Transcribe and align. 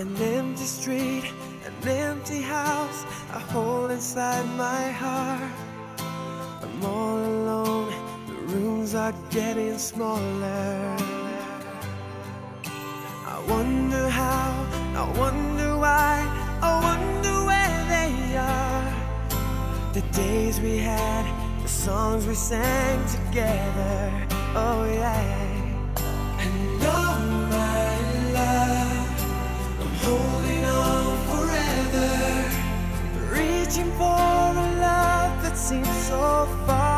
An 0.00 0.16
empty 0.16 0.64
street, 0.64 1.24
an 1.66 1.86
empty 1.86 2.40
house, 2.40 3.04
a 3.34 3.38
hole 3.38 3.90
inside 3.90 4.46
my 4.56 4.90
heart. 4.92 5.52
I'm 6.62 6.82
all 6.82 7.18
alone, 7.18 7.92
the 8.26 8.32
rooms 8.54 8.94
are 8.94 9.12
getting 9.28 9.76
smaller. 9.76 10.96
I 12.64 13.44
wonder 13.46 14.08
how, 14.08 14.66
I 14.96 15.18
wonder 15.18 15.76
why, 15.76 16.14
I 16.62 16.80
wonder 16.88 17.44
where 17.44 17.84
they 17.94 18.36
are. 18.38 19.92
The 19.92 20.00
days 20.16 20.60
we 20.60 20.78
had, 20.78 21.26
the 21.62 21.68
songs 21.68 22.26
we 22.26 22.34
sang 22.34 23.04
together, 23.06 24.26
oh 24.54 24.82
yeah. 24.90 25.90
And 26.38 26.82
oh 26.84 27.19
reaching 33.70 33.92
for 33.92 34.02
a 34.02 34.66
love 34.80 35.42
that 35.42 35.56
seems 35.56 35.88
so 36.08 36.48
far. 36.66 36.89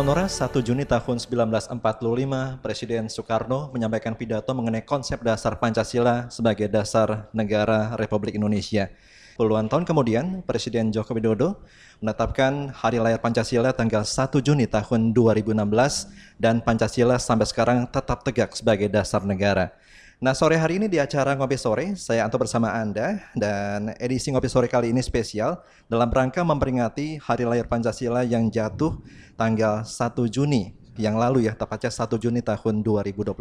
Sonora, 0.00 0.32
1 0.32 0.64
Juni 0.64 0.88
tahun 0.88 1.20
1945, 1.20 1.76
Presiden 2.64 3.12
Soekarno 3.12 3.68
menyampaikan 3.68 4.16
pidato 4.16 4.48
mengenai 4.56 4.80
konsep 4.80 5.20
dasar 5.20 5.60
Pancasila 5.60 6.24
sebagai 6.32 6.72
dasar 6.72 7.28
negara 7.36 7.92
Republik 8.00 8.32
Indonesia. 8.32 8.88
Puluhan 9.36 9.68
tahun 9.68 9.84
kemudian, 9.84 10.40
Presiden 10.48 10.88
Joko 10.88 11.12
Widodo 11.12 11.60
menetapkan 12.00 12.72
Hari 12.72 12.96
Lahir 12.96 13.20
Pancasila 13.20 13.76
tanggal 13.76 14.08
1 14.08 14.40
Juni 14.40 14.64
tahun 14.64 15.12
2016 15.12 15.60
dan 16.40 16.64
Pancasila 16.64 17.20
sampai 17.20 17.44
sekarang 17.44 17.84
tetap 17.84 18.24
tegak 18.24 18.56
sebagai 18.56 18.88
dasar 18.88 19.20
negara. 19.28 19.68
Nah, 20.20 20.36
sore 20.36 20.60
hari 20.60 20.76
ini 20.76 20.84
di 20.84 21.00
acara 21.00 21.32
Ngopi 21.32 21.56
Sore, 21.56 21.96
saya 21.96 22.28
Anto 22.28 22.36
bersama 22.36 22.68
Anda 22.76 23.24
dan 23.32 23.96
edisi 23.96 24.28
Ngopi 24.28 24.52
Sore 24.52 24.68
kali 24.68 24.92
ini 24.92 25.00
spesial 25.00 25.64
dalam 25.88 26.12
rangka 26.12 26.44
memperingati 26.44 27.16
Hari 27.16 27.48
Lahir 27.48 27.64
Pancasila 27.64 28.20
yang 28.20 28.52
jatuh 28.52 29.00
tanggal 29.40 29.80
1 29.80 29.88
Juni 30.28 30.76
yang 31.00 31.16
lalu 31.16 31.48
ya, 31.48 31.56
tepatnya 31.56 31.88
1 31.88 32.20
Juni 32.20 32.44
tahun 32.44 32.84
2021. 32.84 33.32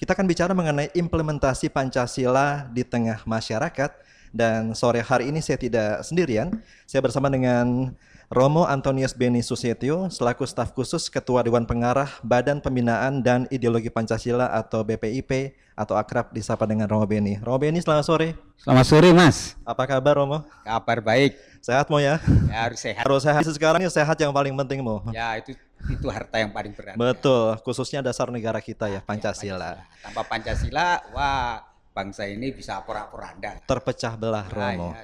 Kita 0.00 0.16
akan 0.16 0.24
bicara 0.24 0.56
mengenai 0.56 0.88
implementasi 0.96 1.68
Pancasila 1.68 2.64
di 2.72 2.80
tengah 2.80 3.20
masyarakat 3.28 3.92
dan 4.32 4.72
sore 4.72 5.04
hari 5.04 5.28
ini 5.28 5.44
saya 5.44 5.60
tidak 5.60 6.00
sendirian. 6.00 6.64
Saya 6.88 7.04
bersama 7.04 7.28
dengan 7.28 7.92
Romo 8.30 8.62
Antonius 8.62 9.10
Beni 9.10 9.42
Susetio 9.42 10.06
selaku 10.06 10.46
staf 10.46 10.70
khusus 10.70 11.10
Ketua 11.10 11.42
Dewan 11.42 11.66
Pengarah 11.66 12.06
Badan 12.22 12.62
Pembinaan 12.62 13.26
dan 13.26 13.50
Ideologi 13.50 13.90
Pancasila 13.90 14.54
atau 14.54 14.86
BPIP 14.86 15.58
atau 15.74 15.98
akrab 15.98 16.30
disapa 16.30 16.62
dengan 16.62 16.86
Romo 16.86 17.02
Beni. 17.10 17.42
Romo 17.42 17.58
Beni 17.58 17.82
selamat 17.82 18.06
sore. 18.06 18.38
Selamat 18.54 18.86
sore 18.86 19.10
Mas. 19.10 19.58
Apa 19.66 19.82
kabar 19.82 20.22
Romo? 20.22 20.46
Kabar 20.62 21.02
baik. 21.02 21.34
Sehat 21.58 21.90
mau 21.90 21.98
ya? 21.98 22.22
Ya 22.46 22.70
harus 22.70 22.78
sehat. 22.78 23.02
Harus 23.02 23.26
sehat. 23.26 23.42
Sekarang 23.50 23.82
ini 23.82 23.90
sehat 23.90 24.14
yang 24.14 24.30
paling 24.30 24.54
penting 24.54 24.78
mau. 24.78 25.02
Ya 25.10 25.34
itu 25.34 25.58
itu 25.90 26.06
harta 26.06 26.38
yang 26.38 26.54
paling 26.54 26.70
berat. 26.70 26.94
Betul, 26.94 27.58
khususnya 27.66 27.98
dasar 27.98 28.30
negara 28.30 28.62
kita 28.62 28.86
ya 28.86 29.02
Ya, 29.02 29.06
Pancasila. 29.10 29.82
Tanpa 30.06 30.22
Pancasila, 30.22 31.02
wah 31.10 31.66
bangsa 31.90 32.30
ini 32.30 32.54
bisa 32.54 32.78
porak-poranda. 32.86 33.58
Terpecah 33.66 34.14
belah 34.14 34.46
Nah, 34.46 34.54
Romo. 34.54 34.94
ya, 34.94 35.02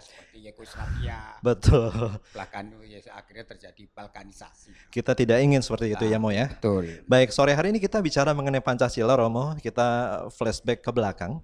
Yugoslavia. 0.53 1.39
Betul. 1.43 1.91
Bahkan 2.33 2.65
ya, 2.87 3.01
akhirnya 3.15 3.45
terjadi 3.45 3.83
balkanisasi. 3.91 4.93
Kita 4.95 5.13
tidak 5.13 5.43
ingin 5.43 5.61
seperti 5.61 5.93
itu 5.93 6.05
ya 6.07 6.19
Mo 6.23 6.31
ya. 6.31 6.51
Betul. 6.51 7.03
Baik, 7.11 7.35
sore 7.35 7.53
hari 7.53 7.75
ini 7.75 7.83
kita 7.83 7.99
bicara 7.99 8.31
mengenai 8.33 8.63
Pancasila 8.63 9.19
Romo. 9.19 9.59
Kita 9.59 10.23
flashback 10.31 10.83
ke 10.83 10.91
belakang. 10.95 11.43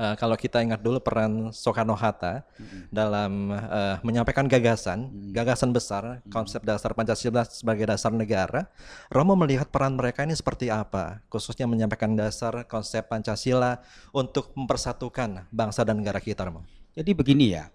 Eh, 0.00 0.16
kalau 0.16 0.32
kita 0.32 0.64
ingat 0.64 0.80
dulu 0.80 0.96
peran 0.96 1.52
Soekarno 1.52 1.92
Hatta 1.92 2.40
dalam 2.88 3.52
eh, 3.52 4.00
menyampaikan 4.00 4.48
gagasan, 4.48 5.12
gagasan 5.28 5.76
besar, 5.76 6.24
konsep 6.32 6.64
dasar 6.64 6.96
Pancasila 6.96 7.44
sebagai 7.44 7.84
dasar 7.84 8.08
negara, 8.08 8.64
Romo 9.12 9.36
melihat 9.36 9.68
peran 9.68 10.00
mereka 10.00 10.24
ini 10.24 10.32
seperti 10.32 10.72
apa, 10.72 11.20
khususnya 11.28 11.68
menyampaikan 11.68 12.16
dasar 12.16 12.64
konsep 12.64 13.12
Pancasila 13.12 13.84
untuk 14.16 14.56
mempersatukan 14.56 15.44
bangsa 15.52 15.84
dan 15.84 16.00
negara 16.00 16.16
kita, 16.16 16.48
Romo. 16.48 16.64
Jadi 16.96 17.12
begini 17.12 17.52
ya, 17.52 17.68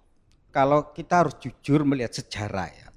kalau 0.56 0.96
kita 0.96 1.28
harus 1.28 1.36
jujur 1.44 1.84
melihat 1.84 2.16
sejarah 2.16 2.72
ya. 2.72 2.88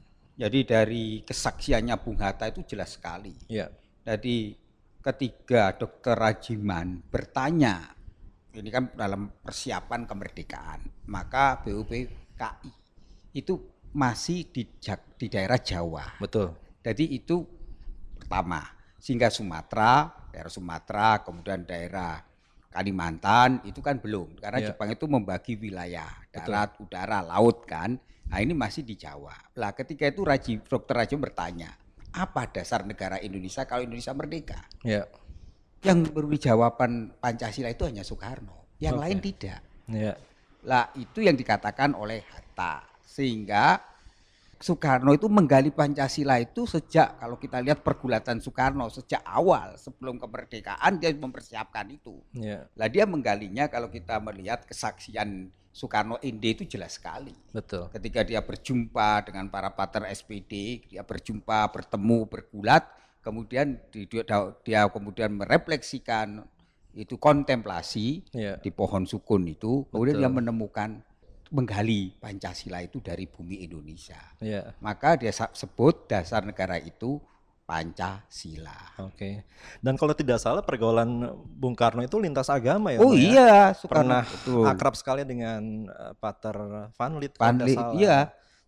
Jadi 0.47 0.59
dari 0.63 1.05
kesaksiannya 1.27 1.99
Bung 1.99 2.23
Hatta 2.23 2.47
itu 2.47 2.63
jelas 2.63 2.95
sekali. 2.95 3.35
Ya, 3.51 3.67
Jadi 4.07 4.55
ketika 5.03 5.75
Dr. 5.75 6.15
Rajiman 6.15 7.03
bertanya, 7.11 7.91
ini 8.55 8.71
kan 8.71 8.95
dalam 8.95 9.35
persiapan 9.43 10.07
kemerdekaan, 10.07 11.11
maka 11.11 11.59
BUPKI 11.67 12.71
itu 13.35 13.59
masih 13.91 14.47
di, 14.55 14.63
di 15.19 15.27
daerah 15.27 15.59
Jawa. 15.59 16.23
betul. 16.23 16.55
Jadi 16.87 17.19
itu 17.19 17.43
pertama, 18.15 18.63
sehingga 19.03 19.35
Sumatera, 19.35 20.07
daerah 20.31 20.53
Sumatera, 20.55 21.27
kemudian 21.27 21.67
daerah 21.67 22.23
Kalimantan 22.69 23.67
itu 23.67 23.83
kan 23.83 23.99
belum, 23.99 24.39
karena 24.39 24.63
Ya. 24.63 24.71
Jepang 24.71 24.93
itu 24.93 25.09
membagi 25.11 25.59
wilayah 25.59 26.07
darat, 26.43 26.71
udara, 26.79 27.19
laut 27.25 27.67
kan. 27.67 27.99
Nah 28.29 28.39
ini 28.45 28.53
masih 28.53 28.85
di 28.85 28.95
Jawa. 28.95 29.33
Lah 29.57 29.73
ketika 29.73 30.05
itu 30.05 30.21
Raji, 30.21 30.61
Dr. 30.61 30.95
Raji 31.01 31.15
bertanya, 31.17 31.73
apa 32.13 32.49
dasar 32.49 32.85
negara 32.85 33.17
Indonesia 33.21 33.65
kalau 33.65 33.85
Indonesia 33.85 34.13
merdeka? 34.13 34.61
Ya, 34.85 35.09
Yang 35.81 36.11
beri 36.11 36.37
jawaban 36.37 37.15
Pancasila 37.23 37.71
itu 37.71 37.87
hanya 37.87 38.03
Soekarno, 38.03 38.75
yang 38.83 38.99
Oke. 38.99 39.03
lain 39.07 39.19
tidak. 39.23 39.61
ya, 39.89 40.13
Lah 40.67 40.91
itu 40.99 41.23
yang 41.23 41.39
dikatakan 41.39 41.95
oleh 41.95 42.27
Hatta. 42.29 42.83
Sehingga 43.07 43.79
Soekarno 44.59 45.15
itu 45.15 45.31
menggali 45.31 45.71
Pancasila 45.71 46.43
itu 46.43 46.67
sejak 46.67 47.23
kalau 47.23 47.39
kita 47.39 47.63
lihat 47.63 47.87
pergulatan 47.87 48.43
Soekarno 48.43 48.91
sejak 48.91 49.23
awal 49.23 49.79
sebelum 49.79 50.19
kemerdekaan 50.19 50.99
dia 50.99 51.15
mempersiapkan 51.15 51.87
itu. 51.95 52.19
ya, 52.35 52.67
Lah 52.75 52.91
dia 52.91 53.07
menggalinya 53.07 53.71
kalau 53.71 53.87
kita 53.87 54.19
melihat 54.19 54.67
kesaksian 54.67 55.55
Soekarno 55.79 56.19
Inde 56.27 56.59
itu 56.59 56.65
jelas 56.67 56.99
sekali. 56.99 57.31
betul. 57.55 57.87
Ketika 57.95 58.27
dia 58.27 58.43
berjumpa 58.43 59.23
dengan 59.23 59.47
para 59.47 59.71
pater 59.71 60.03
SPD, 60.11 60.83
dia 60.91 61.07
berjumpa, 61.07 61.71
bertemu, 61.71 62.27
bergulat, 62.27 62.83
kemudian 63.23 63.79
di- 63.95 64.11
dia, 64.11 64.27
dia 64.67 64.81
kemudian 64.91 65.31
merefleksikan 65.39 66.43
itu 66.99 67.15
kontemplasi 67.15 68.27
Ya, 68.35 68.59
di 68.59 68.75
pohon 68.75 69.07
sukun 69.07 69.47
itu, 69.47 69.87
kemudian 69.95 70.19
Betul. 70.19 70.23
dia 70.27 70.33
menemukan 70.35 70.91
menggali 71.49 72.13
Pancasila 72.19 72.83
itu 72.83 72.99
dari 72.99 73.31
bumi 73.31 73.63
Indonesia. 73.63 74.19
ya, 74.43 74.75
Maka 74.83 75.15
dia 75.15 75.31
sebut 75.31 76.11
dasar 76.11 76.43
negara 76.43 76.75
itu 76.77 77.23
Pancasila. 77.69 78.97
oke. 79.05 79.45
Dan 79.85 80.01
kalau 80.01 80.17
tidak 80.17 80.41
salah 80.41 80.65
pergaulan 80.65 81.29
Bung 81.45 81.77
Karno 81.77 82.01
itu 82.01 82.17
lintas 82.17 82.49
agama 82.49 82.97
ya, 82.97 82.99
Oh 83.05 83.13
ya? 83.13 83.21
iya, 83.21 83.55
Soekarno 83.77 83.93
pernah 83.93 84.23
betul. 84.25 84.65
akrab 84.65 84.95
sekali 84.97 85.23
dengan 85.29 85.85
eh, 85.85 86.13
Pater 86.17 86.57
Van 86.97 87.13
kalau 87.21 87.37
Van 87.37 87.61
salah. 87.77 87.93
iya. 87.93 88.19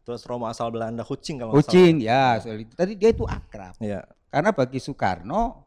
Terus 0.05 0.21
Romo 0.29 0.45
asal 0.45 0.69
Belanda 0.69 1.01
Hucing 1.01 1.41
kalau 1.41 1.57
Kucing 1.57 2.05
ya, 2.05 2.37
itu. 2.45 2.73
Tadi 2.77 2.93
dia 2.93 3.09
itu 3.09 3.25
akrab. 3.25 3.73
Iya, 3.81 4.05
Karena 4.29 4.51
bagi 4.53 4.77
Soekarno 4.77 5.65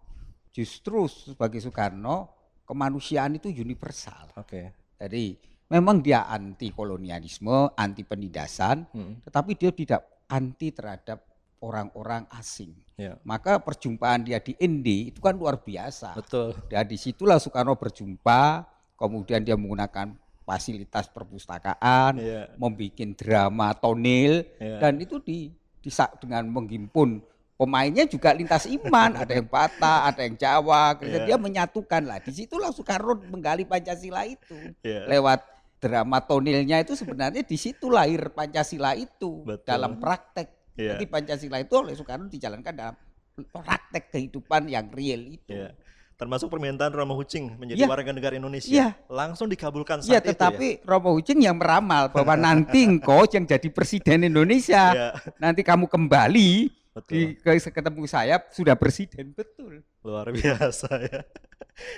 justru 0.54 1.10
bagi 1.34 1.58
Soekarno 1.58 2.30
kemanusiaan 2.70 3.34
itu 3.34 3.50
universal. 3.50 4.30
oke. 4.38 4.94
Jadi 5.02 5.34
memang 5.74 6.06
dia 6.06 6.30
anti 6.30 6.70
kolonialisme, 6.70 7.74
anti 7.74 8.06
penindasan, 8.06 8.86
Mm, 8.94 9.26
tetapi 9.26 9.58
dia 9.58 9.74
tidak 9.74 10.02
anti 10.30 10.70
terhadap 10.70 11.33
orang-orang 11.64 12.28
asing. 12.36 12.76
Iya, 13.00 13.16
Maka 13.24 13.58
perjumpaan 13.58 14.28
dia 14.28 14.44
di 14.44 14.52
Indi 14.60 15.10
itu 15.10 15.24
kan 15.24 15.34
luar 15.34 15.64
biasa. 15.64 16.14
betul. 16.14 16.52
Dan 16.68 16.84
di 16.86 17.00
situlah 17.00 17.40
Soekarno 17.40 17.80
berjumpa, 17.80 18.68
kemudian 19.00 19.42
dia 19.42 19.56
menggunakan 19.56 20.12
fasilitas 20.44 21.08
perpustakaan, 21.08 22.20
Iya, 22.20 22.52
membuat 22.60 23.16
drama 23.16 23.72
tonil, 23.74 24.44
Iya. 24.60 24.84
dan 24.84 25.00
itu 25.00 25.24
di, 25.24 25.56
disa- 25.80 26.12
dengan 26.20 26.44
menghimpun 26.52 27.24
pemainnya 27.56 28.04
juga 28.04 28.36
lintas 28.36 28.68
iman, 28.68 29.16
ada 29.24 29.32
yang 29.32 29.48
Batak, 29.48 30.00
ada 30.12 30.22
yang 30.22 30.36
Jawa. 30.36 31.00
Iya. 31.00 31.24
dia 31.24 31.38
menyatukan 31.40 32.04
lah. 32.04 32.20
Di 32.20 32.36
situlah 32.36 32.76
Soekarno 32.76 33.16
menggali 33.32 33.64
Pancasila 33.64 34.28
itu 34.28 34.76
iya. 34.84 35.08
lewat 35.08 35.40
drama 35.80 36.20
tonilnya 36.20 36.80
itu 36.80 36.96
sebenarnya 36.96 37.44
di 37.44 37.58
situ 37.60 37.92
lahir 37.92 38.32
Pancasila 38.32 38.96
itu 38.96 39.44
Betul. 39.48 39.64
dalam 39.64 39.96
praktek. 39.98 40.63
Iya. 40.74 40.98
Jadi 40.98 41.06
Pancasila 41.06 41.58
itu 41.62 41.74
oleh 41.78 41.94
Soekarno 41.94 42.26
dijalankan 42.30 42.74
dalam 42.74 42.96
praktek 43.34 44.14
kehidupan 44.14 44.70
yang 44.70 44.90
real 44.94 45.22
itu. 45.26 45.54
Iya. 45.54 45.74
Termasuk 46.14 46.48
permintaan 46.54 46.94
Romo 46.94 47.18
Hucing 47.18 47.58
menjadi 47.58 47.84
Iya. 47.84 47.90
warga 47.90 48.12
negara 48.14 48.38
Indonesia. 48.38 48.70
Iya. 48.70 48.88
Langsung 49.10 49.50
dikabulkan 49.50 50.06
Iya, 50.06 50.22
saat 50.22 50.26
itu 50.26 50.30
tetapi 50.34 50.68
Romo 50.86 51.14
Hucing 51.18 51.42
yang 51.42 51.58
meramal 51.58 52.14
bahwa 52.14 52.38
nanti 52.48 52.86
engkau 52.86 53.26
yang 53.30 53.46
jadi 53.46 53.70
presiden 53.74 54.30
Indonesia, 54.30 54.94
Iya. 54.94 55.10
nanti 55.42 55.66
kamu 55.66 55.90
kembali 55.90 56.70
Betul. 56.94 57.10
di 57.10 57.22
ke, 57.42 57.58
ketemu 57.74 58.06
saya 58.06 58.38
sudah 58.54 58.78
presiden 58.78 59.34
betul. 59.34 59.82
Luar 60.06 60.30
biasa 60.30 60.90
ya. 61.02 61.26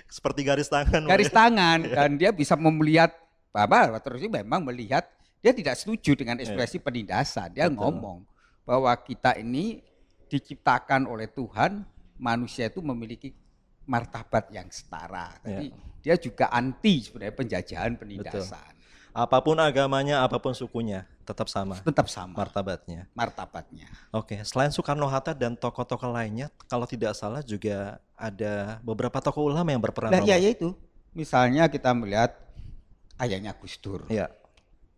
Seperti 0.07 0.48
garis 0.48 0.72
tangan. 0.72 1.04
Garis 1.04 1.27
ya. 1.27 1.36
tangan 1.36 1.80
dan 1.83 2.10
dia 2.16 2.31
bisa 2.31 2.56
melihat 2.56 3.12
bahwa 3.51 4.00
terus 4.00 4.24
memang 4.24 4.63
melihat 4.63 5.04
dia 5.44 5.51
tidak 5.51 5.75
setuju 5.75 6.16
dengan 6.16 6.39
ekspresi 6.39 6.80
penindasan. 6.80 7.51
Dia 7.51 7.68
Betul. 7.68 7.77
ngomong 7.83 8.18
bahwa 8.66 8.92
kita 8.98 9.38
ini 9.38 9.80
diciptakan 10.28 11.06
oleh 11.06 11.30
Tuhan, 11.30 11.86
manusia 12.18 12.68
itu 12.68 12.82
memiliki 12.82 13.32
martabat 13.86 14.50
yang 14.50 14.66
setara. 14.74 15.38
Jadi 15.46 15.70
dia 16.02 16.18
juga 16.18 16.50
anti 16.50 17.06
sebenarnya 17.06 17.36
penjajahan 17.38 17.94
penindasan. 17.96 18.74
Apa 19.16 19.40
pun 19.40 19.56
agamanya, 19.56 20.28
apa 20.28 20.36
pun 20.44 20.52
sukunya, 20.52 21.08
tetap 21.24 21.48
sama 21.48 21.80
Tetap 21.80 22.12
sama 22.12 22.36
martabatnya. 22.36 23.08
martabatnya. 23.16 23.88
Oke, 24.12 24.44
selain 24.44 24.76
Soekarno 24.76 25.08
Hatta 25.08 25.32
dan 25.32 25.56
tokoh-tokoh 25.56 26.12
lainnya, 26.12 26.52
kalau 26.68 26.84
tidak 26.84 27.16
salah 27.16 27.39
juga 27.39 27.96
ada 28.20 28.84
beberapa 28.84 29.24
tokoh 29.24 29.48
ulama 29.48 29.72
yang 29.72 29.80
berperan. 29.80 30.12
Nah, 30.12 30.20
Romo. 30.20 30.28
ya 30.28 30.36
itu. 30.36 30.75
Misalnya 31.16 31.72
kita 31.72 31.96
melihat 31.96 32.36
ayahnya 33.16 33.56
Gus 33.56 33.80
Dur, 33.80 34.04
Iya, 34.12 34.28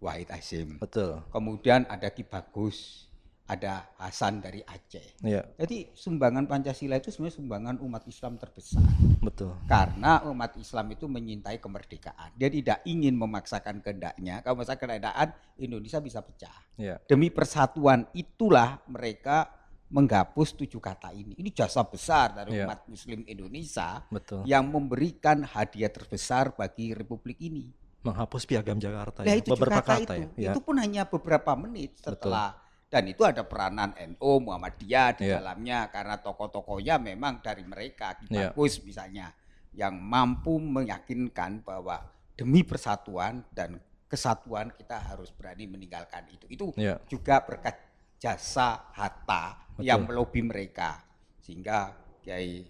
Wahid 0.02 0.34
Hasim. 0.34 0.82
betul. 0.82 1.22
Kemudian 1.30 1.86
ada 1.86 2.10
Ki 2.10 2.26
Bagus, 2.26 3.06
ada 3.48 3.88
Hasan 3.96 4.44
dari 4.44 4.60
Aceh. 4.60 5.24
Iya, 5.24 5.40
Jadi 5.56 5.96
sumbangan 5.96 6.46
Pancasila 6.46 7.00
itu 7.00 7.10
sebenarnya 7.10 7.36
sumbangan 7.40 7.76
umat 7.80 8.04
Islam 8.06 8.36
terbesar. 8.36 8.84
betul. 9.24 9.56
Karena 9.66 10.20
umat 10.28 10.60
Islam 10.60 10.92
itu 10.92 11.08
menyintai 11.08 11.58
kemerdekaan. 11.58 12.36
Dia 12.36 12.52
tidak 12.52 12.84
ingin 12.84 13.16
memaksakan 13.16 13.80
kehendaknya. 13.80 14.44
Kalau 14.44 14.60
memaksakan 14.60 15.00
kehendaknya, 15.00 15.26
Indonesia 15.58 16.00
bisa 16.04 16.20
pecah. 16.20 16.58
Iya, 16.76 17.00
Demi 17.08 17.32
persatuan 17.32 18.04
itulah 18.12 18.84
mereka 18.86 19.48
menghapus 19.88 20.52
tujuh 20.54 20.84
kata 20.84 21.16
ini. 21.16 21.32
Ini 21.40 21.50
jasa 21.56 21.88
besar 21.88 22.36
dari 22.36 22.60
Iya. 22.60 22.68
umat 22.68 22.84
Muslim 22.92 23.24
Indonesia 23.24 24.04
betul. 24.12 24.44
yang 24.44 24.68
memberikan 24.68 25.48
hadiah 25.48 25.88
terbesar 25.88 26.52
bagi 26.52 26.92
Republik 26.92 27.40
ini. 27.40 27.72
Menghapus 28.04 28.44
piagam 28.44 28.76
Jakarta 28.76 29.24
Nah 29.24 29.32
ya. 29.32 29.40
itu 29.40 29.56
beberapa 29.56 29.80
kata, 29.80 30.04
kata 30.04 30.14
itu, 30.20 30.32
ya. 30.36 30.52
itu 30.52 30.60
pun 30.60 30.76
hanya 30.76 31.08
beberapa 31.08 31.56
menit 31.56 31.96
setelah 31.98 32.56
dan 32.88 33.04
itu 33.04 33.28
ada 33.28 33.44
peranan 33.44 33.92
NU 34.16 34.48
Muhammadiyah 34.48 35.20
di 35.20 35.28
Iya. 35.28 35.44
dalamnya 35.44 35.92
karena 35.92 36.16
tokoh-tokohnya 36.24 36.96
memang 37.04 37.44
dari 37.44 37.64
mereka 37.68 38.16
Ki 38.16 38.32
Iya. 38.32 38.56
Bagus 38.56 38.80
misalnya 38.84 39.36
yang 39.76 40.00
mampu 40.00 40.56
meyakinkan 40.58 41.62
bahwa 41.68 42.00
demi 42.34 42.64
persatuan 42.64 43.44
dan 43.52 43.78
kesatuan 44.08 44.72
kita 44.72 44.96
harus 45.04 45.36
berani 45.36 45.68
meninggalkan 45.68 46.24
itu. 46.32 46.48
Itu 46.48 46.66
Iya. 46.80 46.96
juga 47.12 47.44
berkat 47.44 47.76
jasa 48.18 48.88
Hatta 48.96 49.68
Betul. 49.76 49.84
yang 49.84 50.08
melobi 50.08 50.42
mereka 50.42 51.04
sehingga 51.44 51.92
Kiai 52.24 52.64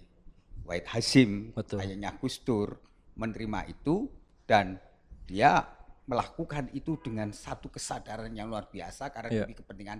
Wahid 0.65 0.85
Hasim 0.89 1.53
Betul. 1.53 1.79
ayahnya 1.85 2.17
Gus 2.17 2.41
Dur 2.41 2.73
menerima 3.15 3.69
itu 3.69 4.09
dan 4.49 4.81
dia 5.29 5.61
melakukan 6.07 6.71
itu 6.71 6.95
dengan 7.03 7.29
satu 7.29 7.67
kesadaran 7.67 8.31
yang 8.31 8.47
luar 8.47 8.71
biasa 8.71 9.11
karena 9.11 9.29
Iya. 9.29 9.43
demi 9.43 9.53
kepentingan 9.53 9.99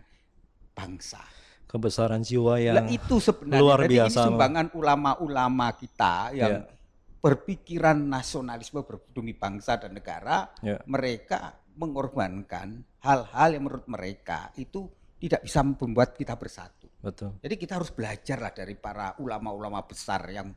bangsa. 0.71 1.19
Kebesaran 1.67 2.23
jiwa 2.23 2.63
yang 2.63 2.79
Lah 2.79 2.87
itu 2.87 3.19
sebenarnya 3.19 3.59
luar 3.59 3.79
biasa. 3.83 4.07
ini 4.07 4.15
sumbangan 4.31 4.67
ulama-ulama 4.71 5.67
kita 5.75 6.31
yang 6.31 6.63
Iya. 6.63 6.71
berpikiran 7.19 7.97
nasionalisme 7.99 8.79
demi 9.11 9.35
bangsa 9.35 9.75
dan 9.75 9.91
negara, 9.91 10.47
Iya. 10.63 10.79
mereka 10.87 11.59
mengorbankan 11.75 12.87
hal-hal 13.03 13.49
yang 13.51 13.67
menurut 13.67 13.85
mereka 13.85 14.49
itu 14.55 14.87
tidak 15.19 15.43
bisa 15.43 15.59
membuat 15.61 16.15
kita 16.15 16.39
bersatu. 16.39 16.87
betul. 16.97 17.29
Jadi 17.45 17.55
kita 17.61 17.77
harus 17.77 17.93
belajar 17.93 18.41
lah 18.41 18.49
dari 18.51 18.73
para 18.73 19.13
ulama-ulama 19.21 19.85
besar 19.85 20.23
yang 20.27 20.49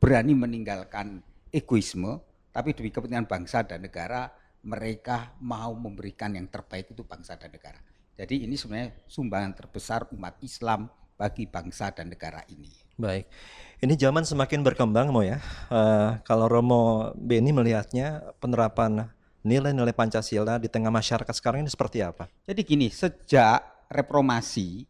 berani 0.00 0.32
meninggalkan 0.32 1.20
egoisme 1.52 2.18
tapi 2.50 2.72
demi 2.72 2.88
kepentingan 2.88 3.28
bangsa 3.28 3.62
dan 3.68 3.84
negara 3.84 4.26
mereka 4.64 5.36
mau 5.44 5.76
memberikan 5.76 6.32
yang 6.32 6.48
terbaik 6.48 6.96
itu 6.96 7.04
bangsa 7.04 7.36
dan 7.36 7.52
negara. 7.52 7.78
Jadi 8.16 8.48
ini 8.48 8.56
sebenarnya 8.56 9.04
sumbangan 9.04 9.52
terbesar 9.52 10.08
umat 10.16 10.40
Islam 10.40 10.88
bagi 11.14 11.46
bangsa 11.46 11.94
dan 11.94 12.10
negara 12.10 12.42
ini. 12.50 12.70
Baik, 12.94 13.26
ini 13.82 13.94
zaman 13.98 14.22
semakin 14.22 14.62
berkembang 14.62 15.10
Mo 15.10 15.22
ya. 15.22 15.42
Uh, 15.66 16.18
kalau 16.22 16.46
Romo 16.46 17.10
Beni 17.18 17.50
melihatnya 17.50 18.22
penerapan 18.38 19.10
nilai-nilai 19.42 19.92
Pancasila 19.92 20.56
di 20.62 20.70
tengah 20.70 20.94
masyarakat 20.94 21.34
sekarang 21.34 21.66
ini 21.66 21.70
seperti 21.70 22.00
apa? 22.06 22.30
Jadi 22.46 22.60
gini, 22.62 22.86
sejak 22.88 23.90
reformasi 23.90 24.86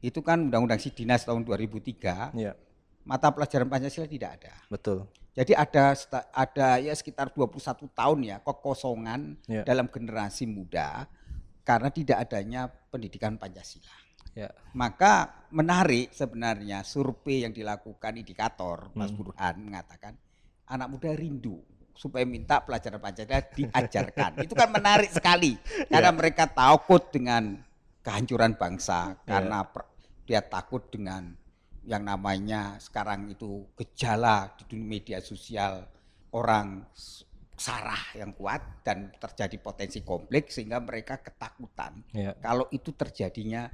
itu 0.00 0.20
kan 0.24 0.48
Undang-Undang 0.48 0.80
Sidinas 0.80 1.26
tahun 1.26 1.44
2003, 1.44 2.32
ya. 2.38 2.56
mata 3.04 3.28
pelajaran 3.34 3.68
Pancasila 3.68 4.06
tidak 4.08 4.40
ada. 4.40 4.54
Betul. 4.72 5.04
Jadi 5.30 5.54
ada 5.54 5.94
ada 6.34 6.68
ya 6.82 6.90
sekitar 6.90 7.30
21 7.30 7.86
tahun 7.94 8.18
ya 8.26 8.36
kekosongan 8.42 9.38
ya. 9.46 9.62
dalam 9.62 9.86
generasi 9.86 10.50
muda 10.50 11.06
karena 11.62 11.88
tidak 11.94 12.18
adanya 12.26 12.66
pendidikan 12.66 13.38
Pancasila. 13.38 13.94
Ya. 14.34 14.50
Maka 14.74 15.46
menarik 15.54 16.10
sebenarnya 16.14 16.82
survei 16.82 17.46
yang 17.46 17.54
dilakukan 17.54 18.18
indikator 18.18 18.90
Mas 18.94 19.10
hmm. 19.10 19.18
Burhan 19.18 19.54
mengatakan 19.62 20.18
anak 20.70 20.86
muda 20.90 21.14
rindu 21.14 21.62
supaya 21.94 22.26
minta 22.26 22.58
pelajaran 22.62 22.98
Pancasila 22.98 23.38
diajarkan. 23.54 24.42
Itu 24.42 24.58
kan 24.58 24.74
menarik 24.74 25.14
sekali 25.14 25.54
karena 25.86 26.10
ya. 26.10 26.16
mereka 26.16 26.50
takut 26.50 27.06
dengan 27.14 27.62
kehancuran 28.02 28.58
bangsa 28.58 29.14
ya. 29.14 29.38
karena 29.38 29.58
dia 30.26 30.40
takut 30.42 30.82
dengan 30.90 31.34
yang 31.84 32.04
namanya 32.04 32.76
sekarang 32.76 33.30
itu 33.32 33.64
gejala 33.76 34.52
di 34.60 34.64
dunia 34.68 34.88
media 35.00 35.18
sosial 35.24 35.88
orang 36.36 36.84
sarah 37.60 38.16
yang 38.16 38.32
kuat 38.32 38.84
dan 38.84 39.12
terjadi 39.20 39.56
potensi 39.60 40.00
konflik 40.00 40.48
sehingga 40.48 40.80
mereka 40.80 41.20
ketakutan 41.20 42.00
ya. 42.16 42.32
kalau 42.40 42.64
itu 42.72 42.92
terjadinya 42.96 43.68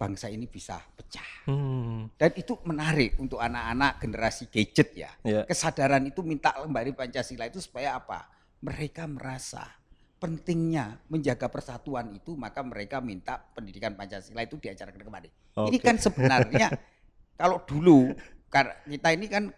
bangsa 0.00 0.32
ini 0.32 0.48
bisa 0.48 0.80
pecah. 0.96 1.44
Hmm. 1.44 2.08
Dan 2.16 2.32
itu 2.32 2.56
menarik 2.64 3.20
untuk 3.20 3.36
anak-anak 3.36 4.00
generasi 4.00 4.48
gadget 4.48 4.96
ya. 4.96 5.12
ya. 5.20 5.44
Kesadaran 5.44 6.00
itu 6.08 6.24
minta 6.24 6.56
kembali 6.56 6.96
Pancasila 6.96 7.44
itu 7.44 7.60
supaya 7.60 8.00
apa? 8.00 8.24
Mereka 8.64 9.04
merasa 9.04 9.68
pentingnya 10.16 11.00
menjaga 11.12 11.48
persatuan 11.52 12.12
itu 12.12 12.32
maka 12.36 12.64
mereka 12.64 13.04
minta 13.04 13.36
pendidikan 13.52 13.92
Pancasila 13.92 14.40
itu 14.40 14.56
diajarkan 14.56 15.04
kembali. 15.04 15.28
Okay. 15.52 15.68
Ini 15.68 15.78
kan 15.84 15.96
sebenarnya 16.00 16.72
kalau 17.40 17.64
dulu 17.64 18.12
kita 18.84 19.08
ini 19.16 19.26
kan 19.32 19.48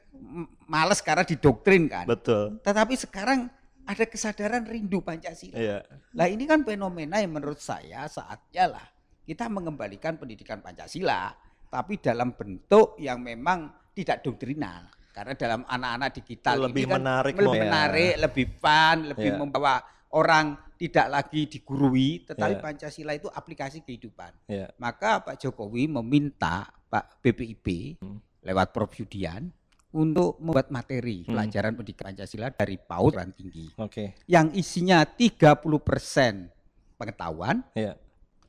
males 0.71 1.03
karena 1.03 1.27
didoktrin 1.27 1.91
kan. 1.91 2.07
Betul. 2.07 2.63
Tetapi 2.63 2.95
sekarang 2.95 3.51
ada 3.83 4.05
kesadaran 4.07 4.63
rindu 4.63 5.03
Pancasila. 5.03 5.59
Iya. 5.59 5.83
Lah 6.15 6.31
ini 6.31 6.47
kan 6.47 6.63
fenomena 6.63 7.19
yang 7.19 7.35
menurut 7.35 7.59
saya 7.59 8.07
saatnya 8.07 8.79
lah 8.79 8.87
kita 9.27 9.51
mengembalikan 9.51 10.15
pendidikan 10.19 10.63
Pancasila, 10.63 11.35
tapi 11.67 11.99
dalam 11.99 12.39
bentuk 12.39 12.95
yang 13.03 13.19
memang 13.19 13.91
tidak 13.95 14.23
doktrinal. 14.23 14.87
Karena 15.13 15.37
dalam 15.37 15.61
anak-anak 15.69 16.11
digital 16.25 16.73
lebih 16.73 16.89
ini 16.89 16.93
kan 16.97 17.01
menarik, 17.05 17.33
lebih 17.37 17.53
ya. 17.53 17.65
menarik, 17.69 18.13
lebih 18.17 18.47
fun, 18.57 18.97
lebih 19.13 19.31
ya. 19.35 19.37
membawa 19.37 19.75
orang 20.17 20.57
tidak 20.83 21.07
lagi 21.07 21.47
digurui, 21.47 22.27
tetapi 22.27 22.59
ya. 22.59 22.63
Pancasila 22.63 23.15
itu 23.15 23.31
aplikasi 23.31 23.87
kehidupan. 23.87 24.35
Ya. 24.51 24.67
Maka 24.83 25.23
Pak 25.23 25.39
Jokowi 25.39 25.87
meminta 25.87 26.67
Pak 26.91 27.23
BPIP 27.23 27.99
hmm. 28.03 28.43
lewat 28.43 28.75
Prof 28.75 28.91
Yudian 28.99 29.47
untuk 29.95 30.43
membuat 30.43 30.75
materi 30.75 31.23
hmm. 31.23 31.31
pelajaran 31.31 31.73
pendidikan 31.79 32.11
Pancasila 32.11 32.51
dari 32.51 32.77
PAUD 32.83 33.13
dan 33.15 33.31
tinggi. 33.31 33.71
Okay. 33.79 34.19
Yang 34.27 34.59
isinya 34.59 35.07
30% 35.07 36.99
pengetahuan, 36.99 37.63
yeah. 37.79 37.95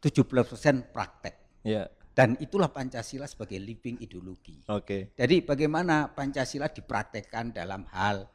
70% 0.01 0.89
praktek. 0.89 1.37
Yeah. 1.61 1.93
Dan 2.17 2.37
itulah 2.41 2.73
Pancasila 2.73 3.29
sebagai 3.29 3.61
living 3.61 4.01
ideologi. 4.01 4.65
Okay. 4.65 5.13
Jadi 5.13 5.45
bagaimana 5.45 6.09
Pancasila 6.09 6.69
dipraktekkan 6.69 7.53
dalam 7.53 7.85
hal 7.93 8.25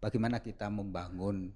bagaimana 0.00 0.40
kita 0.40 0.68
membangun 0.68 1.52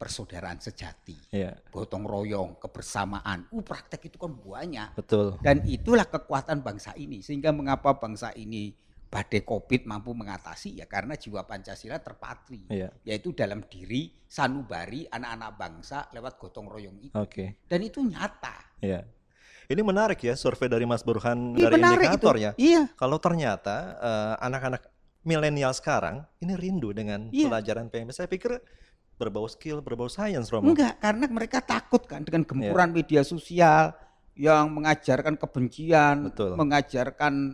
persaudaraan 0.00 0.56
sejati, 0.56 1.28
yeah. 1.28 1.52
gotong 1.68 2.08
royong, 2.08 2.56
kebersamaan. 2.56 3.52
Uh, 3.52 3.60
praktek 3.60 4.08
itu 4.08 4.16
kan 4.16 4.32
banyak. 4.32 4.96
Betul. 4.96 5.36
Dan 5.44 5.60
itulah 5.68 6.08
kekuatan 6.08 6.64
bangsa 6.64 6.96
ini. 6.96 7.20
Sehingga 7.20 7.52
mengapa 7.52 8.00
bangsa 8.00 8.32
ini 8.32 8.72
badai 9.12 9.44
COVID 9.44 9.84
mampu 9.84 10.16
mengatasi 10.16 10.80
ya 10.80 10.88
karena 10.88 11.20
jiwa 11.20 11.44
Pancasila 11.44 12.00
terpatri, 12.00 12.64
yeah. 12.72 12.88
yaitu 13.04 13.36
dalam 13.36 13.60
diri 13.68 14.08
sanubari 14.24 15.04
anak-anak 15.04 15.50
bangsa 15.60 16.08
lewat 16.16 16.40
gotong 16.40 16.72
royong 16.72 16.96
itu. 17.04 17.12
Okay. 17.12 17.60
Dan 17.68 17.84
itu 17.84 18.00
nyata. 18.00 18.80
Yeah. 18.80 19.04
Ini 19.68 19.84
menarik 19.84 20.24
ya 20.24 20.34
survei 20.34 20.66
dari 20.66 20.88
Mas 20.88 21.04
Burhan 21.04 21.54
Ini 21.54 21.68
dari 21.68 21.78
indikator 21.78 22.34
itu. 22.40 22.46
ya. 22.48 22.50
Iya. 22.56 22.82
Kalau 22.96 23.20
ternyata 23.20 24.00
uh, 24.00 24.34
anak-anak 24.42 24.82
milenial 25.22 25.76
sekarang 25.76 26.24
ini 26.40 26.56
rindu 26.56 26.90
dengan 26.96 27.28
iya. 27.30 27.52
pelajaran 27.52 27.92
PMS, 27.92 28.18
saya 28.18 28.26
pikir 28.26 28.56
berbau 29.20 29.44
skill, 29.44 29.84
berbau 29.84 30.08
science, 30.08 30.48
Romo? 30.48 30.72
Enggak, 30.72 30.96
karena 30.96 31.28
mereka 31.28 31.60
takut 31.60 32.00
kan 32.08 32.24
dengan 32.24 32.48
gempuran 32.48 32.88
yeah. 32.88 32.96
media 32.96 33.20
sosial 33.20 33.92
yang 34.32 34.72
mengajarkan 34.72 35.36
kebencian, 35.36 36.32
Betul. 36.32 36.56
mengajarkan 36.56 37.52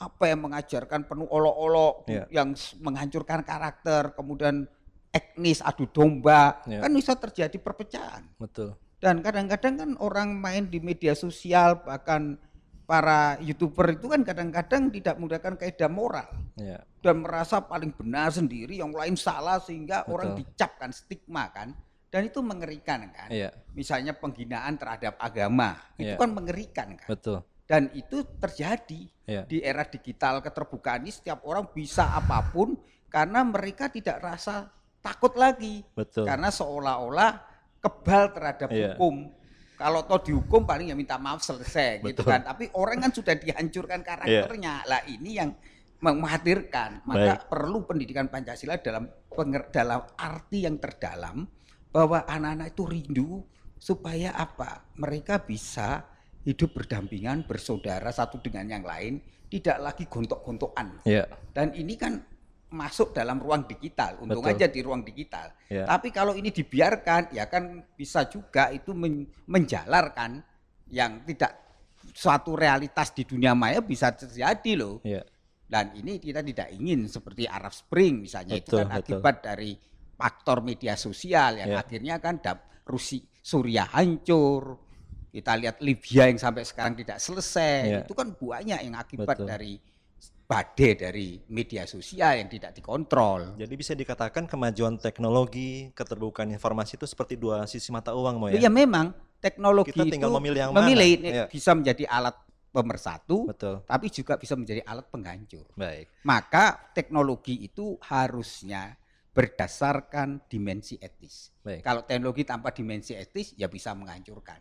apa 0.00 0.24
yang 0.24 0.40
mengajarkan 0.48 1.04
penuh 1.04 1.28
olok-olok 1.28 2.08
yeah. 2.08 2.24
yang 2.32 2.56
menghancurkan 2.80 3.44
karakter, 3.44 4.16
kemudian 4.16 4.64
etnis 5.12 5.60
adu 5.60 5.84
domba, 5.92 6.64
yeah. 6.64 6.80
kan 6.80 6.90
bisa 6.96 7.12
terjadi 7.20 7.60
perpecahan. 7.60 8.24
Betul. 8.40 8.72
Dan 8.96 9.20
kadang-kadang 9.20 9.74
kan 9.76 9.90
orang 10.00 10.32
main 10.40 10.64
di 10.72 10.80
media 10.80 11.12
sosial 11.12 11.84
bahkan 11.84 12.40
para 12.84 13.40
youtuber 13.40 13.96
itu 13.96 14.06
kan 14.12 14.20
kadang-kadang 14.20 14.92
tidak 14.92 15.16
menggunakan 15.16 15.54
kaidah 15.56 15.90
moral 15.90 16.28
ya. 16.56 16.84
dan 17.00 17.24
merasa 17.24 17.64
paling 17.64 17.96
benar 17.96 18.28
sendiri, 18.28 18.80
yang 18.80 18.92
lain 18.92 19.16
salah 19.16 19.56
sehingga 19.60 20.04
Betul. 20.04 20.12
orang 20.12 20.28
dicapkan 20.36 20.90
stigma 20.92 21.48
kan, 21.48 21.72
dan 22.12 22.28
itu 22.28 22.44
mengerikan 22.44 23.08
kan. 23.08 23.28
Ya. 23.32 23.50
Misalnya 23.72 24.12
penghinaan 24.12 24.76
terhadap 24.76 25.16
agama 25.16 25.80
itu 25.96 26.12
ya. 26.12 26.20
kan 26.20 26.30
mengerikan 26.30 26.88
kan. 26.94 27.08
Betul. 27.08 27.40
Dan 27.64 27.88
itu 27.96 28.20
terjadi 28.36 29.02
ya. 29.24 29.42
di 29.48 29.64
era 29.64 29.88
digital 29.88 30.44
keterbukaan 30.44 31.08
ini 31.08 31.12
setiap 31.16 31.40
orang 31.48 31.64
bisa 31.72 32.12
apa 32.12 32.44
pun 32.52 32.76
karena 33.08 33.40
mereka 33.40 33.88
tidak 33.88 34.20
rasa 34.20 34.68
takut 35.00 35.32
lagi, 35.40 35.80
Betul. 35.96 36.28
karena 36.28 36.52
seolah-olah 36.52 37.32
kebal 37.80 38.32
terhadap 38.32 38.68
ya. 38.72 38.92
hukum 38.96 39.32
kalau 39.84 40.00
toh 40.08 40.16
dihukum 40.24 40.64
paling 40.64 40.88
ya 40.88 40.96
minta 40.96 41.20
maaf 41.20 41.44
selesai 41.44 42.00
gitu 42.00 42.08
Betul. 42.08 42.10
gitu 42.16 42.22
kan. 42.24 42.40
Tapi 42.40 42.72
orang 42.72 43.04
kan 43.04 43.12
sudah 43.12 43.36
dihancurkan 43.36 44.00
karakternya. 44.00 44.80
Yeah. 44.80 44.88
Lah 44.88 45.00
ini 45.04 45.30
yang 45.36 45.52
mengkhawatirkan. 46.00 47.04
Maka 47.04 47.44
Baik. 47.44 47.52
perlu 47.52 47.84
pendidikan 47.84 48.32
Pancasila 48.32 48.80
dalam 48.80 49.04
dalam 49.68 50.00
arti 50.16 50.64
yang 50.64 50.80
terdalam 50.80 51.44
bahwa 51.92 52.24
anak-anak 52.24 52.72
itu 52.72 52.82
rindu 52.88 53.30
supaya 53.76 54.32
apa? 54.32 54.88
Mereka 54.96 55.44
bisa 55.44 56.00
hidup 56.48 56.72
berdampingan, 56.80 57.44
bersaudara 57.44 58.08
satu 58.08 58.40
dengan 58.40 58.64
yang 58.64 58.84
lain, 58.88 59.20
tidak 59.52 59.84
lagi 59.84 60.08
gontok-gontokan. 60.08 61.04
Yeah. 61.04 61.28
Dan 61.52 61.76
ini 61.76 62.00
kan 62.00 62.24
masuk 62.74 63.14
dalam 63.14 63.38
ruang 63.38 63.64
digital. 63.64 64.18
Untung 64.18 64.42
Betul. 64.42 64.58
aja 64.58 64.66
di 64.66 64.80
ruang 64.82 65.06
digital. 65.06 65.54
Ya. 65.70 65.86
Tapi 65.86 66.10
kalau 66.10 66.34
ini 66.34 66.50
dibiarkan, 66.50 67.30
ya 67.30 67.46
kan 67.46 67.86
bisa 67.94 68.26
juga 68.26 68.74
itu 68.74 68.90
men 68.90 69.30
menjalarkan 69.46 70.42
yang 70.90 71.22
tidak 71.24 71.64
suatu 72.12 72.58
realitas 72.58 73.14
di 73.14 73.22
dunia 73.24 73.54
maya 73.54 73.78
bisa 73.78 74.10
terjadi 74.12 74.72
loh. 74.74 74.98
Ya. 75.06 75.22
Dan 75.64 75.96
ini 75.96 76.20
kita 76.20 76.44
tidak 76.44 76.68
ingin 76.76 77.08
seperti 77.08 77.48
Arab 77.48 77.72
Spring 77.72 78.20
misalnya 78.26 78.60
betul, 78.60 78.68
itu 78.68 78.74
kan 78.84 78.88
akibat 78.92 79.36
dari 79.40 79.72
faktor 80.14 80.60
media 80.60 80.94
sosial 80.94 81.58
yang 81.58 81.74
ya. 81.74 81.80
akhirnya 81.80 82.16
kan 82.20 82.38
Rusia 82.84 83.24
Suriah 83.44 83.88
hancur. 83.92 84.80
Kita 85.34 85.58
lihat 85.58 85.82
Libya 85.82 86.30
yang 86.30 86.38
sampai 86.38 86.62
sekarang 86.62 86.94
tidak 86.94 87.18
selesai. 87.18 87.78
Ya. 87.90 88.00
Itu 88.06 88.14
kan 88.14 88.38
banyak 88.38 88.80
yang 88.86 88.94
akibat 88.94 89.34
betul. 89.34 89.48
dari 89.50 89.72
badai 90.44 90.92
dari 90.92 91.28
media 91.48 91.88
sosial 91.88 92.36
yang 92.36 92.48
tidak 92.52 92.76
dikontrol. 92.76 93.56
Jadi 93.56 93.74
bisa 93.74 93.96
dikatakan 93.96 94.44
kemajuan 94.44 95.00
teknologi, 95.00 95.88
keterbukaan 95.96 96.52
informasi 96.52 97.00
itu 97.00 97.08
seperti 97.08 97.40
dua 97.40 97.64
sisi 97.64 97.88
mata 97.88 98.12
uang, 98.12 98.36
mau 98.36 98.48
ya? 98.52 98.60
Iya 98.60 98.70
memang 98.70 99.16
teknologi 99.40 99.92
Kita 99.92 100.04
tinggal 100.04 100.32
itu 100.32 100.38
memilih 100.40 100.60
yang 100.68 100.72
memilih 100.72 101.12
mana. 101.16 101.28
Iya. 101.28 101.44
bisa 101.48 101.70
menjadi 101.72 102.04
alat 102.08 102.36
pemersatu, 102.74 103.48
Betul. 103.48 103.86
tapi 103.86 104.06
juga 104.10 104.34
bisa 104.36 104.58
menjadi 104.58 104.82
alat 104.84 105.06
penghancur. 105.08 105.64
Baik. 105.78 106.10
Maka 106.26 106.92
teknologi 106.92 107.64
itu 107.64 107.96
harusnya 108.02 108.98
berdasarkan 109.34 110.46
dimensi 110.46 110.98
etis. 110.98 111.54
Baik. 111.62 111.82
Kalau 111.82 112.02
teknologi 112.02 112.42
tanpa 112.42 112.70
dimensi 112.74 113.14
etis 113.14 113.54
ya 113.54 113.70
bisa 113.70 113.94
menghancurkan. 113.94 114.58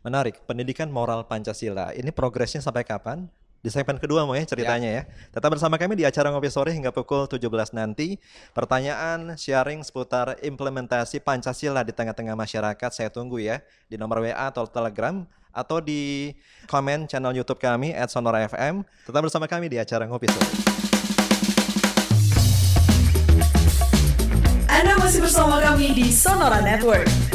Menarik, 0.00 0.40
pendidikan 0.48 0.88
moral 0.88 1.28
Pancasila. 1.28 1.92
Ini 1.92 2.08
progresnya 2.16 2.64
sampai 2.64 2.88
kapan? 2.88 3.28
Di 3.60 3.68
segmen 3.68 4.00
kedua 4.00 4.24
mau 4.24 4.32
ya 4.32 4.48
ceritanya 4.48 4.88
ya. 4.88 5.02
Tetap 5.36 5.52
bersama 5.52 5.76
kami 5.76 5.92
di 5.92 6.08
acara 6.08 6.32
Ngopi 6.32 6.48
Sore 6.48 6.72
hingga 6.72 6.88
pukul 6.96 7.28
17 7.28 7.76
nanti. 7.76 8.16
Pertanyaan 8.56 9.36
sharing 9.36 9.84
seputar 9.84 10.40
implementasi 10.40 11.20
Pancasila 11.20 11.84
di 11.84 11.92
tengah-tengah 11.92 12.32
masyarakat 12.32 12.90
saya 12.90 13.12
tunggu 13.12 13.36
ya 13.36 13.60
di 13.92 14.00
nomor 14.00 14.24
WA 14.24 14.32
atau 14.32 14.64
Telegram 14.64 15.28
atau 15.52 15.82
di 15.84 16.32
komen 16.72 17.04
channel 17.04 17.36
YouTube 17.36 17.60
kami 17.60 17.92
at 17.92 18.08
Sonora 18.08 18.48
FM. 18.48 18.80
Tetap 19.04 19.20
bersama 19.20 19.44
kami 19.44 19.68
di 19.68 19.76
acara 19.76 20.08
Ngopi 20.08 20.26
Sore. 20.32 20.50
Anda 24.72 24.96
masih 24.96 25.20
bersama 25.20 25.60
kami 25.60 25.92
di 25.92 26.08
Sonora 26.08 26.64
Network. 26.64 27.29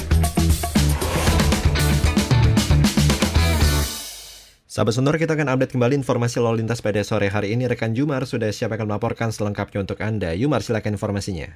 Sahabat 4.75 4.91
Sonora 4.91 5.15
kita 5.15 5.39
akan 5.39 5.55
update 5.55 5.71
kembali 5.71 5.95
informasi 6.03 6.43
lalu 6.43 6.59
lintas 6.59 6.83
pada 6.83 6.99
sore 6.99 7.31
hari 7.31 7.55
ini. 7.55 7.63
Rekan 7.63 7.95
Jumar 7.95 8.27
sudah 8.27 8.51
siap 8.51 8.75
akan 8.75 8.91
melaporkan 8.91 9.31
selengkapnya 9.31 9.87
untuk 9.87 10.03
Anda. 10.03 10.35
Jumar 10.35 10.67
silakan 10.67 10.99
informasinya. 10.99 11.47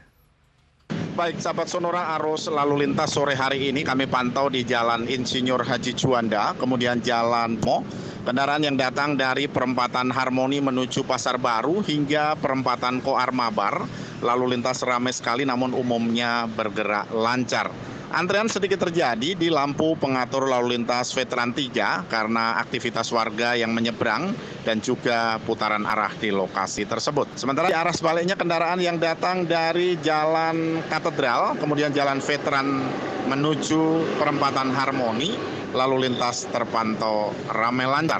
Baik, 1.20 1.44
sahabat 1.44 1.68
Sonora 1.68 2.16
arus 2.16 2.48
lalu 2.48 2.88
lintas 2.88 3.12
sore 3.12 3.36
hari 3.36 3.76
ini 3.76 3.84
kami 3.84 4.08
pantau 4.08 4.48
di 4.48 4.64
Jalan 4.64 5.04
Insinyur 5.04 5.68
Haji 5.68 6.00
Juanda, 6.00 6.56
kemudian 6.56 7.04
Jalan 7.04 7.60
Mo, 7.60 7.84
kendaraan 8.30 8.62
yang 8.62 8.78
datang 8.78 9.18
dari 9.18 9.50
perempatan 9.50 10.14
Harmoni 10.14 10.62
menuju 10.62 11.02
Pasar 11.02 11.42
Baru 11.42 11.82
hingga 11.82 12.38
perempatan 12.38 13.02
Koar 13.02 13.34
Mabar, 13.34 13.90
lalu 14.22 14.54
lintas 14.54 14.86
ramai 14.86 15.10
sekali 15.10 15.50
namun 15.50 15.74
umumnya 15.74 16.46
bergerak 16.46 17.10
lancar. 17.10 17.74
Antrean 18.10 18.46
sedikit 18.46 18.86
terjadi 18.86 19.38
di 19.38 19.50
lampu 19.50 19.98
pengatur 19.98 20.46
lalu 20.46 20.78
lintas 20.78 21.10
Veteran 21.14 21.54
3 21.54 22.06
karena 22.10 22.58
aktivitas 22.62 23.10
warga 23.10 23.58
yang 23.58 23.74
menyeberang 23.74 24.34
dan 24.62 24.82
juga 24.82 25.42
putaran 25.46 25.86
arah 25.86 26.14
di 26.18 26.30
lokasi 26.30 26.86
tersebut. 26.86 27.34
Sementara 27.34 27.70
di 27.70 27.78
arah 27.78 27.94
sebaliknya 27.94 28.38
kendaraan 28.38 28.82
yang 28.82 28.98
datang 29.02 29.46
dari 29.46 29.98
Jalan 30.06 30.86
Katedral, 30.90 31.58
kemudian 31.58 31.94
Jalan 31.94 32.22
Veteran 32.22 32.82
menuju 33.30 34.18
perempatan 34.18 34.74
Harmoni, 34.74 35.38
lalu 35.74 36.10
lintas 36.10 36.50
terpantau 36.50 37.34
ramai 37.54 37.86
lancar. 37.86 38.19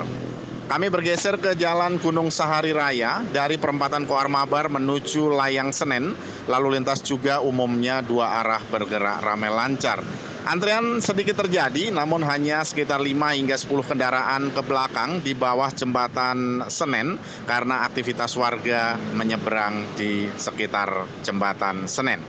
Kami 0.70 0.86
bergeser 0.94 1.34
ke 1.42 1.58
Jalan 1.58 1.98
Gunung 1.98 2.30
Sahari 2.30 2.70
Raya 2.70 3.26
dari 3.34 3.58
perempatan 3.58 4.06
Koar 4.06 4.30
Mabar 4.30 4.70
menuju 4.70 5.34
Layang 5.34 5.74
Senen. 5.74 6.14
Lalu 6.46 6.78
lintas 6.78 7.02
juga 7.02 7.42
umumnya 7.42 8.06
dua 8.06 8.46
arah 8.46 8.62
bergerak 8.70 9.26
ramai 9.26 9.50
lancar. 9.50 10.06
Antrean 10.46 11.02
sedikit 11.02 11.42
terjadi 11.42 11.90
namun 11.90 12.22
hanya 12.22 12.62
sekitar 12.62 13.02
5 13.02 13.12
hingga 13.12 13.58
10 13.58 13.70
kendaraan 13.86 14.54
ke 14.54 14.62
belakang 14.62 15.20
di 15.26 15.34
bawah 15.34 15.74
jembatan 15.74 16.64
Senen 16.70 17.18
karena 17.50 17.84
aktivitas 17.90 18.38
warga 18.38 18.94
menyeberang 19.18 19.90
di 19.98 20.30
sekitar 20.38 21.10
jembatan 21.26 21.90
Senen. 21.90 22.22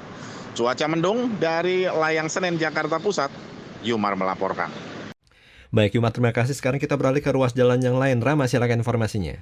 Cuaca 0.57 0.87
mendung 0.89 1.39
dari 1.39 1.87
Layang 1.87 2.33
Senen 2.33 2.59
Jakarta 2.59 2.99
Pusat, 2.99 3.31
Yumar 3.87 4.17
melaporkan. 4.19 4.90
Baik 5.71 6.03
Yuma, 6.03 6.11
terima 6.11 6.35
kasih. 6.35 6.59
Sekarang 6.59 6.83
kita 6.83 6.99
beralih 6.99 7.23
ke 7.23 7.31
ruas 7.31 7.55
jalan 7.55 7.79
yang 7.79 7.95
lain. 7.95 8.19
Rama, 8.19 8.51
silakan 8.51 8.83
informasinya. 8.83 9.39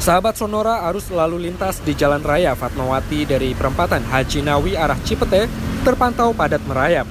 Sahabat 0.00 0.40
Sonora 0.40 0.88
arus 0.88 1.12
lalu 1.12 1.46
lintas 1.46 1.78
di 1.84 1.92
Jalan 1.92 2.24
Raya 2.24 2.56
Fatmawati 2.56 3.28
dari 3.28 3.52
perempatan 3.52 4.02
Haji 4.02 4.42
Nawi 4.48 4.72
arah 4.74 4.96
Cipete 5.04 5.46
terpantau 5.84 6.32
padat 6.32 6.64
merayap. 6.64 7.04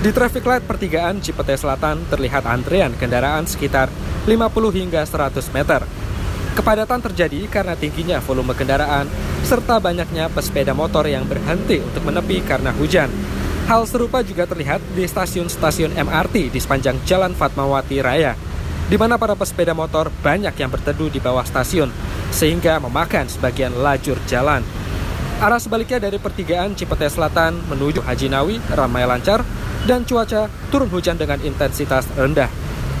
Di 0.00 0.10
traffic 0.10 0.42
light 0.48 0.64
pertigaan 0.64 1.20
Cipete 1.20 1.54
Selatan 1.54 2.08
terlihat 2.08 2.48
antrean 2.48 2.96
kendaraan 2.96 3.44
sekitar 3.44 3.92
50 4.24 4.32
hingga 4.72 5.04
100 5.04 5.52
meter. 5.52 5.84
Kepadatan 6.56 7.04
terjadi 7.04 7.44
karena 7.52 7.76
tingginya 7.76 8.24
volume 8.24 8.56
kendaraan 8.56 9.04
serta 9.44 9.76
banyaknya 9.78 10.32
pesepeda 10.32 10.72
motor 10.72 11.04
yang 11.04 11.28
berhenti 11.28 11.78
untuk 11.84 12.08
menepi 12.08 12.40
karena 12.40 12.72
hujan. 12.72 13.12
Hal 13.66 13.82
serupa 13.82 14.22
juga 14.22 14.46
terlihat 14.46 14.78
di 14.94 15.02
stasiun-stasiun 15.02 15.98
MRT 15.98 16.54
di 16.54 16.58
sepanjang 16.62 17.02
Jalan 17.02 17.34
Fatmawati 17.34 17.98
Raya, 17.98 18.38
di 18.86 18.94
mana 18.94 19.18
para 19.18 19.34
pesepeda 19.34 19.74
motor 19.74 20.06
banyak 20.22 20.54
yang 20.54 20.70
berteduh 20.70 21.10
di 21.10 21.18
bawah 21.18 21.42
stasiun, 21.42 21.90
sehingga 22.30 22.78
memakan 22.78 23.26
sebagian 23.26 23.74
lajur 23.74 24.22
jalan. 24.30 24.62
Arah 25.42 25.58
sebaliknya 25.58 25.98
dari 25.98 26.14
pertigaan 26.22 26.78
Cipete 26.78 27.10
Selatan 27.10 27.58
menuju 27.66 28.06
Haji 28.06 28.30
Nawi 28.30 28.62
ramai 28.70 29.02
lancar 29.02 29.42
dan 29.82 30.06
cuaca 30.06 30.46
turun 30.70 30.86
hujan 30.86 31.18
dengan 31.18 31.42
intensitas 31.42 32.06
rendah. 32.14 32.46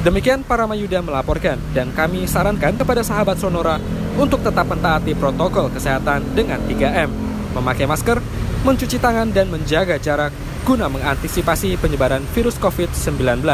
Demikian 0.02 0.42
para 0.42 0.66
Mayuda 0.66 0.98
melaporkan 0.98 1.62
dan 1.78 1.94
kami 1.94 2.26
sarankan 2.26 2.74
kepada 2.74 3.06
sahabat 3.06 3.38
Sonora 3.38 3.78
untuk 4.18 4.42
tetap 4.42 4.66
mentaati 4.66 5.14
protokol 5.14 5.70
kesehatan 5.70 6.26
dengan 6.34 6.58
3M, 6.66 7.06
memakai 7.54 7.86
masker, 7.86 8.18
mencuci 8.66 8.98
tangan 8.98 9.30
dan 9.30 9.46
menjaga 9.46 9.94
jarak 9.94 10.34
guna 10.66 10.90
mengantisipasi 10.90 11.78
penyebaran 11.78 12.26
virus 12.34 12.58
COVID-19. 12.58 13.46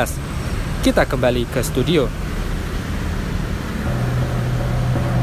Kita 0.81 1.05
kembali 1.05 1.45
ke 1.53 1.61
studio. 1.61 2.09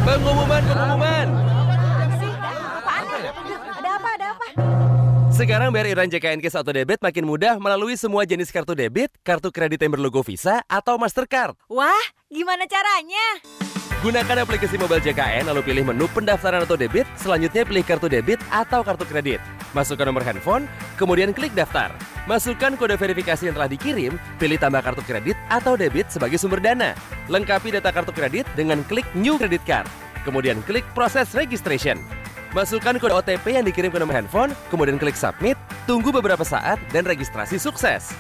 Pengumuman, 0.06 0.62
pengumuman. 0.62 1.28
Ada 3.66 3.90
apa? 3.98 4.10
Ada 4.14 4.28
apa? 4.30 4.48
Sekarang 5.34 5.74
bayar 5.74 5.90
iuran 5.90 6.14
JKN 6.14 6.38
Cash 6.46 6.62
atau 6.62 6.70
debit 6.70 7.02
makin 7.02 7.26
mudah 7.26 7.58
melalui 7.58 7.98
semua 7.98 8.30
jenis 8.30 8.54
kartu 8.54 8.78
debit, 8.78 9.10
kartu 9.26 9.50
kredit 9.50 9.82
yang 9.82 9.98
berlogo 9.98 10.22
Visa 10.22 10.62
atau 10.70 11.02
Mastercard. 11.02 11.58
Wah, 11.66 12.06
gimana 12.30 12.70
caranya? 12.70 13.42
Gunakan 14.00 14.48
aplikasi 14.48 14.80
mobile 14.80 15.04
JKN 15.04 15.52
lalu 15.52 15.60
pilih 15.60 15.92
menu 15.92 16.08
pendaftaran 16.16 16.64
atau 16.64 16.80
debit, 16.80 17.04
selanjutnya 17.20 17.68
pilih 17.68 17.84
kartu 17.84 18.08
debit 18.08 18.40
atau 18.48 18.80
kartu 18.80 19.04
kredit. 19.04 19.44
Masukkan 19.76 20.08
nomor 20.08 20.24
handphone, 20.24 20.72
kemudian 20.96 21.36
klik 21.36 21.52
daftar. 21.52 21.92
Masukkan 22.24 22.80
kode 22.80 22.96
verifikasi 22.96 23.52
yang 23.52 23.60
telah 23.60 23.68
dikirim, 23.68 24.16
pilih 24.40 24.56
tambah 24.56 24.80
kartu 24.88 25.04
kredit 25.04 25.36
atau 25.52 25.76
debit 25.76 26.08
sebagai 26.08 26.40
sumber 26.40 26.64
dana. 26.64 26.96
Lengkapi 27.28 27.76
data 27.76 27.92
kartu 27.92 28.16
kredit 28.16 28.48
dengan 28.56 28.88
klik 28.88 29.04
New 29.20 29.36
Credit 29.36 29.60
Card. 29.68 29.92
Kemudian 30.24 30.64
klik 30.64 30.88
proses 30.96 31.36
registration. 31.36 32.00
Masukkan 32.56 32.96
kode 33.04 33.12
OTP 33.12 33.60
yang 33.60 33.68
dikirim 33.68 33.92
ke 33.92 34.00
nomor 34.00 34.16
handphone, 34.16 34.56
kemudian 34.72 34.96
klik 34.96 35.20
submit, 35.20 35.60
tunggu 35.84 36.16
beberapa 36.16 36.48
saat, 36.48 36.80
dan 36.96 37.04
registrasi 37.04 37.60
sukses. 37.60 38.16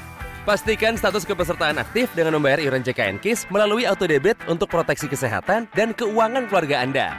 Pastikan 0.49 0.97
status 0.97 1.29
kepesertaan 1.29 1.77
aktif 1.77 2.09
dengan 2.17 2.41
membayar 2.41 2.57
iuran 2.57 2.81
JKN 2.81 3.21
KIS 3.21 3.45
melalui 3.53 3.85
auto 3.85 4.09
debit 4.09 4.33
untuk 4.49 4.65
proteksi 4.65 5.05
kesehatan 5.05 5.69
dan 5.77 5.93
keuangan 5.93 6.49
keluarga 6.49 6.81
Anda. 6.81 7.13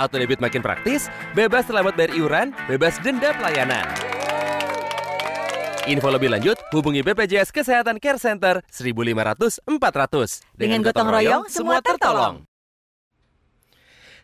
Auto 0.00 0.16
debit 0.16 0.40
makin 0.40 0.64
praktis, 0.64 1.12
bebas 1.36 1.68
selamat 1.68 1.92
bayar 1.92 2.16
iuran, 2.16 2.56
bebas 2.72 2.96
denda 3.04 3.36
pelayanan. 3.36 3.84
Info 5.92 6.08
lebih 6.08 6.32
lanjut, 6.32 6.56
hubungi 6.72 7.04
BPJS 7.04 7.52
Kesehatan 7.52 8.00
Care 8.00 8.16
Center 8.16 8.64
1500 8.72 9.60
400. 9.60 9.68
Dengan, 9.68 10.40
Dengan 10.56 10.80
gotong 10.88 11.08
royong, 11.12 11.44
semua 11.52 11.84
tertolong. 11.84 12.49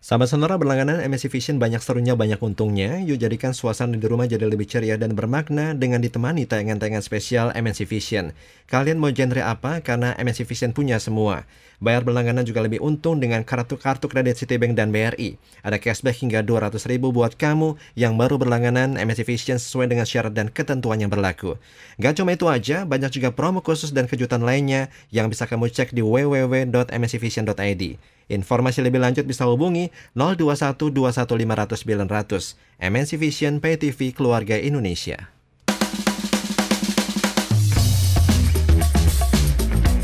Sahabat 0.07 0.31
Sonora 0.31 0.55
berlangganan 0.55 1.03
MSC 1.03 1.35
Vision 1.35 1.59
banyak 1.59 1.83
serunya 1.83 2.15
banyak 2.15 2.39
untungnya. 2.39 3.03
Yuk 3.03 3.19
jadikan 3.19 3.51
suasana 3.51 3.99
di 3.99 4.07
rumah 4.07 4.31
jadi 4.31 4.47
lebih 4.47 4.63
ceria 4.63 4.95
dan 4.95 5.19
bermakna 5.19 5.75
dengan 5.75 5.99
ditemani 5.99 6.47
tayangan-tayangan 6.47 7.03
spesial 7.03 7.51
MSC 7.51 7.91
Vision. 7.91 8.31
Kalian 8.71 9.03
mau 9.03 9.11
genre 9.11 9.43
apa? 9.43 9.83
Karena 9.83 10.15
MSC 10.15 10.47
Vision 10.47 10.71
punya 10.71 11.03
semua. 11.03 11.43
Bayar 11.83 12.07
berlangganan 12.07 12.47
juga 12.47 12.63
lebih 12.63 12.79
untung 12.87 13.19
dengan 13.19 13.43
kartu-kartu 13.43 14.07
kredit 14.07 14.39
Citibank 14.39 14.79
dan 14.79 14.95
BRI. 14.95 15.43
Ada 15.67 15.83
cashback 15.83 16.23
hingga 16.23 16.47
200 16.47 16.87
ribu 16.87 17.11
buat 17.11 17.35
kamu 17.35 17.75
yang 17.99 18.15
baru 18.15 18.39
berlangganan 18.39 19.03
MSC 19.03 19.27
Vision 19.27 19.59
sesuai 19.59 19.91
dengan 19.91 20.07
syarat 20.07 20.31
dan 20.31 20.55
ketentuan 20.55 21.03
yang 21.03 21.11
berlaku. 21.11 21.59
Gak 21.99 22.23
cuma 22.23 22.31
itu 22.31 22.47
aja, 22.47 22.87
banyak 22.87 23.11
juga 23.11 23.35
promo 23.35 23.59
khusus 23.59 23.91
dan 23.91 24.07
kejutan 24.07 24.47
lainnya 24.47 24.87
yang 25.11 25.27
bisa 25.27 25.51
kamu 25.51 25.67
cek 25.67 25.91
di 25.91 26.07
www.mscvision.id. 26.07 28.15
Informasi 28.27 28.83
lebih 28.83 28.99
lanjut 28.99 29.23
bisa 29.23 29.47
hubungi 29.47 29.95
021 30.19 30.75
900. 30.91 32.59
MNC 32.83 33.11
Vision 33.23 33.63
PTV 33.63 34.11
Keluarga 34.11 34.59
Indonesia. 34.59 35.31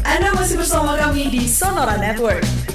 Anda 0.07 0.31
masih 0.39 0.63
bersama 0.63 0.95
kami 0.95 1.35
di 1.35 1.51
Sonora 1.51 1.99
Network. 1.99 2.72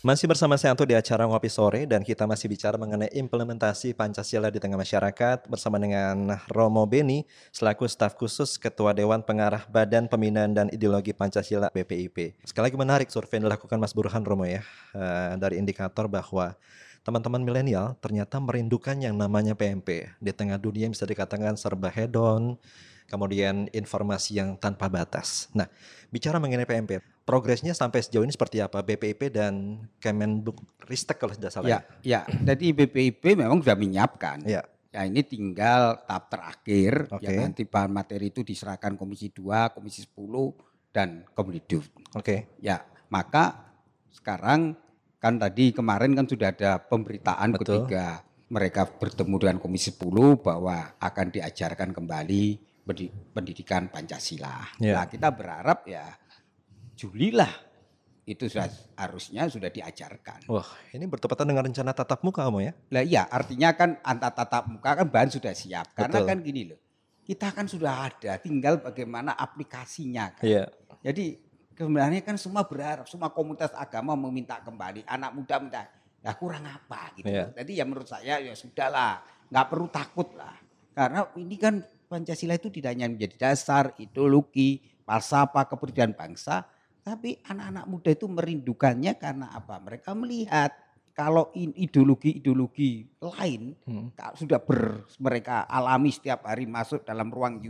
Masih 0.00 0.32
bersama 0.32 0.56
saya 0.56 0.72
Anto 0.72 0.88
di 0.88 0.96
acara 0.96 1.28
Ngopi 1.28 1.52
Sore 1.52 1.84
dan 1.84 2.00
kita 2.00 2.24
masih 2.24 2.48
bicara 2.48 2.80
mengenai 2.80 3.12
implementasi 3.12 3.92
Pancasila 3.92 4.48
di 4.48 4.56
tengah 4.56 4.80
masyarakat 4.80 5.44
bersama 5.44 5.76
dengan 5.76 6.40
Romo 6.48 6.88
Beni 6.88 7.28
selaku 7.52 7.84
staf 7.84 8.16
khusus 8.16 8.56
Ketua 8.56 8.96
Dewan 8.96 9.20
Pengarah 9.20 9.68
Badan 9.68 10.08
Pembinaan 10.08 10.56
dan 10.56 10.72
Ideologi 10.72 11.12
Pancasila 11.12 11.68
BPIP. 11.68 12.32
Sekali 12.48 12.72
lagi 12.72 12.80
menarik 12.80 13.12
survei 13.12 13.44
yang 13.44 13.52
dilakukan 13.52 13.76
Mas 13.76 13.92
Burhan 13.92 14.24
Romo 14.24 14.48
ya 14.48 14.64
eh, 14.96 15.36
dari 15.36 15.60
indikator 15.60 16.08
bahwa 16.08 16.56
teman-teman 17.04 17.44
milenial 17.44 17.92
ternyata 18.00 18.40
merindukan 18.40 18.96
yang 18.96 19.20
namanya 19.20 19.52
PMP 19.52 20.16
di 20.16 20.32
tengah 20.32 20.56
dunia 20.56 20.88
bisa 20.88 21.04
dikatakan 21.04 21.60
serba 21.60 21.92
hedon, 21.92 22.56
kemudian 23.04 23.68
informasi 23.76 24.40
yang 24.40 24.56
tanpa 24.56 24.88
batas. 24.88 25.52
Nah, 25.52 25.68
bicara 26.08 26.40
mengenai 26.40 26.64
PMP, 26.64 27.04
progresnya 27.30 27.70
sampai 27.78 28.02
sejauh 28.02 28.26
ini 28.26 28.34
seperti 28.34 28.58
apa? 28.58 28.82
BPIP 28.82 29.30
dan 29.30 29.86
Kemenbukristek 30.02 31.14
kalau 31.22 31.30
tidak 31.30 31.54
salah. 31.54 31.70
Ya, 31.70 31.80
ya. 32.02 32.20
Jadi 32.26 32.74
BPIP 32.74 33.38
memang 33.38 33.62
sudah 33.62 33.78
menyiapkan. 33.78 34.42
Ya. 34.42 34.66
Ya 34.90 35.06
ini 35.06 35.22
tinggal 35.22 36.02
tahap 36.02 36.34
terakhir 36.34 37.06
Oke. 37.14 37.22
yang 37.30 37.46
nanti 37.54 37.62
bahan 37.62 37.94
materi 37.94 38.34
itu 38.34 38.42
diserahkan 38.42 38.98
Komisi 38.98 39.30
2, 39.30 39.70
Komisi 39.70 40.02
10 40.02 40.90
dan 40.90 41.22
Komdiduf. 41.30 41.86
Oke. 42.18 42.58
Ya, 42.58 42.82
maka 43.06 43.70
sekarang 44.10 44.74
kan 45.22 45.38
tadi 45.38 45.70
kemarin 45.70 46.18
kan 46.18 46.26
sudah 46.26 46.50
ada 46.50 46.82
pemberitaan 46.82 47.54
Betul. 47.54 47.86
ketika 47.86 48.26
mereka 48.50 48.82
bertemu 48.90 49.36
dengan 49.38 49.58
Komisi 49.62 49.94
10 49.94 50.42
bahwa 50.42 50.98
akan 50.98 51.26
diajarkan 51.38 51.94
kembali 51.94 52.44
pendi- 52.82 53.14
pendidikan 53.30 53.86
Pancasila. 53.86 54.74
Ya. 54.82 54.98
Nah, 54.98 55.06
kita 55.06 55.30
berharap 55.30 55.86
ya 55.86 56.18
Juli 57.00 57.32
lah 57.32 57.48
itu 58.28 58.44
sudah 58.44 58.68
harusnya 59.00 59.48
sudah 59.48 59.72
diajarkan. 59.72 60.44
Wah, 60.52 60.68
ini 60.92 61.08
bertepatan 61.08 61.48
dengan 61.48 61.64
rencana 61.64 61.96
tatap 61.96 62.20
muka 62.20 62.44
kamu 62.44 62.60
ya? 62.68 62.72
Lah 62.92 63.02
iya, 63.02 63.22
artinya 63.24 63.72
kan 63.72 63.96
antar 64.04 64.36
tatap 64.36 64.68
muka 64.68 65.00
kan 65.00 65.06
bahan 65.08 65.32
sudah 65.32 65.56
siap. 65.56 65.96
Karena 65.96 66.20
Betul. 66.20 66.28
kan 66.28 66.38
gini 66.44 66.62
loh. 66.68 66.78
Kita 67.24 67.56
kan 67.56 67.64
sudah 67.64 68.12
ada, 68.12 68.36
tinggal 68.36 68.84
bagaimana 68.84 69.32
aplikasinya 69.32 70.36
kan. 70.36 70.44
Iya. 70.44 70.68
Jadi 71.00 71.40
sebenarnya 71.72 72.20
kan 72.20 72.36
semua 72.36 72.68
berharap, 72.68 73.08
semua 73.08 73.32
komunitas 73.32 73.72
agama 73.72 74.12
meminta 74.14 74.60
kembali, 74.60 75.08
anak 75.08 75.30
muda 75.32 75.56
minta, 75.56 75.82
ya 76.20 76.36
kurang 76.36 76.68
apa 76.68 77.16
gitu. 77.16 77.32
Iya. 77.32 77.50
Jadi 77.56 77.72
ya 77.80 77.84
menurut 77.88 78.06
saya 78.06 78.36
ya 78.44 78.52
sudahlah, 78.52 79.24
nggak 79.48 79.66
perlu 79.66 79.88
takut 79.88 80.28
lah. 80.36 80.54
Karena 80.92 81.24
ini 81.40 81.56
kan 81.56 81.80
Pancasila 82.10 82.58
itu 82.58 82.68
tidak 82.74 82.98
hanya 82.98 83.06
menjadi 83.06 83.48
dasar, 83.48 83.94
ideologi, 84.02 84.82
falsafah, 85.06 85.70
kepentingan 85.70 86.18
bangsa, 86.18 86.66
tapi 87.00 87.40
anak-anak 87.42 87.84
muda 87.88 88.10
itu 88.12 88.26
merindukannya 88.26 89.12
karena 89.16 89.50
apa? 89.50 89.80
Mereka 89.80 90.12
melihat 90.12 90.70
kalau 91.10 91.52
ideologi-ideologi 91.52 93.08
lain 93.20 93.76
Hmm. 93.84 94.08
sudah 94.36 94.60
ber, 94.62 95.04
mereka 95.18 95.66
alami 95.66 96.08
setiap 96.08 96.46
hari 96.46 96.64
masuk 96.64 97.04
dalam 97.04 97.28
ruang 97.28 97.60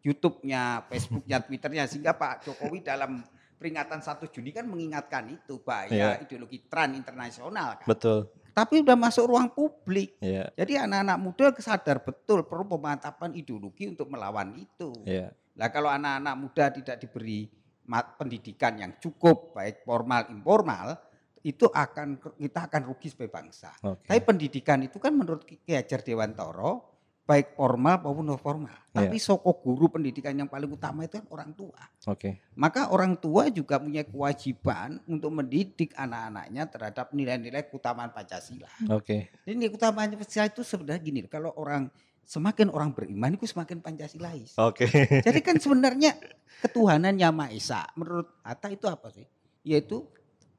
YouTube-nya, 0.00 0.86
Facebook-nya, 0.86 1.38
Twitter-nya 1.46 1.84
sehingga 1.86 2.14
Pak 2.14 2.46
Jokowi 2.46 2.80
dalam 2.80 3.20
peringatan 3.60 4.00
1 4.00 4.24
Juni 4.32 4.56
kan 4.56 4.64
mengingatkan 4.64 5.28
itu 5.28 5.60
bahaya 5.60 6.16
Iya. 6.16 6.24
ideologi 6.24 6.64
tran 6.64 6.96
internasional 6.96 7.76
kan. 7.82 7.86
Betul. 7.88 8.30
Tapi 8.50 8.82
udah 8.82 8.96
masuk 8.96 9.28
ruang 9.28 9.52
publik. 9.52 10.16
Iya. 10.18 10.48
Jadi 10.56 10.80
anak-anak 10.80 11.18
muda 11.20 11.44
sadar 11.60 12.00
betul 12.02 12.48
perlu 12.48 12.66
pemantapan 12.66 13.36
ideologi 13.36 13.86
untuk 13.86 14.08
melawan 14.08 14.56
itu. 14.56 14.90
Iya. 15.04 15.30
Lah 15.60 15.68
kalau 15.68 15.92
anak-anak 15.92 16.34
muda 16.40 16.64
tidak 16.72 16.96
diberi 17.04 17.52
pendidikan 17.90 18.78
yang 18.78 18.92
cukup 19.02 19.58
baik 19.58 19.82
formal 19.82 20.30
informal 20.30 20.94
itu 21.40 21.66
akan 21.66 22.20
kita 22.36 22.68
akan 22.68 22.82
rugi 22.84 23.08
sebagai 23.10 23.32
bangsa. 23.32 23.72
Oke. 23.82 24.06
Tapi 24.06 24.20
pendidikan 24.20 24.84
itu 24.84 25.00
kan 25.00 25.16
menurut 25.16 25.42
Ki 25.48 25.72
Hajar 25.72 26.04
Dewantoro 26.04 26.90
baik 27.30 27.54
formal 27.54 28.02
maupun 28.02 28.26
non 28.26 28.40
formal. 28.42 28.74
Tapi 28.90 29.22
soko 29.22 29.54
guru 29.62 29.86
pendidikan 29.86 30.34
yang 30.34 30.50
paling 30.50 30.66
utama 30.66 31.06
itu 31.06 31.22
kan 31.22 31.26
orang 31.30 31.54
tua. 31.54 31.78
Oke. 32.10 32.42
Maka 32.58 32.90
orang 32.90 33.14
tua 33.22 33.46
juga 33.54 33.78
punya 33.78 34.02
kewajiban 34.02 34.98
untuk 35.06 35.30
mendidik 35.30 35.94
anak-anaknya 35.94 36.66
terhadap 36.66 37.06
nilai-nilai 37.14 37.70
keutamaan 37.70 38.10
Pancasila. 38.10 38.66
Oke. 38.90 39.30
Jadi 39.46 39.54
nilai 39.54 39.70
keutamaan 39.70 40.10
Pancasila 40.18 40.50
itu 40.50 40.66
sebenarnya 40.66 41.00
gini, 41.06 41.22
kalau 41.30 41.54
orang 41.54 41.86
semakin 42.24 42.70
orang 42.70 42.94
beriman 42.94 43.34
itu 43.34 43.46
semakin 43.46 43.82
Pancasilais. 43.82 44.54
Oke. 44.56 44.86
Jadi 45.26 45.40
kan 45.42 45.58
sebenarnya 45.58 46.14
ketuhanan 46.62 47.16
yang 47.18 47.34
Maha 47.34 47.50
Esa 47.50 47.86
menurut 47.98 48.40
Hatta 48.46 48.70
itu 48.70 48.86
apa 48.86 49.10
sih? 49.10 49.26
Yaitu 49.66 50.06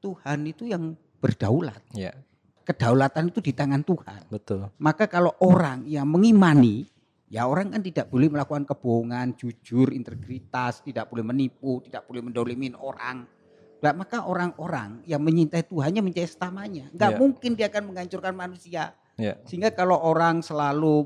Tuhan 0.02 0.44
itu 0.46 0.66
yang 0.68 0.98
berdaulat. 1.22 1.78
Iya. 1.94 2.12
Kedaulatan 2.62 3.30
itu 3.30 3.42
di 3.42 3.52
tangan 3.54 3.82
Tuhan. 3.82 4.30
Betul. 4.30 4.70
Maka 4.78 5.10
kalau 5.10 5.34
orang 5.42 5.82
yang 5.86 6.06
mengimani, 6.06 6.86
ya 7.26 7.46
orang 7.46 7.74
kan 7.74 7.82
tidak 7.82 8.06
boleh 8.06 8.30
melakukan 8.30 8.62
kebohongan, 8.66 9.34
jujur, 9.34 9.90
integritas, 9.90 10.82
tidak 10.82 11.10
boleh 11.10 11.26
menipu, 11.26 11.82
tidak 11.82 12.06
boleh 12.06 12.22
mendolimin 12.22 12.78
orang. 12.78 13.26
Nah, 13.82 13.90
maka 13.98 14.22
orang-orang 14.22 15.02
yang 15.10 15.18
menyintai 15.18 15.66
Tuhannya 15.66 16.06
mencintai 16.06 16.30
setamanya. 16.30 16.86
Enggak 16.94 17.10
Iya. 17.10 17.18
mungkin 17.18 17.50
dia 17.58 17.66
akan 17.66 17.82
menghancurkan 17.90 18.34
manusia. 18.34 18.94
Iya. 19.18 19.42
Sehingga 19.42 19.74
kalau 19.74 19.98
orang 19.98 20.38
selalu 20.38 21.02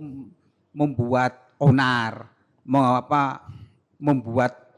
membuat 0.77 1.57
onar, 1.57 2.29
mau 2.69 3.01
apa 3.01 3.49
membuat 3.97 4.77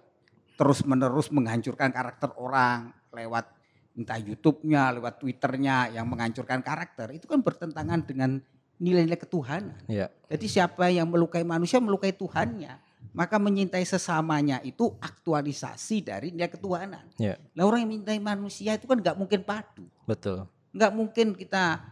terus-menerus 0.54 1.34
menghancurkan 1.34 1.90
karakter 1.90 2.30
orang 2.38 2.94
lewat 3.10 3.50
entah 3.98 4.18
YouTube-nya, 4.22 4.94
lewat 4.94 5.18
Twitter-nya 5.18 5.90
yang 5.90 6.06
menghancurkan 6.06 6.62
karakter, 6.62 7.10
itu 7.10 7.26
kan 7.26 7.42
bertentangan 7.42 8.06
dengan 8.06 8.38
nilai-nilai 8.78 9.18
ketuhanan. 9.18 9.82
Iya. 9.90 10.06
Jadi 10.30 10.46
siapa 10.46 10.86
yang 10.86 11.10
melukai 11.10 11.42
manusia 11.42 11.82
melukai 11.82 12.14
Tuhannya. 12.14 12.86
Maka 13.14 13.38
menyintai 13.42 13.82
sesamanya 13.82 14.62
itu 14.62 14.94
aktualisasi 15.02 16.06
dari 16.06 16.30
nilai 16.30 16.50
ketuhanan. 16.50 17.02
Iya. 17.18 17.34
Lah 17.58 17.66
orang 17.66 17.82
yang 17.82 17.90
mencintai 17.98 18.22
manusia 18.22 18.78
itu 18.78 18.86
kan 18.86 19.02
nggak 19.02 19.18
mungkin 19.18 19.42
padu. 19.42 19.86
Betul. 20.06 20.46
Nggak 20.70 20.92
mungkin 20.94 21.26
kita 21.34 21.82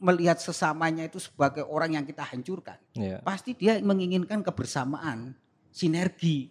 melihat 0.00 0.40
sesamanya 0.40 1.04
itu 1.04 1.20
sebagai 1.20 1.62
orang 1.68 2.00
yang 2.00 2.04
kita 2.08 2.24
hancurkan. 2.24 2.80
Iya. 2.96 3.20
Pasti 3.20 3.52
dia 3.52 3.76
menginginkan 3.84 4.40
kebersamaan, 4.40 5.36
sinergi, 5.68 6.48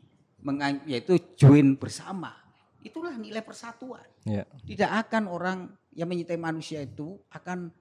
yaitu 0.86 1.18
join 1.36 1.74
bersama. 1.76 2.32
Itulah 2.86 3.18
nilai 3.18 3.42
persatuan. 3.42 4.06
Iya. 4.24 4.46
Tidak 4.64 4.88
akan 4.88 5.24
orang 5.28 5.60
yang 5.98 6.08
menyintai 6.08 6.38
manusia 6.38 6.80
itu 6.86 7.18
akan 7.34 7.74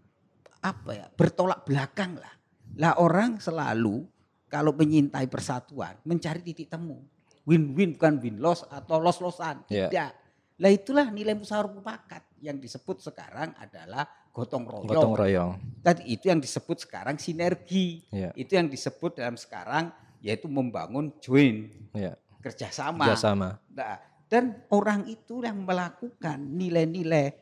apa 0.58 0.90
ya 0.90 1.06
bertolak 1.12 1.62
belakang 1.68 2.18
lah. 2.18 2.34
Lah 2.80 2.98
orang 2.98 3.38
selalu 3.38 4.02
kalau 4.48 4.72
menyintai 4.74 5.28
persatuan 5.28 6.00
mencari 6.02 6.40
titik 6.42 6.72
temu. 6.72 7.04
Win-win 7.48 7.96
bukan 7.96 8.20
win-loss 8.20 8.64
atau 8.68 9.00
loss-lossan. 9.00 9.68
Iya. 9.68 9.88
Tidak. 9.88 10.12
Lah 10.58 10.70
itulah 10.72 11.06
nilai 11.14 11.38
musyawarah 11.38 11.70
mufakat 11.70 12.24
yang 12.42 12.58
disebut 12.58 12.98
sekarang 12.98 13.54
adalah 13.56 14.04
gotong 14.38 14.64
royong. 14.70 14.86
Gotong 14.86 15.14
royong. 15.18 15.52
Tadi 15.82 16.02
itu 16.06 16.30
yang 16.30 16.38
disebut 16.38 16.86
sekarang 16.86 17.18
sinergi. 17.18 18.06
Iya. 18.14 18.30
Itu 18.38 18.54
yang 18.54 18.70
disebut 18.70 19.18
dalam 19.18 19.34
sekarang 19.34 19.90
yaitu 20.22 20.46
membangun 20.46 21.10
join 21.18 21.66
Iya. 21.90 22.14
kerjasama. 22.38 23.10
Kerjasama. 23.10 23.58
Nah, 23.74 23.98
dan 24.30 24.62
orang 24.70 25.10
itu 25.10 25.42
yang 25.42 25.58
melakukan 25.66 26.38
nilai-nilai 26.38 27.34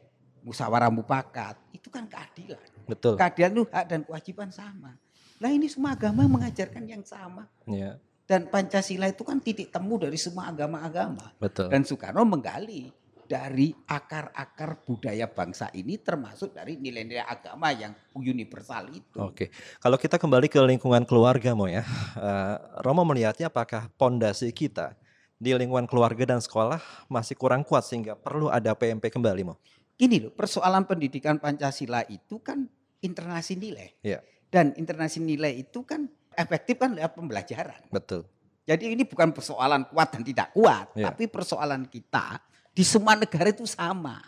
musyawarah 0.47 0.89
mufakat 0.89 1.59
itu 1.75 1.91
kan 1.91 2.07
keadilan. 2.07 2.63
Betul. 2.87 3.19
Keadilan 3.19 3.51
itu 3.53 3.65
hak 3.69 3.85
dan 3.91 4.01
kewajiban 4.07 4.49
sama. 4.55 4.95
Nah 5.37 5.51
ini 5.53 5.69
semua 5.69 5.93
agama 5.99 6.25
mengajarkan 6.25 6.85
yang 6.87 7.03
sama. 7.05 7.45
Iya. 7.69 8.01
Dan 8.27 8.51
Pancasila 8.51 9.07
itu 9.07 9.23
kan 9.23 9.39
titik 9.39 9.71
temu 9.71 9.99
dari 10.03 10.19
semua 10.19 10.51
agama-agama. 10.51 11.31
Betul. 11.39 11.71
Dan 11.71 11.87
Soekarno 11.87 12.27
menggali 12.27 12.91
dari 13.27 13.75
akar-akar 13.91 14.87
budaya 14.87 15.27
bangsa 15.27 15.69
ini 15.75 15.99
termasuk 15.99 16.55
dari 16.55 16.79
nilai-nilai 16.79 17.27
agama 17.27 17.75
yang 17.75 17.93
universal 18.15 18.87
itu. 18.95 19.19
Oke, 19.19 19.51
kalau 19.83 19.99
kita 19.99 20.17
kembali 20.17 20.47
ke 20.47 20.62
lingkungan 20.62 21.03
keluarga, 21.03 21.53
Mo 21.53 21.67
ya, 21.67 21.83
eh, 22.17 22.55
Romo 22.87 23.03
melihatnya 23.03 23.51
apakah 23.51 23.91
pondasi 23.99 24.55
kita 24.55 24.95
di 25.37 25.53
lingkungan 25.53 25.85
keluarga 25.85 26.25
dan 26.25 26.41
sekolah 26.41 26.81
masih 27.12 27.37
kurang 27.37 27.67
kuat 27.67 27.85
sehingga 27.85 28.17
perlu 28.17 28.49
ada 28.49 28.73
PMP 28.73 29.12
kembali, 29.12 29.43
Mo? 29.45 29.59
Gini 29.99 30.23
loh, 30.23 30.33
persoalan 30.33 30.87
pendidikan 30.87 31.37
Pancasila 31.43 32.07
itu 32.09 32.41
kan 32.41 32.65
internasi 33.03 33.59
nilai. 33.59 33.93
Iya. 34.01 34.23
Dan 34.49 34.73
internasi 34.79 35.21
nilai 35.21 35.53
itu 35.59 35.83
kan 35.85 36.07
efektif 36.37 36.79
kan 36.79 36.95
lewat 36.95 37.12
pembelajaran. 37.17 37.91
Betul. 37.91 38.25
Jadi 38.67 38.99
ini 38.99 39.07
bukan 39.07 39.31
persoalan 39.31 39.87
kuat 39.87 40.11
dan 40.11 40.23
tidak 40.27 40.51
kuat, 40.51 40.91
Iya. 40.99 41.15
tapi 41.15 41.31
persoalan 41.31 41.87
kita 41.87 42.43
di 42.77 42.85
semua 42.85 43.17
negara 43.17 43.49
itu 43.49 43.65
sama. 43.65 44.21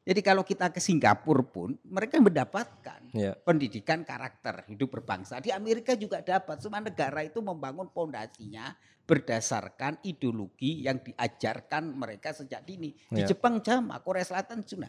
Jadi 0.00 0.24
kalau 0.24 0.40
kita 0.40 0.72
ke 0.72 0.80
Singapura 0.80 1.44
pun 1.44 1.76
mereka 1.84 2.16
mendapatkan 2.16 3.12
Iya. 3.12 3.36
pendidikan 3.44 4.00
karakter 4.00 4.64
hidup 4.72 4.96
berbangsa. 4.96 5.36
Di 5.44 5.52
Amerika 5.52 5.92
juga 5.92 6.24
dapat. 6.24 6.64
Semua 6.64 6.80
negara 6.80 7.20
itu 7.20 7.44
membangun 7.44 7.92
pondasinya 7.92 8.72
berdasarkan 9.04 10.00
ideologi 10.00 10.88
yang 10.88 11.04
diajarkan 11.04 11.92
mereka 11.92 12.32
sejak 12.32 12.64
dini. 12.64 12.96
Di 13.12 13.20
Iya. 13.22 13.36
Jepang 13.36 13.60
sama, 13.60 14.00
Korea 14.00 14.24
Selatan 14.24 14.64
juga. 14.64 14.88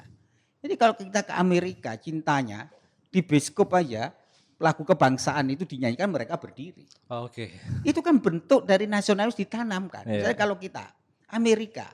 Jadi 0.63 0.74
kalau 0.80 0.95
kita 0.95 1.28
ke 1.28 1.34
Amerika 1.36 1.91
cintanya 2.00 2.71
di 3.12 3.19
bioskop 3.19 3.76
aja 3.76 4.15
lagu 4.62 4.88
kebangsaan 4.88 5.52
itu 5.52 5.67
dinyanyikan 5.67 6.08
mereka 6.08 6.39
berdiri. 6.39 6.88
Oke. 7.12 7.52
Itu 7.84 8.00
kan 8.00 8.21
bentuk 8.24 8.63
dari 8.63 8.88
nasionalis 8.88 9.36
ditanamkan. 9.36 10.08
Iya. 10.08 10.24
Misalnya 10.24 10.38
kalau 10.39 10.56
kita 10.56 10.86
Amerika 11.34 11.89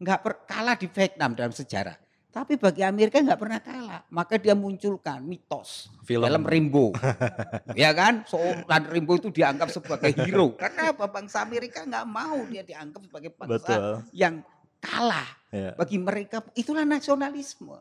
nggak 0.00 0.48
kalah 0.48 0.80
di 0.80 0.88
Vietnam 0.88 1.36
dalam 1.36 1.52
sejarah, 1.52 1.94
Tapi 2.30 2.54
bagi 2.56 2.86
Amerika 2.86 3.18
nggak 3.18 3.40
pernah 3.42 3.58
kalah. 3.58 4.00
Maka 4.08 4.38
dia 4.38 4.54
munculkan 4.54 5.18
mitos 5.20 5.90
Film. 6.06 6.24
film 6.24 6.42
Rimbo. 6.46 6.94
ya 7.74 7.90
kan? 7.90 8.22
Seorang 8.22 8.86
Rimbo 8.86 9.18
itu 9.18 9.34
dianggap 9.34 9.66
sebagai 9.68 10.14
hero. 10.14 10.54
Karena 10.54 10.94
apa? 10.94 11.10
Bangsa 11.10 11.42
Amerika 11.42 11.82
nggak 11.82 12.06
mau 12.06 12.38
dia 12.46 12.62
dianggap 12.62 13.02
sebagai 13.02 13.30
bangsa 13.34 13.58
Betul. 13.66 13.92
yang 14.14 14.34
kalah. 14.78 15.26
Ya. 15.50 15.74
Bagi 15.74 15.98
mereka 15.98 16.40
itulah 16.54 16.86
nasionalisme. 16.86 17.76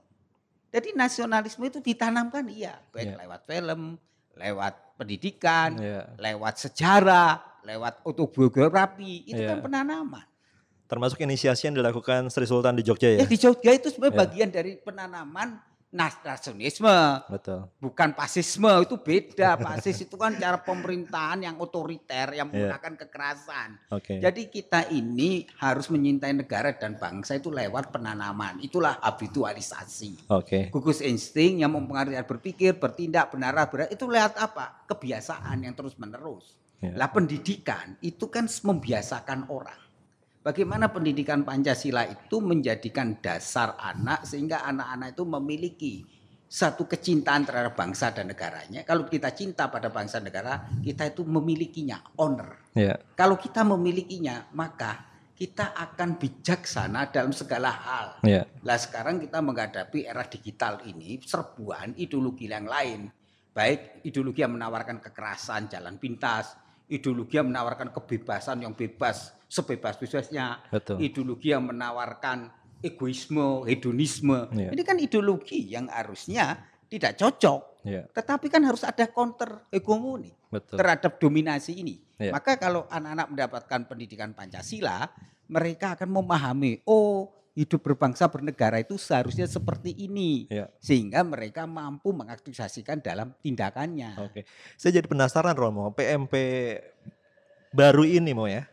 Jadi 0.70 0.94
nasionalisme 0.94 1.66
itu 1.66 1.80
ditanamkan 1.82 2.46
iya, 2.50 2.78
baik 2.94 3.06
Iya. 3.06 3.16
lewat 3.26 3.42
film, 3.46 3.82
lewat 4.38 4.74
pendidikan, 4.98 5.70
Ya. 5.78 6.10
lewat 6.18 6.62
sejarah, 6.62 7.42
lewat 7.66 8.06
autobiografi, 8.06 9.26
itu 9.26 9.42
kan 9.46 9.62
penanaman. 9.62 10.29
Termasuk 10.90 11.22
inisiasi 11.22 11.70
yang 11.70 11.78
dilakukan 11.78 12.34
Sri 12.34 12.50
Sultan 12.50 12.74
di 12.74 12.82
Jogja 12.82 13.14
ya. 13.14 13.22
Ya 13.22 13.28
di 13.30 13.38
Jogja 13.38 13.72
itu 13.72 13.94
sebenarnya 13.94 14.18
Iya. 14.18 14.22
bagian 14.26 14.50
dari 14.50 14.72
penanaman 14.82 15.62
nas- 15.90 16.22
nasionalisme, 16.22 16.98
Betul. 17.30 17.66
bukan 17.78 18.14
fasisme 18.14 18.70
itu 18.82 18.98
beda. 18.98 19.54
Fasis 19.66 20.02
itu 20.02 20.18
kan 20.18 20.34
cara 20.34 20.58
pemerintahan 20.58 21.46
yang 21.46 21.58
otoriter 21.58 22.34
yang 22.34 22.50
Iya. 22.50 22.74
menggunakan 22.74 22.94
kekerasan. 23.06 23.70
Oke. 23.94 24.18
Jadi 24.18 24.50
kita 24.50 24.90
ini 24.90 25.46
harus 25.58 25.90
menyintai 25.90 26.34
negara 26.34 26.74
dan 26.74 26.98
bangsa 26.98 27.38
itu 27.38 27.50
lewat 27.50 27.90
penanaman. 27.90 28.58
Itulah 28.60 28.98
habitualisasi. 28.98 30.30
Oke. 30.30 30.70
Gugus 30.70 31.02
insting 31.02 31.62
yang 31.62 31.74
mempengaruhi 31.74 32.18
berpikir, 32.22 32.78
bertindak, 32.78 33.30
benar, 33.30 33.54
benar 33.70 33.90
itu 33.90 34.06
lewat 34.06 34.38
apa? 34.38 34.86
Kebiasaan 34.86 35.58
yang 35.62 35.74
terus 35.74 35.94
menerus. 35.98 36.58
Ya. 36.80 36.96
Lah 36.96 37.12
pendidikan 37.12 37.98
itu 38.00 38.30
kan 38.32 38.48
membiasakan 38.48 39.52
orang. 39.52 39.89
Bagaimana 40.40 40.88
pendidikan 40.88 41.44
Pancasila 41.44 42.08
itu 42.08 42.40
menjadikan 42.40 43.20
dasar 43.20 43.76
anak 43.76 44.24
sehingga 44.24 44.64
anak-anak 44.64 45.12
itu 45.12 45.24
memiliki 45.28 45.94
satu 46.50 46.88
kecintaan 46.88 47.44
terhadap 47.44 47.76
bangsa 47.76 48.10
dan 48.16 48.32
negaranya. 48.32 48.88
Kalau 48.88 49.04
kita 49.06 49.36
cinta 49.36 49.68
pada 49.68 49.92
bangsa 49.92 50.18
dan 50.18 50.32
negara, 50.32 50.66
kita 50.80 51.12
itu 51.12 51.28
memilikinya, 51.28 52.02
honor. 52.18 52.72
Ya. 52.72 52.98
Kalau 53.20 53.36
kita 53.36 53.68
memilikinya, 53.68 54.48
maka 54.56 55.06
kita 55.36 55.72
akan 55.76 56.20
bijaksana 56.20 57.12
dalam 57.12 57.36
segala 57.36 57.70
hal. 57.72 58.08
Ya. 58.24 58.44
Lah 58.64 58.76
sekarang 58.76 59.20
kita 59.20 59.44
menghadapi 59.44 60.08
era 60.08 60.24
digital 60.24 60.84
ini 60.88 61.20
serbuan 61.24 61.94
ideologi 61.96 62.48
yang 62.48 62.68
lain. 62.68 63.12
Baik 63.52 64.04
ideologi 64.08 64.44
yang 64.44 64.56
menawarkan 64.56 65.04
kekerasan 65.04 65.68
jalan 65.68 66.00
pintas, 66.00 66.56
ideologi 66.92 67.40
yang 67.40 67.52
menawarkan 67.52 67.92
kebebasan 67.96 68.64
yang 68.64 68.76
bebas 68.76 69.39
sebebas-bebasnya, 69.50 70.70
ideologi 71.02 71.50
yang 71.52 71.66
menawarkan 71.66 72.54
egoisme, 72.80 73.66
hedonisme. 73.68 74.48
Iya. 74.56 74.70
Ini 74.72 74.84
kan 74.86 74.98
ideologi 75.02 75.60
yang 75.68 75.92
harusnya 75.92 76.64
tidak 76.88 77.20
cocok. 77.20 77.62
Ya. 77.84 78.04
Tetapi 78.12 78.48
kan 78.52 78.64
harus 78.64 78.84
ada 78.84 79.08
counter 79.08 79.68
hegemoni 79.72 80.32
Betul. 80.52 80.78
terhadap 80.80 81.20
dominasi 81.20 81.80
ini. 81.80 82.00
Iya. 82.20 82.32
Maka 82.36 82.56
kalau 82.60 82.88
anak-anak 82.88 83.28
mendapatkan 83.32 83.82
pendidikan 83.88 84.32
Pancasila, 84.36 85.08
mereka 85.50 85.98
akan 85.98 86.10
memahami, 86.14 86.84
oh 86.86 87.32
hidup 87.58 87.84
berbangsa 87.84 88.32
bernegara 88.32 88.80
itu 88.80 88.96
seharusnya 88.96 89.44
seperti 89.44 89.92
ini. 89.96 90.48
Ya. 90.48 90.72
Sehingga 90.80 91.24
mereka 91.28 91.68
mampu 91.68 92.16
mengaktualisasikan 92.16 93.04
dalam 93.04 93.36
tindakannya. 93.44 94.16
Oke. 94.24 94.48
Saya 94.80 95.00
jadi 95.00 95.08
penasaran 95.08 95.56
Romo, 95.56 95.92
PMP 95.92 96.36
baru 97.76 98.08
ini 98.08 98.32
mau 98.32 98.48
ya. 98.48 98.64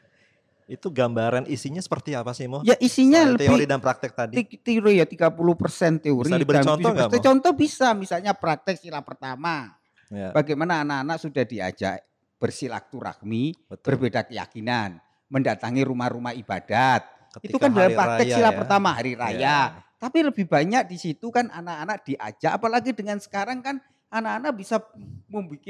Itu 0.66 0.90
gambaran 0.90 1.46
isinya 1.46 1.78
seperti 1.78 2.18
apa 2.18 2.34
sih 2.34 2.50
Mo? 2.50 2.58
Ya 2.66 2.74
isinya 2.82 3.22
Soal 3.22 3.32
lebih 3.38 3.46
teori 3.46 3.64
dan 3.70 3.78
praktek 3.78 4.12
tadi. 4.18 4.34
te- 4.34 4.58
teori 4.58 4.98
ya 4.98 5.06
30% 5.06 6.02
teori. 6.02 6.26
Bisa 6.26 6.38
diberi 6.42 6.58
dan 6.58 6.66
contoh 6.66 6.90
nggak, 6.90 7.08
70% 7.14 7.14
Mo? 7.14 7.22
Contoh 7.22 7.52
bisa, 7.54 7.86
misalnya 7.94 8.32
praktek 8.34 8.76
sila 8.82 8.98
pertama. 9.06 9.78
Ya. 10.10 10.34
Bagaimana 10.34 10.82
anak-anak 10.82 11.18
sudah 11.22 11.46
diajak 11.46 12.02
bersilaturahmi, 12.42 13.54
berbeda 13.82 14.26
keyakinan, 14.26 14.98
mendatangi 15.30 15.82
rumah-rumah 15.86 16.34
ibadat. 16.34 17.02
itu 17.36 17.52
Ketika 17.52 17.68
kan 17.68 17.70
dalam 17.76 17.92
praktek 17.92 18.26
raya 18.26 18.36
sila 18.40 18.50
ya. 18.50 18.56
pertama 18.56 18.88
hari 18.96 19.12
raya. 19.12 19.38
Ya. 19.38 19.58
Tapi 19.96 20.18
lebih 20.24 20.44
banyak 20.48 20.88
di 20.88 20.96
situ 20.98 21.28
kan 21.30 21.48
anak-anak 21.48 22.04
diajak, 22.04 22.52
apalagi 22.52 22.90
dengan 22.92 23.16
sekarang 23.22 23.60
kan 23.62 23.76
anak-anak 24.10 24.52
bisa 24.56 24.76
membuat 25.30 25.62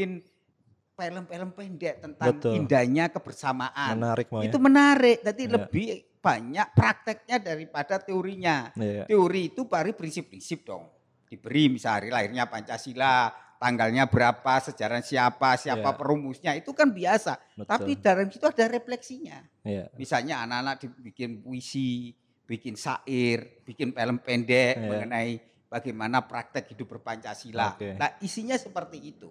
film-film 0.96 1.52
pendek 1.52 1.94
tentang 2.00 2.40
Betul. 2.40 2.56
indahnya 2.56 3.12
kebersamaan. 3.12 4.00
Menarik 4.00 4.32
mau 4.32 4.40
ya. 4.40 4.48
Itu 4.48 4.58
menarik, 4.58 5.20
jadi 5.20 5.42
Ya. 5.44 5.52
lebih 5.60 5.86
banyak 6.18 6.66
prakteknya 6.72 7.36
daripada 7.38 8.00
teorinya. 8.00 8.72
Iya. 8.74 9.04
Teori 9.06 9.52
itu 9.54 9.68
bari 9.68 9.92
prinsip-prinsip 9.92 10.64
dong. 10.66 10.88
Diberi 11.28 11.68
misal 11.70 12.00
hari 12.02 12.08
lahirnya 12.10 12.48
Pancasila, 12.48 13.30
tanggalnya 13.60 14.08
berapa, 14.08 14.58
sejarah 14.58 15.04
siapa, 15.04 15.54
siapa 15.60 15.92
Iya. 15.92 15.98
perumusnya, 16.00 16.52
itu 16.56 16.72
kan 16.72 16.90
biasa. 16.90 17.38
Betul. 17.54 17.68
Tapi 17.68 17.90
dalam 18.00 18.26
situ 18.32 18.44
ada 18.48 18.64
refleksinya. 18.66 19.38
Iya. 19.62 19.92
Misalnya 19.94 20.42
anak-anak 20.48 20.76
dibikin 20.82 21.44
puisi, 21.44 22.16
bikin 22.48 22.74
syair, 22.74 23.62
bikin 23.68 23.92
film 23.92 24.16
pendek 24.24 24.80
Iya. 24.80 24.88
mengenai 24.88 25.30
bagaimana 25.66 26.24
praktek 26.24 26.72
hidup 26.72 26.96
berpancasila. 26.98 27.74
Oke. 27.76 27.94
Nah 27.98 28.16
isinya 28.22 28.56
seperti 28.56 28.98
itu. 29.02 29.28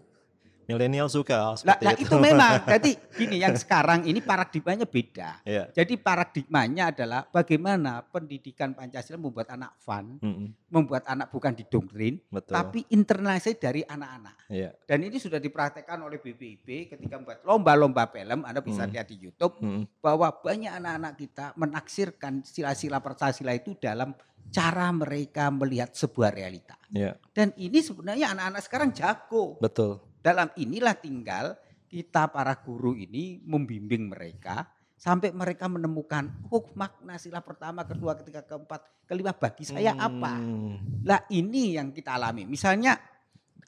Milenial 0.65 1.05
suka 1.07 1.53
lah 1.61 1.93
itu. 1.93 2.09
itu 2.09 2.15
memang. 2.17 2.65
Jadi 2.73 2.97
gini 3.13 3.37
yang 3.37 3.53
sekarang 3.53 4.03
ini 4.03 4.17
paradigmanya 4.19 4.89
beda. 4.89 5.45
Iya. 5.45 5.69
Jadi 5.71 5.93
paradigmanya 5.95 6.89
adalah 6.89 7.21
bagaimana 7.25 8.01
pendidikan 8.01 8.73
Pancasila 8.73 9.21
membuat 9.21 9.53
anak 9.53 9.77
fun, 9.77 10.17
Mm-mm. 10.19 10.49
membuat 10.73 11.05
anak 11.05 11.29
bukan 11.29 11.53
didoktrin, 11.53 12.17
Betul. 12.33 12.53
tapi 12.57 12.79
internalisasi 12.89 13.57
dari 13.57 13.81
anak-anak. 13.81 14.49
Iya. 14.49 14.73
Dan 14.83 15.05
ini 15.05 15.21
sudah 15.21 15.37
dipraktekkan 15.37 16.01
oleh 16.01 16.17
BPIB 16.17 16.89
ketika 16.91 17.15
membuat 17.15 17.45
lomba-lomba 17.45 18.09
film, 18.09 18.41
Anda 18.41 18.59
bisa 18.59 18.85
Hmm. 18.85 18.93
lihat 18.93 19.07
di 19.07 19.21
YouTube, 19.21 19.55
Mm-mm. 19.61 19.85
bahwa 20.01 20.33
banyak 20.33 20.73
anak-anak 20.73 21.13
kita 21.15 21.45
menaksirkan 21.55 22.41
sila-sila 22.41 22.99
Pancasila 22.99 23.53
itu 23.53 23.77
dalam 23.77 24.17
cara 24.49 24.87
mereka 24.89 25.49
melihat 25.49 25.91
sebuah 25.91 26.29
realita. 26.29 26.77
Iya. 26.89 27.17
Dan 27.33 27.51
ini 27.57 27.81
sebenarnya 27.81 28.31
anak-anak 28.31 28.61
sekarang 28.61 28.89
jago. 28.93 29.57
Betul. 29.57 29.99
Dalam 30.25 30.49
inilah 30.57 30.97
tinggal 30.97 31.53
kita 31.85 32.33
para 32.33 32.57
guru 32.57 32.97
ini 32.97 33.45
membimbing 33.45 34.09
mereka 34.09 34.65
sampai 34.97 35.29
mereka 35.29 35.69
menemukan 35.69 36.49
oh 36.49 36.65
makna 36.73 37.21
sila 37.21 37.45
pertama, 37.45 37.85
kedua, 37.85 38.17
ketiga, 38.17 38.41
keempat, 38.41 39.05
kelima 39.05 39.37
bagi 39.37 39.69
saya 39.69 39.93
apa. 39.93 40.33
Hmm. 40.33 41.05
Lah 41.05 41.21
ini 41.29 41.77
yang 41.77 41.93
kita 41.93 42.17
alami. 42.17 42.49
Misalnya 42.49 42.97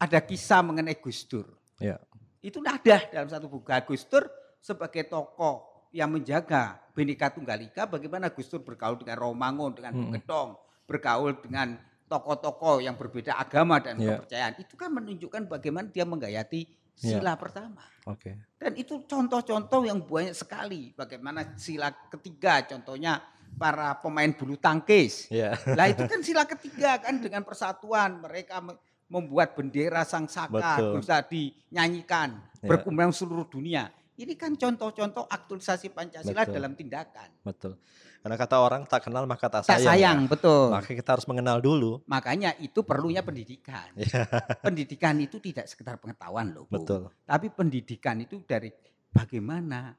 ada 0.01 0.19
kisah 0.25 0.65
mengenai 0.65 0.97
Gus 0.97 1.29
Dur. 1.29 1.45
Ya. 1.77 2.01
Itu 2.41 2.65
ada 2.65 3.05
dalam 3.05 3.29
satu 3.29 3.45
buku 3.45 3.69
Gus 3.93 4.09
Dur 4.09 4.25
sebagai 4.57 5.05
tokoh 5.05 5.89
yang 5.93 6.09
menjaga 6.09 6.81
Bhinneka 6.97 7.37
Tunggal 7.37 7.69
Ika 7.69 7.85
bagaimana 7.85 8.33
Gus 8.33 8.49
Dur 8.49 8.65
bergaul 8.65 8.97
dengan 8.97 9.21
Romangun, 9.21 9.77
dengan 9.77 9.93
Hmm. 9.93 10.09
Gedong, 10.09 10.57
bergaul 10.89 11.37
dengan 11.37 11.77
tokoh-tokoh 12.07 12.79
yang 12.79 12.95
berbeda 12.95 13.35
agama 13.35 13.77
dan 13.77 13.99
Ya. 13.99 14.17
kepercayaan. 14.17 14.53
Itu 14.57 14.73
kan 14.73 14.89
menunjukkan 14.89 15.45
bagaimana 15.45 15.87
dia 15.87 16.07
menggayati 16.07 16.61
Ya. 16.97 17.19
sila 17.19 17.37
pertama. 17.37 17.83
Oke. 18.07 18.33
Dan 18.57 18.73
itu 18.73 19.03
contoh-contoh 19.05 19.85
yang 19.85 20.01
banyak 20.01 20.33
sekali. 20.33 20.95
Bagaimana 20.95 21.53
sila 21.55 21.93
ketiga 22.09 22.65
contohnya 22.65 23.21
para 23.53 23.93
pemain 23.99 24.31
bulu 24.31 24.57
tangkis. 24.57 25.29
Iya. 25.29 25.53
Lah 25.77 25.85
itu 25.87 26.01
kan 26.09 26.19
sila 26.23 26.43
ketiga 26.43 26.97
kan 26.97 27.21
dengan 27.21 27.45
persatuan 27.45 28.17
mereka 28.17 28.63
me- 28.63 28.79
membuat 29.07 29.55
bendera 29.55 30.03
sang 30.03 30.27
saka 30.27 30.97
bisa 30.97 31.23
dinyanyikan 31.23 32.39
Ya. 32.59 32.73
berkembang 32.73 33.13
seluruh 33.13 33.45
dunia. 33.45 33.91
Ini 34.17 34.33
kan 34.33 34.57
contoh-contoh 34.57 35.29
aktualisasi 35.29 35.93
Pancasila 35.93 36.41
Betul. 36.41 36.53
dalam 36.57 36.73
tindakan. 36.73 37.29
Betul. 37.45 37.77
Karena 38.21 38.35
kata 38.35 38.55
orang 38.59 38.81
tak 38.83 39.07
kenal 39.07 39.23
maka 39.23 39.47
tak 39.47 39.63
Tak 39.63 39.79
sayang. 39.79 39.87
sayang, 39.87 40.19
ya. 40.23 40.29
betul. 40.29 40.67
Maka 40.73 40.91
kita 40.91 41.09
harus 41.15 41.25
mengenal 41.29 41.57
dulu. 41.59 42.03
Makanya 42.05 42.57
itu 42.59 42.83
perlunya 42.83 43.23
pendidikan. 43.23 43.87
Iya. 43.95 44.25
pendidikan 44.65 45.15
itu 45.21 45.37
tidak 45.39 45.69
sekedar 45.69 45.95
pengetahuan 46.01 46.51
loh, 46.51 46.65
Bu. 46.67 46.81
Betul. 46.81 47.01
Tapi 47.23 47.47
pendidikan 47.53 48.19
itu 48.19 48.43
dari 48.43 48.69
bagaimana 49.09 49.95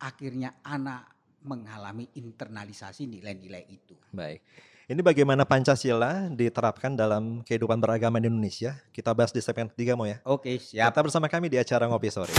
akhirnya 0.00 0.60
anak 0.64 1.14
mengalami 1.46 2.10
internalisasi 2.18 3.06
nilai-nilai 3.06 3.64
itu. 3.70 3.94
Baik. 4.10 4.42
Ini 4.86 5.02
bagaimana 5.02 5.42
Pancasila 5.42 6.30
diterapkan 6.30 6.94
dalam 6.94 7.42
kehidupan 7.42 7.82
beragama 7.82 8.22
di 8.22 8.30
Indonesia. 8.30 8.78
Kita 8.94 9.10
bahas 9.18 9.34
di 9.34 9.42
segmen 9.42 9.66
ketiga 9.74 9.98
mau 9.98 10.06
ya. 10.06 10.22
Oke, 10.22 10.62
siap. 10.62 10.94
Tetap 10.94 11.10
bersama 11.10 11.26
kami 11.26 11.50
di 11.50 11.58
acara 11.58 11.90
Ngopi 11.90 12.06
Sore. 12.06 12.30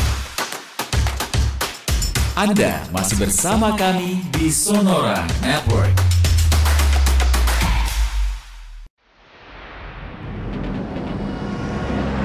Anda 2.38 2.86
masih 2.93 3.17
bersama 3.17 3.73
kami 3.73 4.21
di 4.30 4.54
Sonora 4.54 5.26
Network. 5.41 5.89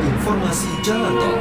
Informasi 0.04 0.68
jalan 0.84 1.16
tol. 1.16 1.36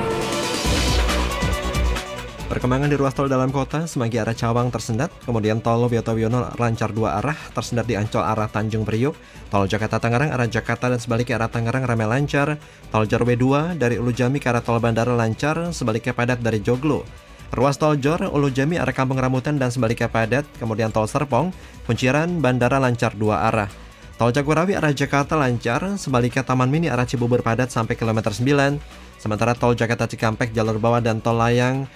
Perkembangan 2.48 2.88
di 2.88 2.96
ruas 2.96 3.12
tol 3.12 3.28
dalam 3.28 3.52
kota, 3.52 3.84
Semanggi 3.92 4.24
arah 4.24 4.32
Cawang 4.32 4.72
tersendat, 4.72 5.12
kemudian 5.28 5.60
tol 5.60 5.92
Wiyoto 5.92 6.16
Wiono 6.16 6.56
lancar 6.56 6.96
dua 6.96 7.20
arah, 7.20 7.36
tersendat 7.52 7.84
di 7.92 8.00
Ancol 8.00 8.24
arah 8.24 8.48
Tanjung 8.48 8.88
Priuk, 8.88 9.20
tol 9.52 9.68
Jakarta 9.68 10.00
Tangerang 10.00 10.32
arah 10.32 10.48
Jakarta 10.48 10.88
dan 10.88 11.04
sebaliknya 11.04 11.44
arah 11.44 11.52
Tangerang 11.52 11.84
ramai 11.84 12.08
lancar, 12.08 12.56
tol 12.88 13.04
Jorwe 13.04 13.36
2 13.36 13.76
dari 13.76 14.00
Ulu 14.00 14.16
Jami 14.16 14.40
ke 14.40 14.48
arah 14.48 14.64
tol 14.64 14.80
Bandara 14.80 15.12
lancar, 15.12 15.76
sebaliknya 15.76 16.16
padat 16.16 16.40
dari 16.40 16.64
Joglo. 16.64 17.31
Ruas 17.52 17.76
tol 17.76 18.00
Jor, 18.00 18.32
Ulu 18.32 18.48
Jami 18.48 18.80
arah 18.80 18.96
Kampung 18.96 19.20
Rambutan 19.20 19.60
dan 19.60 19.76
sebaliknya 19.76 20.08
padat, 20.08 20.48
kemudian 20.56 20.88
tol 20.88 21.04
Serpong, 21.04 21.52
Kunciran, 21.84 22.40
Bandara 22.40 22.80
lancar 22.80 23.12
dua 23.12 23.44
arah. 23.44 23.68
Tol 24.16 24.32
Jagorawi 24.32 24.80
arah 24.80 24.96
Jakarta 24.96 25.36
lancar, 25.36 26.00
sebaliknya 26.00 26.48
Taman 26.48 26.72
Mini 26.72 26.88
arah 26.88 27.04
Cibubur 27.04 27.44
padat 27.44 27.68
sampai 27.68 28.00
kilometer 28.00 28.32
9, 28.32 28.80
sementara 29.20 29.52
tol 29.52 29.76
Jakarta 29.76 30.08
Cikampek 30.08 30.56
jalur 30.56 30.80
bawah 30.80 31.04
dan 31.04 31.20
tol 31.20 31.36
layang 31.36 31.92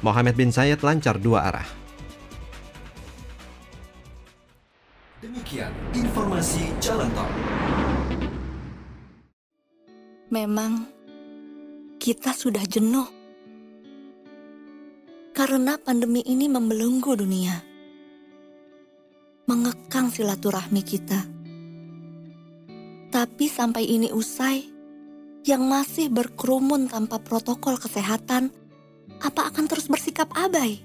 Mohammed 0.00 0.40
bin 0.40 0.48
Zayed 0.48 0.80
lancar 0.80 1.20
dua 1.20 1.52
arah. 1.52 1.68
Demikian 5.20 5.72
informasi 5.92 6.64
jalan 6.80 7.12
tol. 7.12 7.28
Memang 10.32 10.88
kita 12.00 12.32
sudah 12.32 12.64
jenuh 12.64 13.13
karena 15.34 15.74
pandemi 15.82 16.22
ini 16.22 16.46
membelenggu 16.46 17.18
dunia, 17.18 17.58
mengekang 19.50 20.06
silaturahmi 20.06 20.82
kita. 20.86 21.26
Tapi 23.10 23.46
sampai 23.50 23.82
ini 23.82 24.14
usai, 24.14 24.62
yang 25.42 25.66
masih 25.66 26.06
berkerumun 26.06 26.86
tanpa 26.86 27.18
protokol 27.18 27.82
kesehatan 27.82 28.54
apa 29.18 29.50
akan 29.50 29.66
terus 29.66 29.90
bersikap 29.90 30.30
abai? 30.38 30.78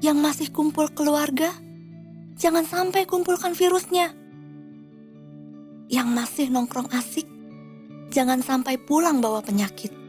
Yang 0.00 0.16
masih 0.16 0.48
kumpul 0.48 0.88
keluarga, 0.96 1.52
jangan 2.40 2.64
sampai 2.64 3.04
kumpulkan 3.04 3.52
virusnya. 3.52 4.16
Yang 5.92 6.08
masih 6.08 6.46
nongkrong 6.48 6.88
asik, 6.96 7.28
jangan 8.08 8.40
sampai 8.40 8.80
pulang 8.80 9.20
bawa 9.20 9.44
penyakit. 9.44 10.05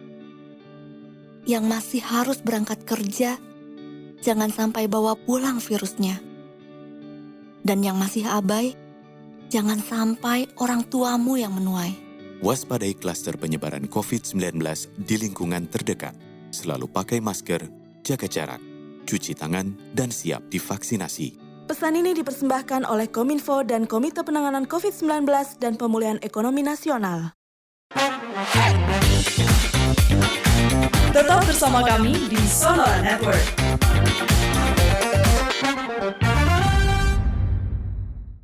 Yang 1.47 1.63
masih 1.63 2.01
harus 2.03 2.43
berangkat 2.43 2.83
kerja, 2.83 3.39
jangan 4.19 4.51
sampai 4.51 4.91
bawa 4.91 5.15
pulang 5.15 5.63
virusnya. 5.63 6.19
Dan 7.63 7.79
yang 7.87 7.95
masih 7.95 8.27
abai, 8.27 8.75
jangan 9.47 9.79
sampai 9.79 10.51
orang 10.59 10.83
tuamu 10.91 11.39
yang 11.39 11.55
menuai. 11.55 11.95
Waspadai 12.43 12.99
klaster 12.99 13.39
penyebaran 13.39 13.87
COVID-19 13.87 14.59
di 14.99 15.15
lingkungan 15.15 15.71
terdekat. 15.71 16.19
Selalu 16.51 16.91
pakai 16.91 17.23
masker, 17.23 17.63
jaga 18.03 18.27
jarak, 18.27 18.59
cuci 19.07 19.31
tangan, 19.31 19.71
dan 19.95 20.11
siap 20.11 20.51
divaksinasi. 20.51 21.39
Pesan 21.63 21.95
ini 21.95 22.11
dipersembahkan 22.11 22.83
oleh 22.83 23.07
Kominfo 23.07 23.63
dan 23.63 23.87
Komite 23.87 24.19
Penanganan 24.27 24.67
COVID-19 24.67 25.31
dan 25.63 25.79
Pemulihan 25.79 26.19
Ekonomi 26.19 26.59
Nasional. 26.59 27.31
Tetap 31.07 31.39
bersama 31.47 31.79
kami 31.87 32.27
di 32.27 32.41
Sonora 32.43 32.99
Network. 32.99 33.39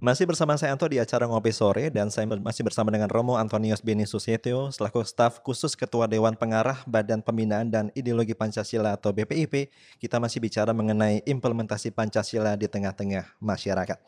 Masih 0.04 0.28
bersama 0.28 0.60
saya 0.60 0.76
Anto 0.76 0.84
di 0.88 1.00
acara 1.00 1.28
Ngopi 1.28 1.52
Sore 1.56 1.88
dan 1.88 2.12
saya 2.12 2.28
masih 2.28 2.68
bersama 2.68 2.92
dengan 2.92 3.08
Romo 3.08 3.40
Antonius 3.40 3.80
Beni 3.80 4.04
Susetio 4.04 4.68
selaku 4.72 5.00
staf 5.08 5.40
khusus 5.44 5.80
Ketua 5.80 6.12
Dewan 6.12 6.36
Pengarah 6.36 6.84
Badan 6.84 7.24
Pembinaan 7.24 7.72
dan 7.72 7.88
Ideologi 7.96 8.36
Pancasila 8.36 9.00
atau 9.00 9.16
BPIP. 9.16 9.72
Kita 10.00 10.20
masih 10.20 10.44
bicara 10.44 10.76
mengenai 10.76 11.24
implementasi 11.24 11.92
Pancasila 11.96 12.60
di 12.60 12.68
tengah-tengah 12.68 13.40
masyarakat. 13.40 14.00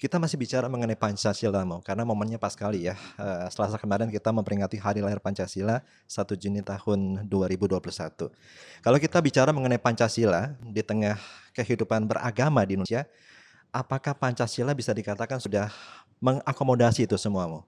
Kita 0.00 0.16
masih 0.16 0.40
bicara 0.40 0.64
mengenai 0.64 0.96
Pancasila 0.96 1.60
mau 1.68 1.84
karena 1.84 2.08
momennya 2.08 2.40
pas 2.40 2.56
kali 2.56 2.88
ya. 2.88 2.96
Uh, 3.20 3.52
Selasa 3.52 3.76
kemarin 3.76 4.08
kita 4.08 4.32
memperingati 4.32 4.80
Hari 4.80 5.04
Lahir 5.04 5.20
Pancasila 5.20 5.84
1 6.08 6.40
Juni 6.40 6.64
tahun 6.64 7.28
2021. 7.28 8.32
Kalau 8.80 8.96
kita 8.96 9.20
bicara 9.20 9.52
mengenai 9.52 9.76
Pancasila 9.76 10.56
di 10.64 10.80
tengah 10.80 11.20
kehidupan 11.52 12.08
beragama 12.08 12.64
di 12.64 12.80
Indonesia, 12.80 13.04
apakah 13.68 14.16
Pancasila 14.16 14.72
bisa 14.72 14.96
dikatakan 14.96 15.36
sudah 15.36 15.68
mengakomodasi 16.16 17.04
itu 17.04 17.20
semua? 17.20 17.60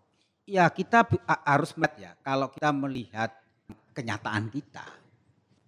Ya 0.49 0.65
kita 0.73 1.05
harus 1.45 1.77
melihat 1.77 1.97
ya, 2.01 2.13
kalau 2.25 2.49
kita 2.49 2.73
melihat 2.73 3.31
kenyataan 3.93 4.49
kita, 4.49 4.89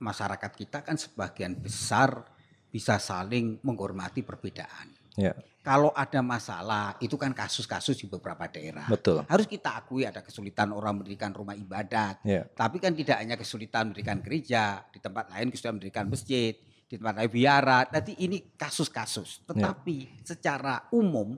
masyarakat 0.01 0.53
kita 0.57 0.81
kan 0.81 0.97
sebagian 0.97 1.61
besar 1.61 2.25
bisa 2.73 2.97
saling 2.97 3.61
menghormati 3.61 4.25
perbedaan. 4.25 4.94
Ya. 5.15 5.35
Kalau 5.65 5.89
ada 5.97 6.21
masalah, 6.21 6.93
itu 7.01 7.17
kan 7.17 7.33
kasus-kasus 7.33 7.97
di 7.97 8.05
beberapa 8.05 8.45
daerah. 8.45 8.85
Betul. 8.85 9.25
Harus 9.25 9.49
kita 9.49 9.81
akui 9.81 10.05
ada 10.05 10.21
kesulitan 10.21 10.77
orang 10.77 11.01
mendirikan 11.01 11.33
rumah 11.33 11.57
ibadat. 11.57 12.21
Ya. 12.21 12.45
Tapi 12.45 12.77
kan 12.77 12.93
tidak 12.93 13.17
hanya 13.17 13.41
kesulitan 13.41 13.89
mendirikan 13.89 14.21
gereja, 14.21 14.85
di 14.93 15.01
tempat 15.01 15.33
lain 15.33 15.49
kesulitan 15.49 15.81
mendirikan 15.81 16.07
masjid 16.13 16.53
di 16.85 16.95
tempat 17.01 17.15
lain 17.17 17.31
biara. 17.33 17.89
Nanti 17.89 18.13
ini 18.21 18.55
kasus-kasus. 18.55 19.43
Ya. 19.43 19.57
Tetapi 19.57 19.97
ya. 20.05 20.21
secara 20.23 20.75
umum 20.93 21.35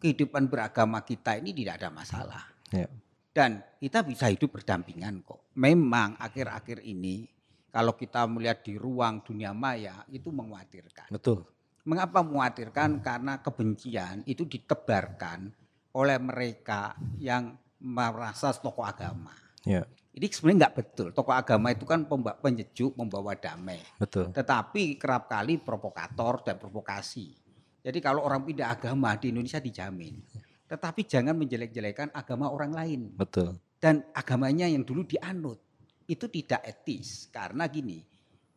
kehidupan 0.00 0.48
beragama 0.48 1.04
kita 1.04 1.36
ini 1.36 1.52
tidak 1.52 1.84
ada 1.84 1.88
masalah. 1.92 2.42
Ya. 2.72 2.88
Dan 3.36 3.60
kita 3.76 4.00
bisa 4.00 4.32
hidup 4.32 4.56
berdampingan 4.56 5.20
kok. 5.20 5.52
Memang 5.60 6.16
akhir-akhir 6.16 6.80
ini 6.80 7.28
kalau 7.68 7.92
kita 7.92 8.24
melihat 8.24 8.64
di 8.64 8.80
ruang 8.80 9.20
dunia 9.20 9.52
maya 9.52 10.00
itu 10.08 10.32
mengkhawatirkan. 10.32 11.12
Betul. 11.12 11.44
Mengapa 11.86 12.26
mengkhawatirkan? 12.26 12.98
Karena 12.98 13.38
kebencian 13.38 14.26
itu 14.26 14.42
ditebarkan 14.42 15.54
oleh 15.94 16.18
mereka 16.18 16.98
yang 17.22 17.54
merasa 17.78 18.50
tokoh 18.52 18.82
agama. 18.82 19.32
Ya. 19.62 19.86
Ini 20.16 20.26
sebenarnya 20.32 20.66
nggak 20.66 20.76
betul. 20.76 21.08
Tokoh 21.12 21.36
agama 21.36 21.70
itu 21.70 21.84
kan 21.84 22.08
penyejuk, 22.42 22.96
membawa 22.96 23.36
damai. 23.36 23.78
Betul. 24.00 24.32
Tetapi 24.32 24.96
kerap 24.96 25.28
kali 25.28 25.60
provokator 25.60 26.42
dan 26.42 26.56
provokasi. 26.56 27.36
Jadi 27.84 27.98
kalau 28.02 28.24
orang 28.26 28.42
pindah 28.42 28.72
agama 28.72 29.14
di 29.14 29.30
Indonesia 29.30 29.60
dijamin. 29.62 30.18
Tetapi 30.66 31.06
jangan 31.06 31.38
menjelek-jelekan 31.38 32.10
agama 32.10 32.50
orang 32.50 32.72
lain. 32.74 33.00
Betul. 33.14 33.60
Dan 33.78 34.02
agamanya 34.16 34.66
yang 34.66 34.82
dulu 34.82 35.06
dianut 35.06 35.62
itu 36.08 36.26
tidak 36.32 36.64
etis 36.64 37.30
karena 37.30 37.68
gini. 37.70 38.02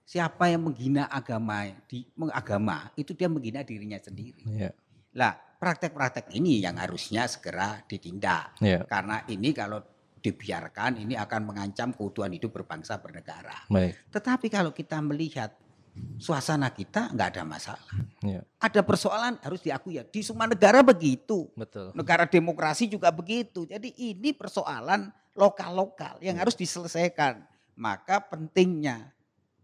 Siapa 0.10 0.50
yang 0.50 0.66
menghina 0.66 1.06
agama 1.06 1.70
di 1.86 2.02
agama 2.34 2.90
itu 2.98 3.14
dia 3.14 3.30
menghina 3.30 3.62
dirinya 3.62 4.02
sendiri. 4.02 4.42
Ya. 4.50 4.74
Lah, 5.14 5.38
praktek-praktek 5.38 6.34
ini 6.34 6.66
yang 6.66 6.82
harusnya 6.82 7.30
segera 7.30 7.86
ditindak. 7.86 8.58
Ya. 8.58 8.82
Karena 8.90 9.22
ini 9.30 9.54
kalau 9.54 9.86
dibiarkan 10.18 11.06
ini 11.06 11.14
akan 11.14 11.54
mengancam 11.54 11.94
keutuhan 11.94 12.34
hidup 12.34 12.58
berbangsa 12.58 12.98
bernegara. 12.98 13.70
Baik. 13.70 14.10
Tetapi 14.10 14.50
kalau 14.50 14.74
kita 14.74 14.98
melihat 14.98 15.54
suasana 16.18 16.74
kita 16.74 17.14
nggak 17.14 17.30
ada 17.38 17.44
masalah. 17.46 17.94
Ya. 18.26 18.42
Ada 18.58 18.82
persoalan 18.82 19.38
harus 19.46 19.62
diakui 19.62 20.02
ya. 20.02 20.04
Di 20.10 20.26
semua 20.26 20.50
negara 20.50 20.82
begitu. 20.82 21.54
Betul. 21.54 21.94
Negara 21.94 22.26
demokrasi 22.26 22.90
juga 22.90 23.14
begitu. 23.14 23.70
Jadi 23.70 23.94
ini 23.94 24.34
persoalan 24.34 25.14
lokal-lokal 25.38 26.18
yang 26.26 26.34
ya. 26.34 26.42
harus 26.42 26.58
diselesaikan. 26.58 27.46
Maka 27.78 28.26
pentingnya 28.26 29.19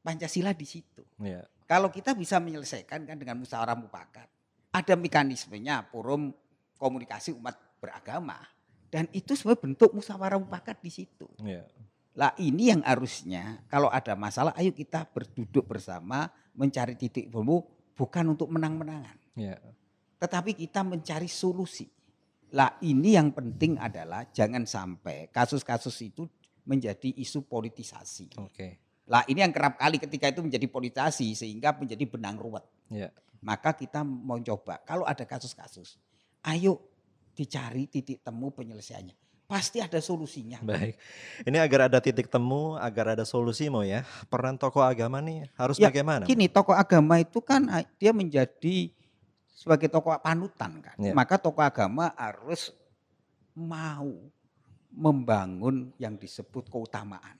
Pancasila 0.06 0.54
di 0.54 0.70
situ. 0.70 1.02
Ya. 1.18 1.42
Kalau 1.66 1.90
kita 1.90 2.14
bisa 2.14 2.38
menyelesaikan 2.38 3.10
kan 3.10 3.18
dengan 3.18 3.42
musyawarah 3.42 3.74
mufakat. 3.74 4.30
Ada 4.70 4.94
mekanismenya 4.94 5.90
forum 5.90 6.30
komunikasi 6.78 7.34
umat 7.34 7.58
beragama 7.82 8.38
dan 8.94 9.10
itu 9.12 9.34
sebenarnya 9.34 9.64
bentuk 9.66 9.90
musyawarah 9.92 10.40
mufakat 10.40 10.78
di 10.80 10.92
situ. 10.94 11.26
Ya. 11.42 11.66
Lah 12.16 12.32
ini 12.40 12.72
yang 12.72 12.80
harusnya 12.86 13.60
kalau 13.68 13.92
ada 13.92 14.16
masalah 14.16 14.56
ayo 14.56 14.72
kita 14.72 15.04
berduduk 15.10 15.68
bersama 15.68 16.32
mencari 16.56 16.96
titik 16.96 17.28
temu 17.28 17.68
bukan 17.98 18.38
untuk 18.38 18.48
menang-menangan. 18.48 19.18
Ya. 19.36 19.60
Tetapi 20.22 20.56
kita 20.56 20.88
mencari 20.88 21.28
solusi. 21.28 21.92
Lah 22.56 22.80
ini 22.80 23.20
yang 23.20 23.36
penting 23.36 23.76
adalah 23.76 24.32
jangan 24.32 24.64
sampai 24.64 25.28
kasus-kasus 25.28 25.98
itu 26.06 26.24
menjadi 26.64 27.12
isu 27.20 27.44
politisasi. 27.52 28.40
Oke. 28.40 28.54
Okay. 28.56 28.72
Lah 29.06 29.22
ini 29.30 29.46
yang 29.46 29.54
kerap 29.54 29.78
kali 29.78 30.02
ketika 30.02 30.34
itu 30.34 30.42
menjadi 30.42 30.66
politisasi 30.66 31.38
sehingga 31.38 31.78
menjadi 31.78 32.04
benang 32.10 32.42
ruwet. 32.42 32.66
Ya. 32.90 33.14
Maka 33.46 33.78
kita 33.78 34.02
mau 34.02 34.42
coba 34.42 34.82
kalau 34.82 35.06
ada 35.06 35.22
kasus-kasus, 35.22 36.02
ayo 36.42 36.82
dicari 37.38 37.86
titik 37.86 38.26
temu 38.26 38.50
penyelesaiannya. 38.50 39.14
Pasti 39.46 39.78
ada 39.78 40.02
solusinya. 40.02 40.58
Baik. 40.66 40.98
Ini 41.46 41.62
agar 41.62 41.86
ada 41.86 42.02
titik 42.02 42.34
temu, 42.34 42.82
agar 42.82 43.14
ada 43.14 43.22
solusi 43.30 43.70
mau 43.70 43.86
ya. 43.86 44.02
Peran 44.26 44.58
tokoh 44.58 44.82
agama 44.82 45.22
nih 45.22 45.46
harus 45.54 45.78
ya, 45.78 45.94
bagaimana? 45.94 46.26
Gini, 46.26 46.50
tokoh 46.50 46.74
agama 46.74 47.22
itu 47.22 47.38
kan 47.46 47.70
dia 48.02 48.10
menjadi 48.10 48.90
sebagai 49.54 49.86
tokoh 49.94 50.18
panutan 50.18 50.82
kan. 50.82 50.98
Ya. 50.98 51.14
Maka 51.14 51.38
tokoh 51.38 51.62
agama 51.62 52.10
harus 52.18 52.74
mau 53.54 54.10
membangun 54.90 55.94
yang 56.02 56.18
disebut 56.18 56.66
keutamaan. 56.66 57.38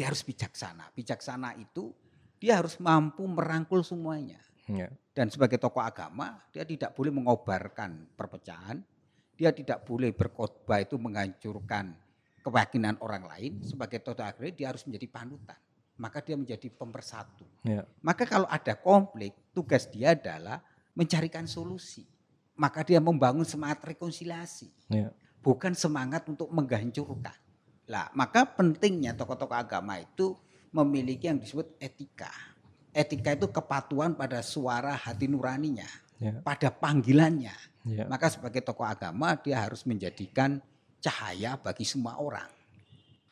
Dia 0.00 0.08
harus 0.08 0.24
bijaksana. 0.24 0.96
Bijaksana 0.96 1.60
itu 1.60 1.92
dia 2.40 2.56
harus 2.56 2.80
mampu 2.80 3.20
merangkul 3.28 3.84
semuanya. 3.84 4.40
Ya. 4.64 4.88
Dan 5.12 5.28
sebagai 5.28 5.60
tokoh 5.60 5.84
agama, 5.84 6.40
dia 6.48 6.64
tidak 6.64 6.96
boleh 6.96 7.12
mengobarkan 7.12 8.08
perpecahan, 8.16 8.80
dia 9.36 9.52
tidak 9.52 9.84
boleh 9.84 10.16
berkhotbah 10.16 10.80
itu 10.80 10.96
menghancurkan 10.96 11.92
keyakinan 12.40 12.96
orang 13.04 13.28
lain. 13.28 13.52
Sebagai 13.60 14.00
tokoh 14.00 14.24
agama, 14.24 14.48
dia 14.48 14.72
harus 14.72 14.88
menjadi 14.88 15.04
panutan. 15.12 15.60
Maka 16.00 16.24
dia 16.24 16.32
menjadi 16.32 16.72
pemersatu. 16.72 17.44
Ya. 17.60 17.84
Maka 18.00 18.24
kalau 18.24 18.48
ada 18.48 18.72
konflik, 18.80 19.36
tugas 19.52 19.84
dia 19.84 20.16
adalah 20.16 20.64
mencarikan 20.96 21.44
solusi. 21.44 22.08
Maka 22.56 22.88
dia 22.88 23.04
membangun 23.04 23.44
semangat 23.44 23.84
rekonsiliasi. 23.84 24.72
Ya. 24.88 25.12
Bukan 25.44 25.76
semangat 25.76 26.24
untuk 26.24 26.48
menghancurkan. 26.48 27.36
Lah, 27.90 28.06
maka 28.14 28.46
pentingnya 28.46 29.18
tokoh-tokoh 29.18 29.58
agama 29.58 29.98
itu 29.98 30.38
memiliki 30.70 31.26
yang 31.26 31.42
disebut 31.42 31.74
etika. 31.82 32.30
Etika 32.94 33.34
itu 33.34 33.50
kepatuhan 33.50 34.14
pada 34.14 34.38
suara 34.46 34.94
hati 34.94 35.26
nuraninya, 35.26 35.86
Ya. 36.22 36.38
pada 36.46 36.70
panggilannya. 36.70 37.54
Ya. 37.90 38.04
Maka 38.06 38.30
sebagai 38.30 38.62
tokoh 38.62 38.86
agama 38.86 39.34
dia 39.34 39.58
harus 39.58 39.82
menjadikan 39.82 40.62
cahaya 41.02 41.58
bagi 41.58 41.82
semua 41.82 42.14
orang. 42.22 42.46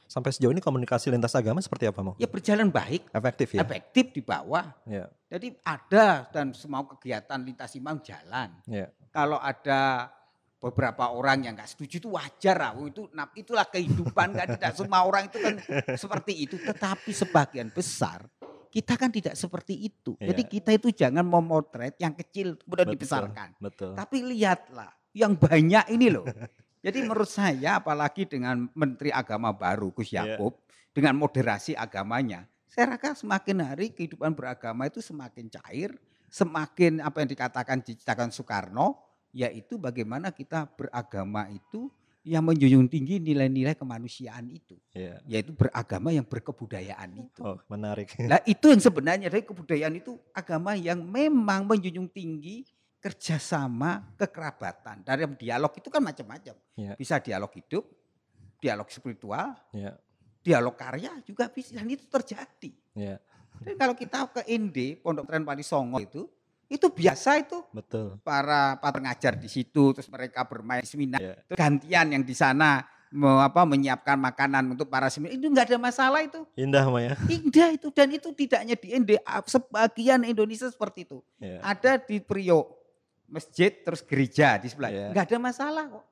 Sampai 0.08 0.32
sejauh 0.32 0.50
ini 0.56 0.64
komunikasi 0.64 1.12
lintas 1.12 1.36
agama 1.36 1.60
seperti 1.60 1.84
apa, 1.84 2.00
Mo? 2.00 2.16
Ya 2.16 2.24
berjalan 2.24 2.72
baik, 2.72 3.12
Efektif 3.12 3.52
ya? 3.54 3.60
efektif 3.60 4.10
di 4.16 4.24
bawah. 4.24 4.72
Ya. 4.88 5.04
Jadi 5.28 5.52
ada 5.60 6.24
dan 6.32 6.56
semua 6.56 6.80
kegiatan 6.88 7.36
lintas 7.44 7.76
imam 7.76 8.00
jalan. 8.00 8.48
Ya. 8.64 8.88
Kalau 9.12 9.36
ada 9.36 10.08
beberapa 10.58 11.14
orang 11.14 11.46
yang 11.46 11.54
nggak 11.54 11.70
setuju 11.70 12.02
itu 12.02 12.08
wajar 12.14 12.56
lah. 12.58 12.72
Itu 12.82 13.06
nah, 13.14 13.30
itulah 13.34 13.66
kehidupan 13.66 14.34
kan 14.34 14.46
tidak 14.58 14.72
semua 14.74 15.06
orang 15.06 15.30
itu 15.30 15.38
kan 15.38 15.54
seperti 15.94 16.32
itu. 16.46 16.56
Tetapi 16.58 17.10
sebagian 17.14 17.70
besar 17.70 18.26
kita 18.68 19.00
kan 19.00 19.08
tidak 19.08 19.34
seperti 19.34 19.88
itu. 19.88 20.14
Iya. 20.20 20.34
Jadi 20.34 20.42
kita 20.44 20.70
itu 20.76 20.88
jangan 20.92 21.24
memotret 21.24 21.96
yang 21.96 22.12
kecil 22.12 22.60
kemudian 22.60 22.92
Betul, 22.92 22.94
dibesarkan. 23.00 23.48
Betul. 23.56 23.92
Tapi 23.96 24.16
lihatlah 24.20 24.92
yang 25.16 25.32
banyak 25.34 25.88
ini 25.94 26.12
loh. 26.12 26.28
Jadi 26.84 26.98
menurut 27.02 27.26
saya 27.26 27.82
apalagi 27.82 28.28
dengan 28.28 28.70
Menteri 28.76 29.10
Agama 29.10 29.50
baru 29.50 29.90
Gus 29.90 30.14
Iya. 30.14 30.38
Yakub 30.38 30.62
dengan 30.94 31.18
moderasi 31.18 31.74
agamanya, 31.74 32.46
saya 32.70 32.94
rasa 32.94 33.18
semakin 33.26 33.64
hari 33.64 33.90
kehidupan 33.90 34.36
beragama 34.36 34.86
itu 34.86 35.02
semakin 35.02 35.50
cair, 35.50 35.90
semakin 36.30 37.02
apa 37.02 37.24
yang 37.24 37.30
dikatakan 37.34 37.82
diciptakan 37.82 38.30
Soekarno, 38.30 39.07
yaitu 39.30 39.76
bagaimana 39.76 40.30
kita 40.30 40.66
beragama 40.72 41.48
itu 41.48 41.90
yang 42.26 42.44
menjunjung 42.44 42.92
tinggi 42.92 43.16
nilai-nilai 43.16 43.72
kemanusiaan 43.72 44.52
itu, 44.52 44.76
Ya. 44.92 45.16
yaitu 45.24 45.56
beragama 45.56 46.12
yang 46.12 46.28
berkebudayaan 46.28 47.24
itu. 47.24 47.40
Oh, 47.40 47.56
menarik. 47.72 48.12
Nah 48.28 48.44
itu 48.44 48.68
yang 48.68 48.82
sebenarnya 48.82 49.32
dari 49.32 49.40
kebudayaan 49.40 49.96
itu 49.96 50.12
agama 50.36 50.76
yang 50.76 51.00
memang 51.00 51.64
menjunjung 51.64 52.10
tinggi 52.12 52.68
kerjasama 52.98 54.04
kekerabatan. 54.20 55.06
Dari 55.06 55.24
dialog 55.40 55.72
itu 55.72 55.88
kan 55.88 56.02
macam-macam. 56.04 56.54
Ya. 56.76 56.92
Bisa 56.98 57.16
dialog 57.22 57.48
hidup, 57.54 57.88
dialog 58.60 58.90
spiritual, 58.92 59.56
Ya. 59.72 59.96
dialog 60.44 60.76
karya 60.76 61.16
juga 61.24 61.48
bisa. 61.48 61.80
Dan 61.80 61.88
itu 61.88 62.04
terjadi. 62.04 62.70
Ya. 62.92 63.16
Dan 63.58 63.74
kalau 63.74 63.94
kita 63.96 64.28
ke 64.28 64.42
Inde, 64.52 65.00
Pondok 65.00 65.26
Tren 65.26 65.42
Pali 65.42 65.64
Songo 65.64 65.98
itu, 65.98 66.28
itu 66.68 66.86
biasa 66.86 67.40
itu 67.40 67.64
Betul. 67.72 68.20
para 68.20 68.76
para 68.76 68.92
pengajar 68.94 69.34
di 69.34 69.48
situ, 69.48 69.96
terus 69.96 70.06
mereka 70.06 70.44
bermain 70.44 70.84
seminar, 70.84 71.16
Ya. 71.16 71.34
terus 71.44 71.56
gantian 71.56 72.06
yang 72.12 72.20
di 72.20 72.36
sana 72.36 72.84
me- 73.08 73.40
apa, 73.40 73.64
menyiapkan 73.64 74.14
makanan 74.14 74.68
untuk 74.68 74.86
para 74.86 75.08
seminar, 75.08 75.32
itu 75.32 75.48
nggak 75.48 75.64
ada 75.66 75.78
masalah 75.80 76.20
itu. 76.20 76.44
Indah, 76.54 76.84
Mo 76.84 77.00
ya. 77.00 77.16
Indah 77.26 77.72
itu 77.72 77.88
dan 77.88 78.12
itu 78.12 78.28
tidak 78.32 78.58
hanya 78.60 78.76
di 78.76 78.92
Inde, 78.92 79.16
ah, 79.24 79.40
sebagian 79.40 80.22
Indonesia 80.22 80.68
seperti 80.68 81.08
itu. 81.08 81.24
Ya. 81.40 81.56
Ada 81.64 81.96
di 81.98 82.20
Priok 82.20 82.68
masjid 83.24 83.72
terus 83.72 84.00
gereja 84.00 84.56
di 84.56 84.68
sebelah, 84.68 84.92
Ya. 84.92 85.08
nggak 85.08 85.24
ada 85.24 85.38
masalah 85.40 85.84
kok. 85.88 86.04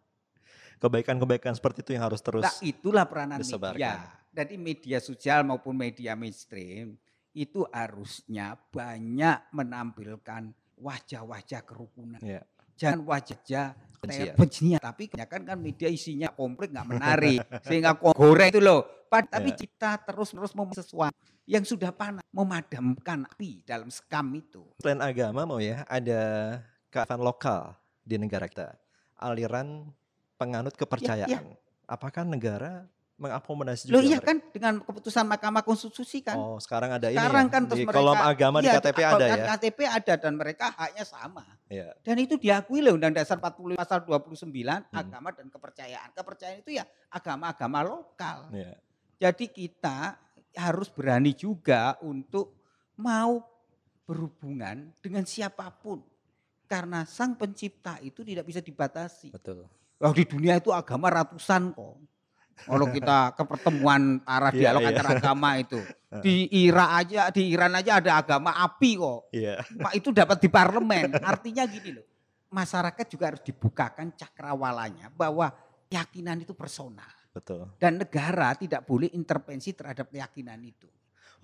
Kebaikan-kebaikan 0.77 1.53
seperti 1.53 1.81
itu 1.81 1.91
yang 1.93 2.05
harus 2.05 2.21
terus 2.21 2.45
Nah 2.45 2.57
itulah 2.61 3.05
peranan 3.05 3.41
disebarkan. 3.41 3.77
media. 3.77 4.13
Jadi 4.33 4.55
media 4.57 4.99
sosial 5.01 5.41
maupun 5.41 5.73
media 5.73 6.13
mainstream 6.13 6.97
itu 7.37 7.69
harusnya 7.69 8.57
banyak 8.73 9.53
menampilkan 9.53 10.49
wajah-wajah 10.81 11.61
kerukunan. 11.63 12.17
Ya. 12.25 12.41
Jangan 12.77 13.05
wajah 13.05 13.73
Kebencian. 13.97 14.33
kebencian. 14.37 14.81
Tapi 14.81 15.03
kebanyakan 15.09 15.43
kan 15.45 15.59
media 15.61 15.89
isinya 15.89 16.29
konflik 16.33 16.73
nggak 16.73 16.89
menarik. 16.89 17.41
sehingga 17.69 17.93
goreng 17.97 18.49
itu 18.49 18.61
loh. 18.61 18.85
Pad- 19.13 19.29
Tapi 19.29 19.53
Ya. 19.53 19.57
kita 19.57 19.91
terus-terus 20.03 20.53
mau 20.53 20.69
sesuatu 20.73 21.17
yang 21.45 21.63
sudah 21.63 21.93
panas. 21.93 22.25
Memadamkan 22.33 23.25
api 23.25 23.65
dalam 23.65 23.89
sekam 23.89 24.29
itu. 24.33 24.65
Selain 24.81 25.01
agama 25.01 25.45
mau 25.45 25.61
ya, 25.61 25.85
ada 25.89 26.21
kearifan 26.89 27.21
lokal 27.21 27.77
di 28.01 28.17
negara 28.17 28.45
kita. 28.45 28.77
Aliran 29.17 29.89
penganut 30.37 30.77
kepercayaan. 30.77 31.57
Apakah 31.87 32.27
negara 32.27 32.85
mengakomodasi 33.17 33.89
juga? 33.89 33.97
Loh 33.97 34.03
iya 34.03 34.21
mereka? 34.21 34.29
kan 34.29 34.37
dengan 34.53 34.75
keputusan 34.81 35.25
Mahkamah 35.25 35.65
Konstitusi 35.65 36.21
kan. 36.21 36.37
Oh, 36.37 36.61
sekarang 36.61 36.93
ada 36.93 37.09
ini 37.09 37.17
Sekarang 37.17 37.47
ya, 37.49 37.53
kan 37.53 37.63
terus 37.65 37.79
di 37.81 37.85
mereka 37.85 37.99
kolom 37.99 38.21
agama 38.21 38.57
di 38.61 38.69
iya, 38.69 38.77
KTP 38.77 38.99
di- 38.99 39.09
ada 39.09 39.25
di 39.25 39.33
ya. 39.33 39.47
KTP 39.49 39.79
ada 39.83 40.15
dan 40.21 40.33
mereka 40.37 40.65
haknya 40.71 41.05
sama. 41.05 41.45
Iya. 41.67 41.89
Dan 42.01 42.17
itu 42.21 42.35
diakui 42.37 42.81
loh 42.81 42.93
Undang 42.93 43.17
Dasar 43.17 43.37
45 43.37 43.75
pasal 43.75 43.99
29 44.05 44.53
Hmm. 44.87 44.93
agama 44.93 45.29
dan 45.33 45.47
kepercayaan. 45.49 46.09
Kepercayaan 46.13 46.59
itu 46.61 46.71
ya 46.73 46.85
agama-agama 47.09 47.81
lokal. 47.83 48.53
Iya. 48.53 48.77
Jadi 49.17 49.49
kita 49.49 50.21
harus 50.55 50.89
berani 50.89 51.33
juga 51.33 51.97
untuk 52.01 52.53
mau 52.97 53.41
berhubungan 54.05 54.93
dengan 55.01 55.25
siapa 55.25 55.73
pun. 55.73 56.05
Karena 56.67 57.07
sang 57.07 57.33
pencipta 57.33 57.97
itu 57.99 58.21
tidak 58.21 58.45
bisa 58.45 58.59
dibatasi. 58.59 59.31
Betul. 59.31 59.65
Wah, 59.97 60.13
di 60.13 60.27
dunia 60.27 60.59
itu 60.59 60.69
agama 60.69 61.09
ratusan 61.09 61.73
kok. 61.73 61.97
Kalau 62.57 62.89
kita 62.89 63.37
ke 63.37 63.43
pertemuan 63.45 64.17
arah 64.25 64.49
Iya, 64.49 64.73
dialog 64.73 64.81
iya. 64.81 64.89
antar 64.97 65.07
agama 65.13 65.49
itu. 65.61 65.81
Di 66.25 66.49
Irak 66.65 66.91
aja, 67.05 67.29
di 67.29 67.53
Iran 67.53 67.77
aja 67.77 68.01
ada 68.01 68.17
agama 68.17 68.57
api 68.57 68.97
kok. 68.97 69.29
Pak 69.77 69.93
itu 69.93 70.09
dapat 70.17 70.41
di 70.41 70.49
parlemen. 70.49 71.13
Artinya 71.21 71.69
gini 71.69 71.93
loh. 71.93 72.07
Masyarakat 72.49 73.05
juga 73.13 73.25
harus 73.29 73.45
dibukakan 73.45 74.17
cakrawalanya 74.17 75.13
bahwa 75.13 75.53
keyakinan 75.93 76.41
itu 76.41 76.57
personal. 76.57 77.05
Betul. 77.37 77.69
Dan 77.77 78.01
negara 78.01 78.57
tidak 78.57 78.89
boleh 78.89 79.13
intervensi 79.13 79.77
terhadap 79.77 80.09
keyakinan 80.09 80.57
itu. 80.65 80.89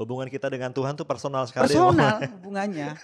Hubungan 0.00 0.24
kita 0.32 0.48
dengan 0.48 0.72
Tuhan 0.72 0.96
tuh 0.96 1.04
personal 1.04 1.44
sekali. 1.44 1.68
Personal 1.68 2.16
hubungannya. 2.40 2.96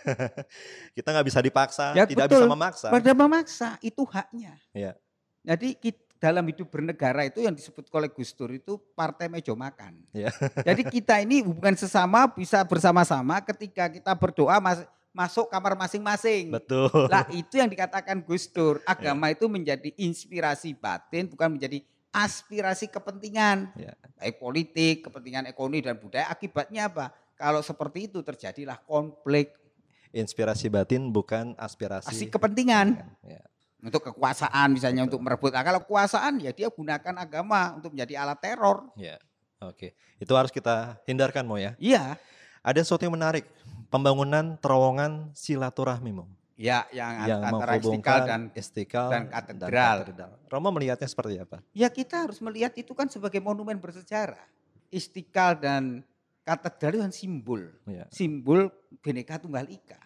kita 0.96 1.08
nggak 1.12 1.26
bisa 1.28 1.44
dipaksa, 1.44 1.92
Ya, 1.92 2.08
tidak 2.08 2.32
betul. 2.32 2.48
bisa 2.48 2.48
memaksa. 2.48 2.88
Pada 2.88 3.12
memaksa 3.12 3.68
itu 3.84 4.08
haknya. 4.08 4.56
Iya. 4.72 4.96
Jadi 5.44 5.76
kit- 5.76 6.07
dalam 6.18 6.42
hidup 6.50 6.66
bernegara 6.66 7.26
itu 7.26 7.40
yang 7.42 7.54
disebut 7.54 7.86
oleh 7.94 8.10
Gus 8.10 8.34
Dur 8.34 8.50
itu 8.50 8.74
partai 8.92 9.30
meja 9.30 9.54
makan. 9.54 10.02
Iya. 10.10 10.34
Jadi 10.68 10.82
kita 10.84 11.22
ini 11.22 11.46
hubungan 11.46 11.78
sesama 11.78 12.26
bisa 12.26 12.62
bersama-sama 12.66 13.38
ketika 13.40 13.86
kita 13.86 14.12
berdoa 14.18 14.58
mas- 14.58 14.86
masuk 15.14 15.46
kamar 15.46 15.78
masing-masing. 15.78 16.50
Betul. 16.50 16.90
Lah 17.06 17.26
itu 17.30 17.58
yang 17.58 17.70
dikatakan 17.70 18.18
Gus 18.22 18.50
Dur, 18.50 18.82
agama 18.84 19.30
itu 19.30 19.46
menjadi 19.46 19.94
inspirasi 19.94 20.74
batin 20.74 21.30
bukan 21.30 21.54
menjadi 21.54 21.82
aspirasi 22.10 22.90
kepentingan. 22.90 23.70
Ya. 23.78 23.94
Baik 24.18 24.42
politik, 24.42 25.06
kepentingan 25.06 25.46
ekonomi 25.46 25.82
dan 25.82 25.96
budaya 25.98 26.26
akibatnya 26.28 26.90
apa? 26.90 27.14
Kalau 27.38 27.62
seperti 27.62 28.10
itu 28.10 28.18
terjadilah 28.26 28.82
konflik, 28.82 29.54
Inspirasi 30.08 30.72
batin 30.72 31.12
bukan 31.12 31.52
aspirasi. 31.60 32.08
asik 32.08 32.32
kepentingan. 32.32 32.96
Ya. 33.20 33.44
Untuk 33.78 34.02
kekuasaan 34.10 34.74
misalnya 34.74 35.06
untuk 35.06 35.22
merebut. 35.22 35.54
Nah, 35.54 35.62
kalau 35.62 35.78
kekuasaan 35.86 36.42
ya 36.42 36.50
dia 36.50 36.66
gunakan 36.66 37.14
agama 37.14 37.78
untuk 37.78 37.94
menjadi 37.94 38.26
alat 38.26 38.38
teror. 38.42 38.90
Ya. 38.98 39.22
Oke. 39.62 39.94
Itu 40.18 40.34
harus 40.34 40.50
kita 40.50 40.98
hindarkan 41.06 41.46
Mo 41.46 41.58
ya. 41.58 41.78
Iya. 41.78 42.18
Ada 42.62 42.82
sesuatu 42.82 43.06
yang 43.06 43.14
menarik. 43.14 43.46
Pembangunan 43.86 44.58
terowongan 44.58 45.30
silaturahmi 45.34 46.10
Mo. 46.10 46.26
Ya, 46.58 46.90
yang, 46.90 47.22
yang 47.22 47.40
antara 47.46 47.78
menghubungkan 47.78 48.20
dan 48.26 48.42
istiqlal 48.50 49.14
dan 49.14 49.24
katedral. 49.30 50.10
Romo 50.50 50.74
melihatnya 50.74 51.06
seperti 51.06 51.38
apa? 51.38 51.62
Ya 51.70 51.86
kita 51.86 52.26
harus 52.26 52.42
melihat 52.42 52.74
itu 52.74 52.90
kan 52.98 53.06
sebagai 53.06 53.38
monumen 53.38 53.78
bersejarah. 53.78 54.42
Istiqlal 54.90 55.62
dan 55.62 56.02
katedral 56.42 56.98
itu 56.98 57.02
kan 57.06 57.14
simbol. 57.14 57.62
Ya. 57.86 58.10
Simbol 58.10 58.74
Bhinneka 58.98 59.38
Tunggal 59.38 59.70
Ika. 59.70 60.02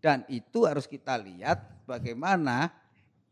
Dan 0.00 0.24
itu 0.32 0.64
harus 0.64 0.88
kita 0.88 1.20
lihat 1.20 1.60
bagaimana 1.84 2.72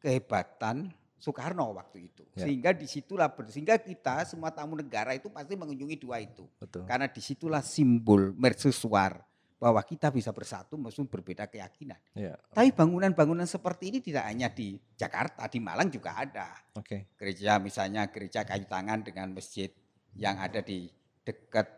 kehebatan 0.00 0.90
Soekarno 1.20 1.76
waktu 1.76 2.08
itu. 2.08 2.24
Ya. 2.32 2.48
Sehingga 2.48 2.72
di 2.72 2.88
situlah, 2.88 3.28
sehingga 3.52 3.76
kita 3.76 4.24
semua 4.24 4.48
tamu 4.48 4.72
negara 4.72 5.12
itu 5.12 5.28
pasti 5.28 5.52
mengunjungi 5.52 5.96
dua 6.00 6.16
itu. 6.16 6.48
Betul. 6.56 6.88
Karena 6.88 7.12
di 7.12 7.20
situlah 7.20 7.60
simbol 7.60 8.32
mercusuar 8.32 9.20
bahwa 9.60 9.84
kita 9.84 10.08
bisa 10.08 10.32
bersatu 10.32 10.80
meskipun 10.80 11.04
berbeda 11.04 11.44
keyakinan. 11.44 12.00
Ya. 12.16 12.40
Tapi 12.48 12.72
bangunan-bangunan 12.72 13.44
seperti 13.44 13.92
ini 13.92 13.98
tidak 14.00 14.24
hanya 14.24 14.48
di 14.48 14.80
Jakarta, 14.96 15.44
di 15.52 15.60
Malang 15.60 15.92
juga 15.92 16.16
ada. 16.16 16.56
Oke. 16.72 17.12
Gereja 17.20 17.60
misalnya 17.60 18.08
gereja 18.08 18.40
kayu 18.40 18.64
tangan 18.64 19.04
dengan 19.04 19.28
masjid 19.36 19.68
yang 20.16 20.40
ada 20.40 20.64
di 20.64 20.88
dekat 21.20 21.68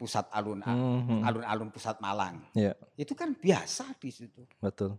pusat 0.00 0.32
alun 0.32 0.64
Mhm. 0.64 1.20
alun-alun 1.22 1.68
pusat 1.68 2.00
Malang. 2.00 2.40
Iya, 2.56 2.72
Itu 2.96 3.12
kan 3.12 3.36
biasa 3.36 3.92
di 4.00 4.08
situ. 4.08 4.48
betul. 4.58 4.96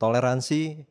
Toleransi 0.00 0.82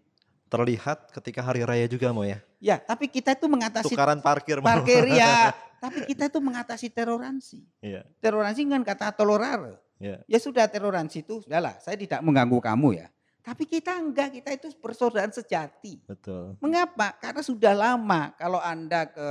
terlihat 0.52 1.08
ketika 1.16 1.40
hari 1.40 1.64
raya 1.64 1.88
juga 1.88 2.12
mau 2.12 2.28
ya. 2.28 2.44
Ya, 2.60 2.76
tapi 2.76 3.08
kita 3.08 3.32
itu 3.32 3.48
mengatasi 3.48 3.88
Tukaran 3.88 4.20
parkir. 4.20 4.60
Parkir 4.60 5.08
ya. 5.08 5.56
Tapi 5.82 6.06
kita 6.06 6.30
itu 6.30 6.38
mengatasi 6.38 6.94
teroransi. 6.94 7.58
Iya, 7.82 8.06
Teroransi 8.22 8.70
kan 8.70 8.86
kata 8.86 9.18
tolerar. 9.18 9.82
iya. 9.98 10.22
Ya 10.30 10.38
sudah 10.38 10.70
teroransi 10.70 11.26
itu 11.26 11.42
sudahlah, 11.42 11.74
saya 11.82 11.98
tidak 11.98 12.22
mengganggu 12.22 12.62
kamu 12.62 13.02
ya. 13.02 13.10
Tapi 13.42 13.66
kita 13.66 13.98
enggak, 13.98 14.30
kita 14.30 14.54
itu 14.54 14.70
persaudaraan 14.78 15.34
sejati. 15.34 15.98
Betul. 16.06 16.54
Mengapa? 16.62 17.18
Karena 17.18 17.42
sudah 17.42 17.74
lama 17.74 18.30
kalau 18.38 18.62
Anda 18.62 19.10
ke 19.10 19.28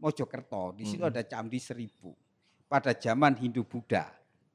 Mojokerto, 0.00 0.72
di 0.72 0.88
situ 0.88 1.04
Mhm. 1.04 1.12
ada 1.12 1.20
Candi 1.20 1.60
Seribu. 1.60 2.16
Pada 2.64 2.96
zaman 2.96 3.36
Hindu 3.36 3.68
Buddha, 3.68 4.08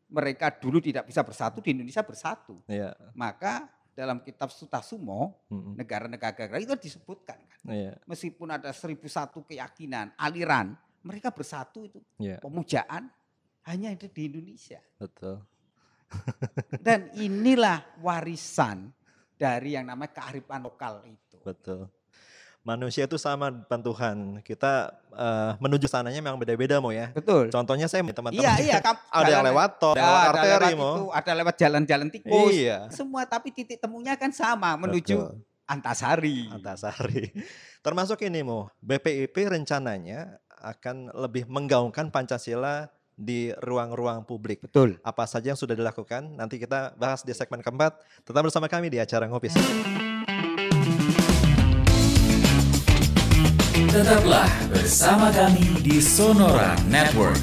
mereka 0.09 0.49
dulu 0.49 0.81
tidak 0.81 1.05
bisa 1.05 1.21
bersatu, 1.21 1.61
di 1.61 1.77
Indonesia 1.77 2.01
bersatu. 2.01 2.57
Iya, 2.65 2.97
Maka 3.13 3.69
dalam 3.95 4.19
kitab 4.19 4.51
Suta 4.51 4.83
Sumo, 4.83 5.47
mhm, 5.47 5.79
negara-negara 5.79 6.59
itu 6.59 6.75
disebutkan 6.75 7.39
kan. 7.47 7.59
iya, 7.71 7.95
Meskipun 8.03 8.51
ada 8.51 8.69
seribu 8.75 9.07
satu 9.07 9.41
keyakinan, 9.47 10.11
aliran, 10.19 10.75
mereka 11.01 11.31
bersatu 11.31 11.87
itu. 11.87 12.03
iya, 12.19 12.37
Pemujaan 12.43 13.07
hanya 13.65 13.95
ada 13.95 14.05
di 14.11 14.21
Indonesia. 14.27 14.83
betul. 14.99 15.39
Dan 16.85 17.09
inilah 17.17 17.81
warisan 18.03 18.91
dari 19.35 19.73
yang 19.79 19.87
namanya 19.89 20.11
kearifan 20.21 20.61
lokal 20.61 21.01
itu. 21.07 21.39
Betul. 21.41 21.87
Manusia 22.65 23.05
itu 23.05 23.21
sama 23.21 23.53
depan 23.53 23.77
Tuhan. 23.77 24.17
Kita 24.41 24.89
eh, 25.13 25.51
menuju 25.61 25.85
sananya 25.85 26.17
memang 26.17 26.41
beda-beda 26.41 26.81
mau 26.81 26.89
ya. 26.89 27.13
Betul. 27.13 27.53
Contohnya 27.53 27.85
saya 27.85 28.01
teman-teman. 28.01 28.41
Iya, 28.41 28.53
iya. 28.57 28.77
kam- 28.85 28.97
Ada 29.13 29.29
yang 29.37 29.45
lewat 29.45 29.71
tol, 29.77 29.93
ada 29.93 30.01
yang 30.01 30.09
lewat 30.09 30.25
ada 30.25 30.33
arteri 30.33 30.49
lewat 30.49 30.73
mau. 30.81 30.93
itu, 30.97 31.05
ada 31.13 31.31
lewat 31.37 31.55
jalan-jalan 31.61 32.07
tikus. 32.09 32.51
Iya. 32.57 32.77
Semua 32.89 33.21
tapi 33.29 33.53
titik 33.53 33.77
temunya 33.77 34.17
kan 34.17 34.33
sama 34.33 34.73
menuju 34.81 35.13
Betul. 35.13 35.45
Antasari. 35.69 36.49
Antasari. 36.49 37.29
Termasuk 37.85 38.17
ini 38.25 38.41
mau 38.41 38.65
BPIP 38.81 39.45
rencananya 39.45 40.41
akan 40.57 41.13
lebih 41.13 41.45
menggaungkan 41.45 42.09
Pancasila 42.09 42.89
di 43.13 43.53
ruang-ruang 43.61 44.25
publik. 44.25 44.65
Betul. 44.65 44.97
Apa 45.05 45.29
saja 45.29 45.53
yang 45.53 45.59
sudah 45.59 45.77
dilakukan? 45.77 46.33
Nanti 46.33 46.57
kita 46.57 46.97
bahas 46.97 47.21
di 47.21 47.29
segmen 47.37 47.61
keempat. 47.61 48.01
Tetap 48.25 48.41
bersama 48.41 48.65
kami 48.65 48.89
di 48.89 48.97
acara 48.97 49.29
Ngopi 49.29 49.53
Tetaplah 53.95 54.51
bersama 54.75 55.31
kami 55.31 55.79
di 55.79 56.03
Sonora 56.03 56.75
Network. 56.91 57.39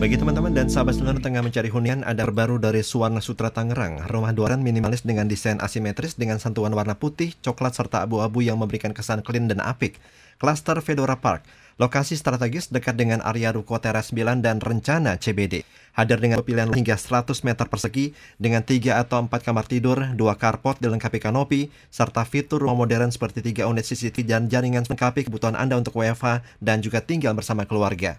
Bagi 0.00 0.16
teman-teman 0.16 0.56
dan 0.56 0.72
sahabat 0.72 0.96
seluruh 0.96 1.20
tengah 1.20 1.44
mencari 1.44 1.68
hunian, 1.68 2.00
ada 2.08 2.24
terbaru 2.24 2.56
dari 2.56 2.80
Suwarna 2.80 3.20
Sutra 3.20 3.52
Tangerang. 3.52 4.08
Rumah 4.08 4.32
duaran 4.32 4.64
minimalis 4.64 5.04
dengan 5.04 5.28
desain 5.28 5.60
asimetris 5.60 6.16
dengan 6.16 6.40
sentuhan 6.40 6.72
warna 6.72 6.96
putih, 6.96 7.36
coklat, 7.44 7.76
serta 7.76 8.08
abu-abu 8.08 8.40
yang 8.40 8.56
memberikan 8.56 8.96
kesan 8.96 9.20
clean 9.20 9.52
dan 9.52 9.60
apik. 9.60 10.00
Klaster 10.40 10.80
Fedora 10.80 11.20
Park. 11.20 11.44
Lokasi 11.76 12.16
strategis 12.16 12.72
dekat 12.72 12.96
dengan 12.96 13.20
area 13.20 13.52
Ruko 13.52 13.76
Teras 13.76 14.08
9 14.08 14.40
dan 14.40 14.64
rencana 14.64 15.20
CBD. 15.20 15.68
Hadir 15.92 16.16
dengan 16.16 16.40
pilihan 16.40 16.72
hingga 16.72 16.96
100 16.96 17.36
meter 17.44 17.68
persegi 17.68 18.16
dengan 18.40 18.64
3 18.64 19.04
atau 19.04 19.20
4 19.20 19.28
kamar 19.28 19.68
tidur, 19.68 20.00
2 20.16 20.16
carport 20.40 20.80
dilengkapi 20.80 21.20
kanopi, 21.20 21.68
serta 21.92 22.24
fitur 22.24 22.64
rumah 22.64 22.88
modern 22.88 23.12
seperti 23.12 23.44
3 23.44 23.68
unit 23.68 23.84
CCTV 23.84 24.24
dan 24.24 24.48
jaringan 24.48 24.80
melengkapi 24.88 25.28
kebutuhan 25.28 25.60
Anda 25.60 25.76
untuk 25.76 25.92
WFH 25.92 26.40
dan 26.56 26.80
juga 26.80 27.04
tinggal 27.04 27.36
bersama 27.36 27.68
keluarga. 27.68 28.16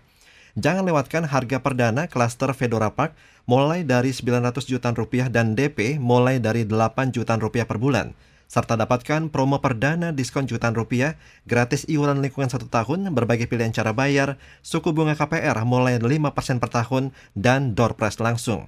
Jangan 0.60 0.84
lewatkan 0.84 1.24
harga 1.24 1.64
perdana 1.64 2.12
klaster 2.12 2.52
Fedora 2.52 2.92
Park 2.92 3.16
mulai 3.48 3.88
dari 3.88 4.12
900 4.12 4.68
jutaan 4.68 4.96
rupiah 5.00 5.32
dan 5.32 5.56
DP 5.56 5.96
mulai 5.96 6.44
dari 6.44 6.68
8 6.68 7.16
jutaan 7.16 7.40
rupiah 7.40 7.64
per 7.64 7.80
bulan. 7.80 8.12
Serta 8.52 8.76
dapatkan 8.76 9.32
promo 9.32 9.64
perdana 9.64 10.12
diskon 10.12 10.44
jutaan 10.44 10.76
rupiah, 10.76 11.16
gratis 11.48 11.88
iuran 11.88 12.20
lingkungan 12.20 12.52
satu 12.52 12.68
tahun, 12.68 13.08
berbagai 13.16 13.48
pilihan 13.48 13.72
cara 13.72 13.96
bayar, 13.96 14.36
suku 14.60 14.92
bunga 14.92 15.16
KPR 15.16 15.56
mulai 15.64 15.96
5% 15.96 16.60
per 16.60 16.68
tahun, 16.68 17.16
dan 17.32 17.72
door 17.80 17.96
prize 17.96 18.20
langsung. 18.20 18.68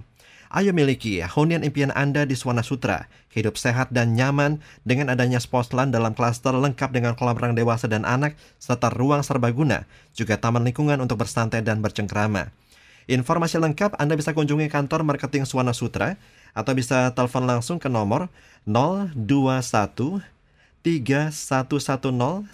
Ayo 0.53 0.69
miliki 0.69 1.17
hunian 1.17 1.65
impian 1.65 1.89
Anda 1.97 2.29
di 2.29 2.37
Swana 2.37 2.61
Sutra. 2.61 3.09
Hidup 3.33 3.57
sehat 3.57 3.89
dan 3.89 4.13
nyaman 4.13 4.61
dengan 4.85 5.09
adanya 5.09 5.41
Sposland 5.41 5.89
dalam 5.89 6.13
klaster 6.13 6.53
lengkap 6.53 6.93
dengan 6.93 7.17
kolam 7.17 7.33
renang 7.33 7.57
dewasa 7.57 7.89
dan 7.89 8.05
anak 8.05 8.37
serta 8.61 8.93
ruang 8.93 9.25
serbaguna, 9.25 9.89
juga 10.13 10.37
taman 10.37 10.61
lingkungan 10.61 11.01
untuk 11.01 11.25
bersantai 11.25 11.65
dan 11.65 11.81
bercengkrama. 11.81 12.53
Informasi 13.09 13.57
lengkap 13.57 13.97
Anda 13.97 14.13
bisa 14.13 14.37
kunjungi 14.37 14.69
kantor 14.69 15.01
marketing 15.01 15.49
Swana 15.49 15.73
Sutra 15.73 16.21
atau 16.53 16.77
bisa 16.77 17.09
telepon 17.17 17.49
langsung 17.49 17.81
ke 17.81 17.89
nomor 17.89 18.29
021 18.69 20.21
3110 20.85 21.33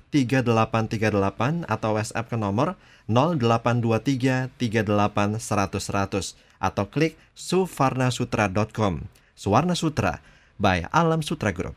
3838 0.08 1.68
atau 1.68 1.90
WhatsApp 2.00 2.32
ke 2.32 2.40
nomor 2.40 2.80
0823 3.10 4.54
38 4.62 5.42
100 5.42 5.82
100 5.82 6.38
atau 6.62 6.86
klik 6.86 7.18
suvarnasutra.com. 7.34 9.10
Suwarna 9.34 9.74
Sutra 9.74 10.22
by 10.62 10.86
Alam 10.94 11.26
Sutra 11.26 11.50
Group. 11.50 11.74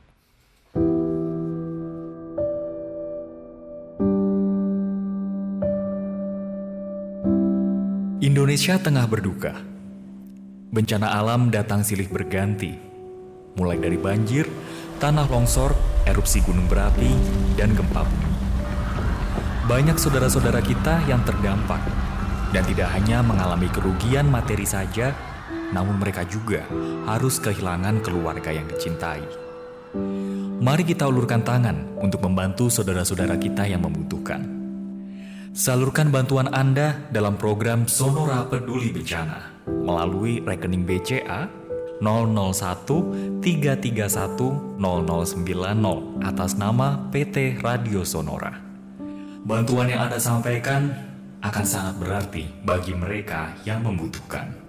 Indonesia 8.22 8.78
tengah 8.78 9.06
berduka. 9.10 9.54
Bencana 10.72 11.10
alam 11.20 11.52
datang 11.52 11.84
silih 11.84 12.08
berganti, 12.08 12.72
mulai 13.60 13.76
dari 13.76 14.00
banjir, 14.00 14.48
tanah 15.02 15.28
longsor, 15.28 15.76
erupsi 16.08 16.40
gunung 16.40 16.64
berapi, 16.64 17.12
dan 17.60 17.76
gempa 17.76 18.06
bumi. 18.06 18.31
Banyak 19.62 19.94
saudara-saudara 19.94 20.58
kita 20.58 21.06
yang 21.06 21.22
terdampak, 21.22 21.78
dan 22.50 22.66
tidak 22.66 22.90
hanya 22.98 23.22
mengalami 23.22 23.70
kerugian 23.70 24.26
materi 24.26 24.66
saja, 24.66 25.14
namun 25.70 26.02
mereka 26.02 26.26
juga 26.26 26.66
harus 27.06 27.38
kehilangan 27.38 28.02
keluarga 28.02 28.50
yang 28.50 28.66
dicintai. 28.66 29.22
Mari 30.62 30.82
kita 30.82 31.06
ulurkan 31.06 31.46
tangan 31.46 31.94
untuk 32.02 32.26
membantu 32.26 32.70
saudara-saudara 32.74 33.38
kita 33.38 33.62
yang 33.66 33.86
membutuhkan. 33.86 34.42
Salurkan 35.54 36.10
bantuan 36.10 36.50
Anda 36.50 36.98
dalam 37.14 37.38
program 37.38 37.86
Sonora 37.86 38.42
Peduli 38.48 38.90
Bencana 38.90 39.62
melalui 39.68 40.40
rekening 40.42 40.82
BCA 40.82 41.46
001 42.02 43.38
331 43.38 44.80
0090 44.80 46.24
atas 46.24 46.50
nama 46.58 46.98
PT 47.14 47.60
Radio 47.60 48.02
Sonora. 48.02 48.61
Bantuan 49.42 49.90
yang 49.90 50.06
Anda 50.06 50.22
sampaikan 50.22 50.86
akan 51.42 51.64
sangat 51.66 51.98
berarti 51.98 52.46
bagi 52.62 52.94
mereka 52.94 53.50
yang 53.66 53.82
membutuhkan. 53.82 54.61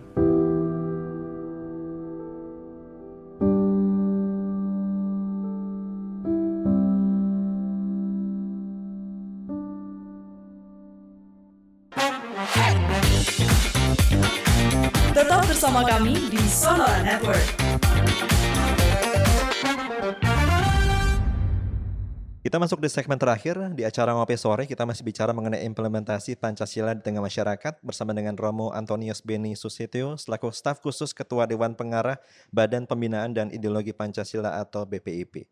Kita 22.43 22.59
masuk 22.59 22.83
di 22.83 22.91
segmen 22.91 23.15
terakhir 23.15 23.55
di 23.71 23.87
acara 23.87 24.11
Ngopi 24.11 24.35
Sore. 24.35 24.67
Kita 24.67 24.83
masih 24.83 25.07
bicara 25.07 25.31
mengenai 25.31 25.63
implementasi 25.63 26.35
Pancasila 26.35 26.91
di 26.91 26.99
tengah 26.99 27.23
masyarakat 27.23 27.79
bersama 27.79 28.11
dengan 28.11 28.35
Romo 28.35 28.67
Antonius 28.75 29.23
Beni 29.23 29.55
Susetio 29.55 30.19
selaku 30.19 30.51
staf 30.51 30.83
khusus 30.83 31.15
Ketua 31.15 31.47
Dewan 31.47 31.71
Pengarah 31.71 32.19
Badan 32.51 32.83
Pembinaan 32.83 33.31
dan 33.31 33.47
Ideologi 33.47 33.95
Pancasila 33.95 34.59
atau 34.59 34.83
BPIP. 34.83 35.47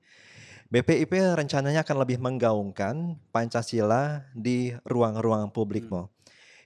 BPIP 0.68 1.32
rencananya 1.32 1.88
akan 1.88 1.96
lebih 2.04 2.20
menggaungkan 2.20 3.16
Pancasila 3.32 4.28
di 4.36 4.76
ruang-ruang 4.84 5.48
publik, 5.48 5.88
Mo. 5.88 6.12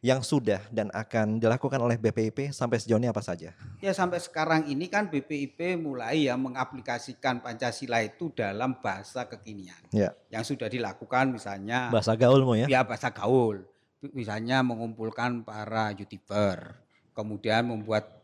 Yang 0.05 0.37
sudah 0.37 0.61
dan 0.69 0.93
akan 0.93 1.41
dilakukan 1.41 1.81
oleh 1.81 1.97
BPIP 1.97 2.53
sampai 2.53 2.77
sejauh 2.77 3.01
ini 3.01 3.09
apa 3.09 3.25
saja? 3.25 3.57
Ya 3.81 3.89
sampai 3.89 4.21
sekarang 4.21 4.69
ini 4.69 4.85
kan 4.85 5.09
BPIP 5.09 5.81
mulai 5.81 6.29
ya 6.29 6.37
mengaplikasikan 6.37 7.41
Pancasila 7.41 8.05
itu 8.05 8.29
dalam 8.29 8.77
bahasa 8.85 9.25
kekinian. 9.25 9.81
Ya. 9.89 10.13
Yang 10.29 10.53
sudah 10.53 10.69
dilakukan 10.69 11.33
misalnya 11.33 11.89
Bahasa 11.89 12.13
gaul, 12.13 12.45
Mo 12.45 12.53
ya? 12.53 12.69
Ya 12.69 12.85
bahasa 12.85 13.09
gaul. 13.09 13.65
Misalnya 14.13 14.61
mengumpulkan 14.61 15.41
para 15.41 15.89
youtuber, 15.97 16.77
kemudian 17.17 17.65
membuat 17.65 18.14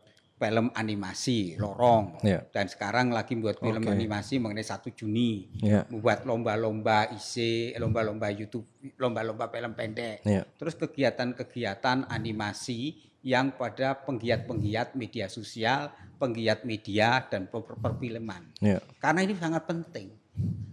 film 0.42 0.74
animasi 0.74 1.54
lorong 1.54 2.18
Ya. 2.26 2.42
dan 2.50 2.66
sekarang 2.66 3.14
lagi 3.14 3.38
buat 3.38 3.62
film 3.62 3.86
Oke. 3.86 3.94
animasi 3.94 4.42
mengenai 4.42 4.66
1 4.66 4.90
Juni 4.90 5.46
Ya. 5.62 5.86
membuat 5.86 6.26
lomba-lomba 6.26 7.06
IC 7.14 7.34
lomba-lomba 7.78 8.26
YouTube 8.34 8.66
lomba-lomba 8.98 9.46
film 9.46 9.78
pendek 9.78 10.26
Ya. 10.26 10.42
terus 10.58 10.74
kegiatan-kegiatan 10.74 12.10
animasi 12.10 12.98
yang 13.22 13.54
pada 13.54 13.94
penggiat-penggiat 14.02 14.98
media 14.98 15.30
sosial 15.30 15.94
penggiat 16.18 16.66
media 16.66 17.22
dan 17.30 17.46
per- 17.46 17.78
perfilman 17.78 18.42
Ya. 18.58 18.82
karena 18.98 19.22
ini 19.22 19.38
sangat 19.38 19.62
penting 19.62 20.10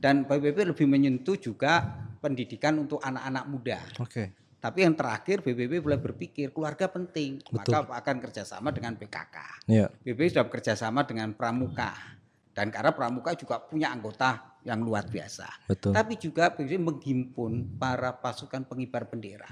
dan 0.02 0.26
BPP 0.26 0.66
lebih 0.66 0.90
menyentuh 0.90 1.38
juga 1.38 1.86
pendidikan 2.18 2.74
untuk 2.76 2.98
anak-anak 3.00 3.46
muda 3.46 3.80
Oke. 4.02 4.34
Tapi 4.60 4.84
yang 4.84 4.92
terakhir 4.92 5.40
BPP 5.40 5.80
mulai 5.80 6.00
berpikir 6.04 6.52
keluarga 6.52 6.92
penting, 6.92 7.40
Betul. 7.48 7.80
maka 7.80 8.04
akan 8.04 8.16
kerjasama 8.20 8.76
dengan 8.76 9.00
PKK. 9.00 9.36
Ya. 9.72 9.88
BPP 10.04 10.36
sudah 10.36 10.46
bekerjasama 10.52 11.08
dengan 11.08 11.32
Pramuka 11.32 12.20
dan 12.52 12.68
karena 12.76 12.92
Pramuka 12.92 13.40
juga 13.40 13.64
punya 13.64 13.88
anggota 13.88 14.60
yang 14.68 14.84
luar 14.84 15.08
biasa. 15.08 15.48
Betul. 15.64 15.96
Tapi 15.96 16.20
juga 16.20 16.52
BPP 16.52 16.76
menghimpun 16.76 17.80
para 17.80 18.12
pasukan 18.20 18.68
pengibar 18.68 19.08
bendera. 19.08 19.48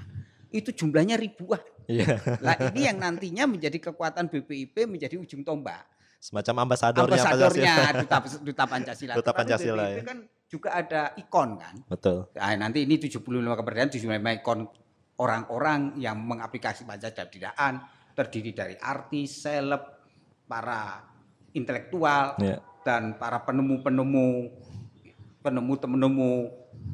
Itu 0.52 0.76
jumlahnya 0.76 1.16
ribuan. 1.16 1.60
Iya. 1.88 2.20
Lah 2.44 2.68
ini 2.68 2.84
yang 2.84 3.00
nantinya 3.00 3.48
menjadi 3.48 3.80
kekuatan 3.80 4.28
BPIP 4.28 4.84
menjadi 4.84 5.16
ujung 5.16 5.40
tombak. 5.40 5.88
Semacam 6.20 6.68
ambasadornya 6.68 7.16
Ambasadornya 7.16 7.72
Pancasila. 7.72 8.00
duta, 8.04 8.16
duta 8.44 8.64
Pancasila. 8.68 9.12
Duta 9.16 9.32
Pancasila, 9.32 9.84
BPIP 9.88 9.96
ya. 9.96 10.04
kan 10.04 10.18
juga 10.48 10.68
ada 10.76 11.02
ikon 11.16 11.50
kan. 11.56 11.74
Betul. 11.88 12.28
Nah, 12.36 12.56
nanti 12.60 12.84
ini 12.84 13.00
75 13.00 13.24
kemerdekaan 13.24 13.88
75 13.88 14.38
ikon 14.44 14.58
orang-orang 15.18 15.98
yang 15.98 16.16
mengaplikasi 16.18 16.86
Pancasila 16.86 17.26
didaan 17.26 17.82
terdiri 18.14 18.54
dari 18.54 18.74
artis, 18.78 19.42
seleb, 19.46 19.82
para 20.48 21.04
intelektual 21.52 22.38
Ya. 22.40 22.58
dan 22.82 23.18
para 23.20 23.42
penemu-penemu 23.44 24.48
penemu-penemu 25.38 26.30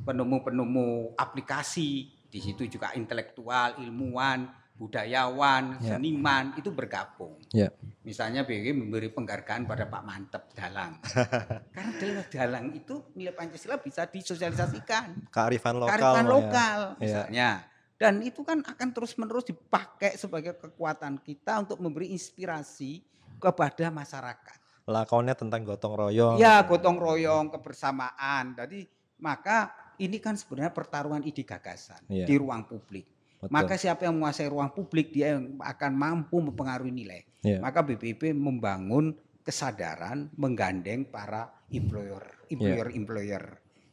penemu-penemu 0.05 1.14
aplikasi 1.16 2.11
di 2.29 2.41
situ 2.43 2.66
juga 2.66 2.91
intelektual, 2.99 3.79
ilmuwan, 3.79 4.51
budayawan, 4.75 5.79
Ya. 5.81 5.97
seniman 5.97 6.51
itu 6.59 6.75
bergabung. 6.75 7.39
Ya. 7.55 7.70
Misalnya 8.03 8.43
BW 8.43 8.75
memberi 8.75 9.09
penghargaan 9.09 9.64
pada 9.64 9.87
Pak 9.87 10.03
Mantep 10.03 10.43
Dalang. 10.53 10.99
Karena 11.75 11.93
dalam 11.97 12.27
Dalang 12.27 12.66
itu 12.75 12.95
nilai 13.14 13.33
Pancasila 13.33 13.79
bisa 13.79 14.05
disosialisasikan. 14.11 15.31
Kearifan 15.31 15.79
lokal. 15.79 15.95
Kearifan 15.95 16.27
ya. 16.27 16.31
lokal 16.31 16.79
Ya. 16.83 16.99
misalnya. 17.01 17.49
Dan 17.95 18.21
itu 18.27 18.43
kan 18.43 18.61
akan 18.61 18.89
terus-menerus 18.91 19.47
dipakai 19.47 20.19
sebagai 20.19 20.59
kekuatan 20.59 21.23
kita 21.23 21.63
untuk 21.63 21.79
memberi 21.79 22.11
inspirasi 22.11 23.01
kepada 23.39 23.91
masyarakat. 23.91 24.59
Lakonnya 24.85 25.33
tentang 25.39 25.65
gotong 25.65 25.95
royong. 25.97 26.37
Ya, 26.37 26.61
gotong 26.67 27.01
royong, 27.01 27.49
kebersamaan. 27.55 28.53
Jadi 28.59 28.85
maka 29.23 29.73
ini 29.97 30.19
kan 30.19 30.35
sebenarnya 30.35 30.75
pertarungan 30.75 31.23
ide 31.23 31.47
gagasan 31.47 32.03
Iya. 32.11 32.27
di 32.27 32.35
ruang 32.35 32.67
publik. 32.67 33.07
Betul. 33.39 33.53
Maka 33.53 33.75
siapa 33.77 34.09
yang 34.09 34.19
menguasai 34.19 34.49
ruang 34.51 34.73
publik 34.73 35.15
dia 35.15 35.39
yang 35.39 35.57
akan 35.61 35.93
mampu 35.95 36.41
mempengaruhi 36.41 36.93
nilai. 36.93 37.23
Iya. 37.45 37.63
Maka 37.63 37.85
BPIP 37.85 38.35
membangun 38.35 39.15
kesadaran 39.45 40.33
menggandeng 40.35 41.05
para 41.09 41.53
employer, 41.69 42.25
employer, 42.49 42.89
employer, 42.97 43.45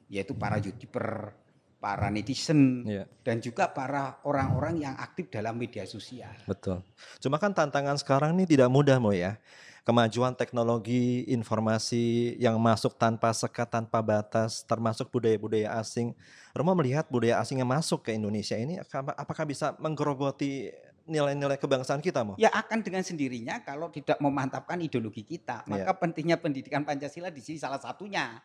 yaitu 0.08 0.32
para 0.36 0.58
youtuber, 0.60 1.36
para 1.82 2.14
netizen, 2.14 2.86
Iya. 2.86 3.10
dan 3.26 3.42
juga 3.42 3.66
para 3.74 4.22
orang-orang 4.22 4.86
yang 4.86 4.94
aktif 5.02 5.34
dalam 5.34 5.58
media 5.58 5.82
sosial. 5.90 6.30
Betul. 6.46 6.86
Cuma 7.18 7.42
kan 7.42 7.50
tantangan 7.52 7.98
sekarang 7.98 8.38
ini 8.38 8.46
tidak 8.46 8.70
mudah 8.70 9.02
Mo 9.02 9.10
ya. 9.10 9.42
Kemajuan 9.82 10.38
teknologi, 10.38 11.26
informasi 11.26 12.38
yang 12.38 12.62
masuk 12.62 12.94
tanpa 13.02 13.34
sekat, 13.34 13.66
tanpa 13.66 13.98
batas, 13.98 14.62
termasuk 14.62 15.10
budaya-budaya 15.10 15.74
asing. 15.82 16.14
Romo 16.54 16.78
melihat 16.78 17.10
budaya 17.10 17.42
asing 17.42 17.66
yang 17.66 17.72
masuk 17.74 18.06
ke 18.06 18.14
Indonesia 18.14 18.54
ini 18.54 18.78
apakah 19.18 19.42
bisa 19.42 19.74
menggerogoti 19.82 20.70
nilai-nilai 21.10 21.58
kebangsaan 21.58 21.98
kita, 21.98 22.22
Mo? 22.22 22.38
Ya 22.38 22.54
akan 22.54 22.86
dengan 22.86 23.02
sendirinya 23.02 23.66
kalau 23.66 23.90
tidak 23.90 24.22
memantapkan 24.22 24.78
ideologi 24.78 25.26
kita. 25.26 25.66
Iya. 25.66 25.82
Maka 25.82 25.98
pentingnya 25.98 26.38
pendidikan 26.38 26.86
Pancasila 26.86 27.34
di 27.34 27.42
sini 27.42 27.58
salah 27.58 27.82
satunya 27.82 28.38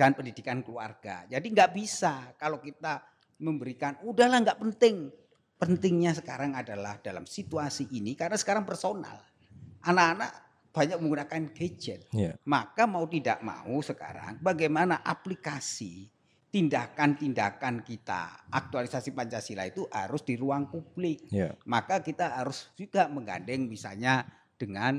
dan 0.00 0.16
pendidikan 0.16 0.64
keluarga. 0.64 1.28
Jadi 1.28 1.52
nggak 1.52 1.76
bisa 1.76 2.32
kalau 2.40 2.56
kita 2.56 3.04
memberikan 3.36 4.00
udahlah 4.00 4.40
nggak 4.40 4.56
penting. 4.56 5.12
Pentingnya 5.60 6.16
sekarang 6.16 6.56
adalah 6.56 6.96
dalam 7.04 7.28
situasi 7.28 7.92
ini 7.92 8.16
karena 8.16 8.40
sekarang 8.40 8.64
personal. 8.64 9.20
Anak-anak 9.84 10.32
banyak 10.72 10.96
menggunakan 10.96 11.52
gadget. 11.52 12.08
Iya. 12.16 12.40
Maka 12.48 12.88
mau 12.88 13.04
tidak 13.04 13.44
mau 13.44 13.76
sekarang 13.84 14.40
bagaimana 14.40 15.04
aplikasi 15.04 16.08
tindakan-tindakan 16.48 17.84
kita 17.84 18.48
aktualisasi 18.50 19.12
Pancasila 19.12 19.68
itu 19.68 19.86
harus 19.86 20.24
di 20.26 20.34
ruang 20.34 20.66
publik 20.66 21.30
Iya. 21.30 21.54
maka 21.62 22.02
kita 22.02 22.42
harus 22.42 22.74
juga 22.74 23.06
menggandeng 23.06 23.70
misalnya 23.70 24.26
dengan 24.58 24.98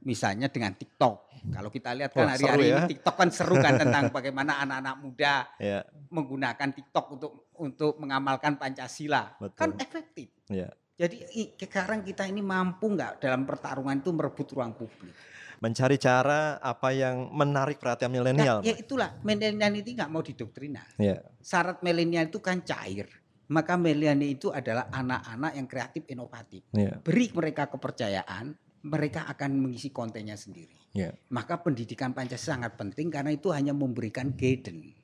misalnya 0.00 0.46
dengan 0.48 0.74
TikTok. 0.74 1.16
Kalau 1.48 1.70
kita 1.70 1.94
lihat 1.94 2.10
kan 2.10 2.28
hari-hari 2.28 2.66
seru 2.66 2.66
ini 2.66 2.74
ya. 2.74 2.88
TikTok 2.90 3.14
kan 3.14 3.28
seru 3.30 3.54
kan 3.56 3.74
tentang 3.82 4.10
bagaimana 4.10 4.58
anak-anak 4.60 4.94
muda 4.98 5.34
Iya. 5.56 5.80
menggunakan 6.10 6.68
TikTok 6.72 7.06
untuk 7.14 7.32
untuk 7.56 7.92
mengamalkan 7.96 8.58
Pancasila. 8.58 9.38
Betul. 9.38 9.56
Kan 9.56 9.70
efektif. 9.78 10.28
Iya. 10.50 10.68
Jadi 10.98 11.22
sekarang 11.54 12.02
kita 12.02 12.26
ini 12.26 12.42
mampu 12.42 12.90
nggak 12.90 13.22
dalam 13.22 13.46
pertarungan 13.46 14.02
itu 14.02 14.10
merebut 14.10 14.50
ruang 14.50 14.74
publik? 14.74 15.14
Mencari 15.58 15.94
cara 15.94 16.58
apa 16.58 16.90
yang 16.90 17.30
menarik 17.30 17.78
perhatian 17.78 18.10
Nah, 18.10 18.22
milenial. 18.22 18.58
ya 18.62 18.74
Mo. 18.74 18.78
itulah 18.78 19.10
milenial 19.22 19.74
itu 19.74 19.90
nggak 19.94 20.10
mau 20.10 20.22
didoktrinal. 20.22 20.86
Iya. 20.98 21.22
Syarat 21.38 21.82
milenial 21.82 22.26
itu 22.26 22.38
kan 22.38 22.62
cair. 22.62 23.06
Maka 23.48 23.74
milenial 23.74 24.18
itu 24.28 24.50
adalah 24.50 24.90
anak-anak 24.92 25.52
yang 25.54 25.66
kreatif 25.66 26.02
inovatif. 26.06 26.62
Iya. 26.70 26.98
Beri 27.00 27.30
mereka 27.32 27.66
kepercayaan, 27.66 28.52
mereka 28.86 29.26
akan 29.26 29.58
mengisi 29.58 29.90
kontennya 29.90 30.38
sendiri. 30.38 30.74
Iya. 30.94 31.14
Maka 31.34 31.60
pendidikan 31.60 32.14
Pancasila 32.14 32.58
sangat 32.58 32.78
penting 32.78 33.10
karena 33.10 33.34
itu 33.34 33.50
hanya 33.50 33.74
memberikan 33.74 34.34
guidance. 34.34 34.94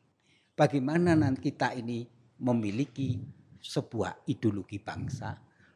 Bagaimana 0.55 1.19
nanti 1.19 1.51
kita 1.51 1.75
ini 1.75 2.07
memiliki 2.39 3.19
sebuah 3.59 4.29
ideologi 4.31 4.79
bangsa 4.79 5.35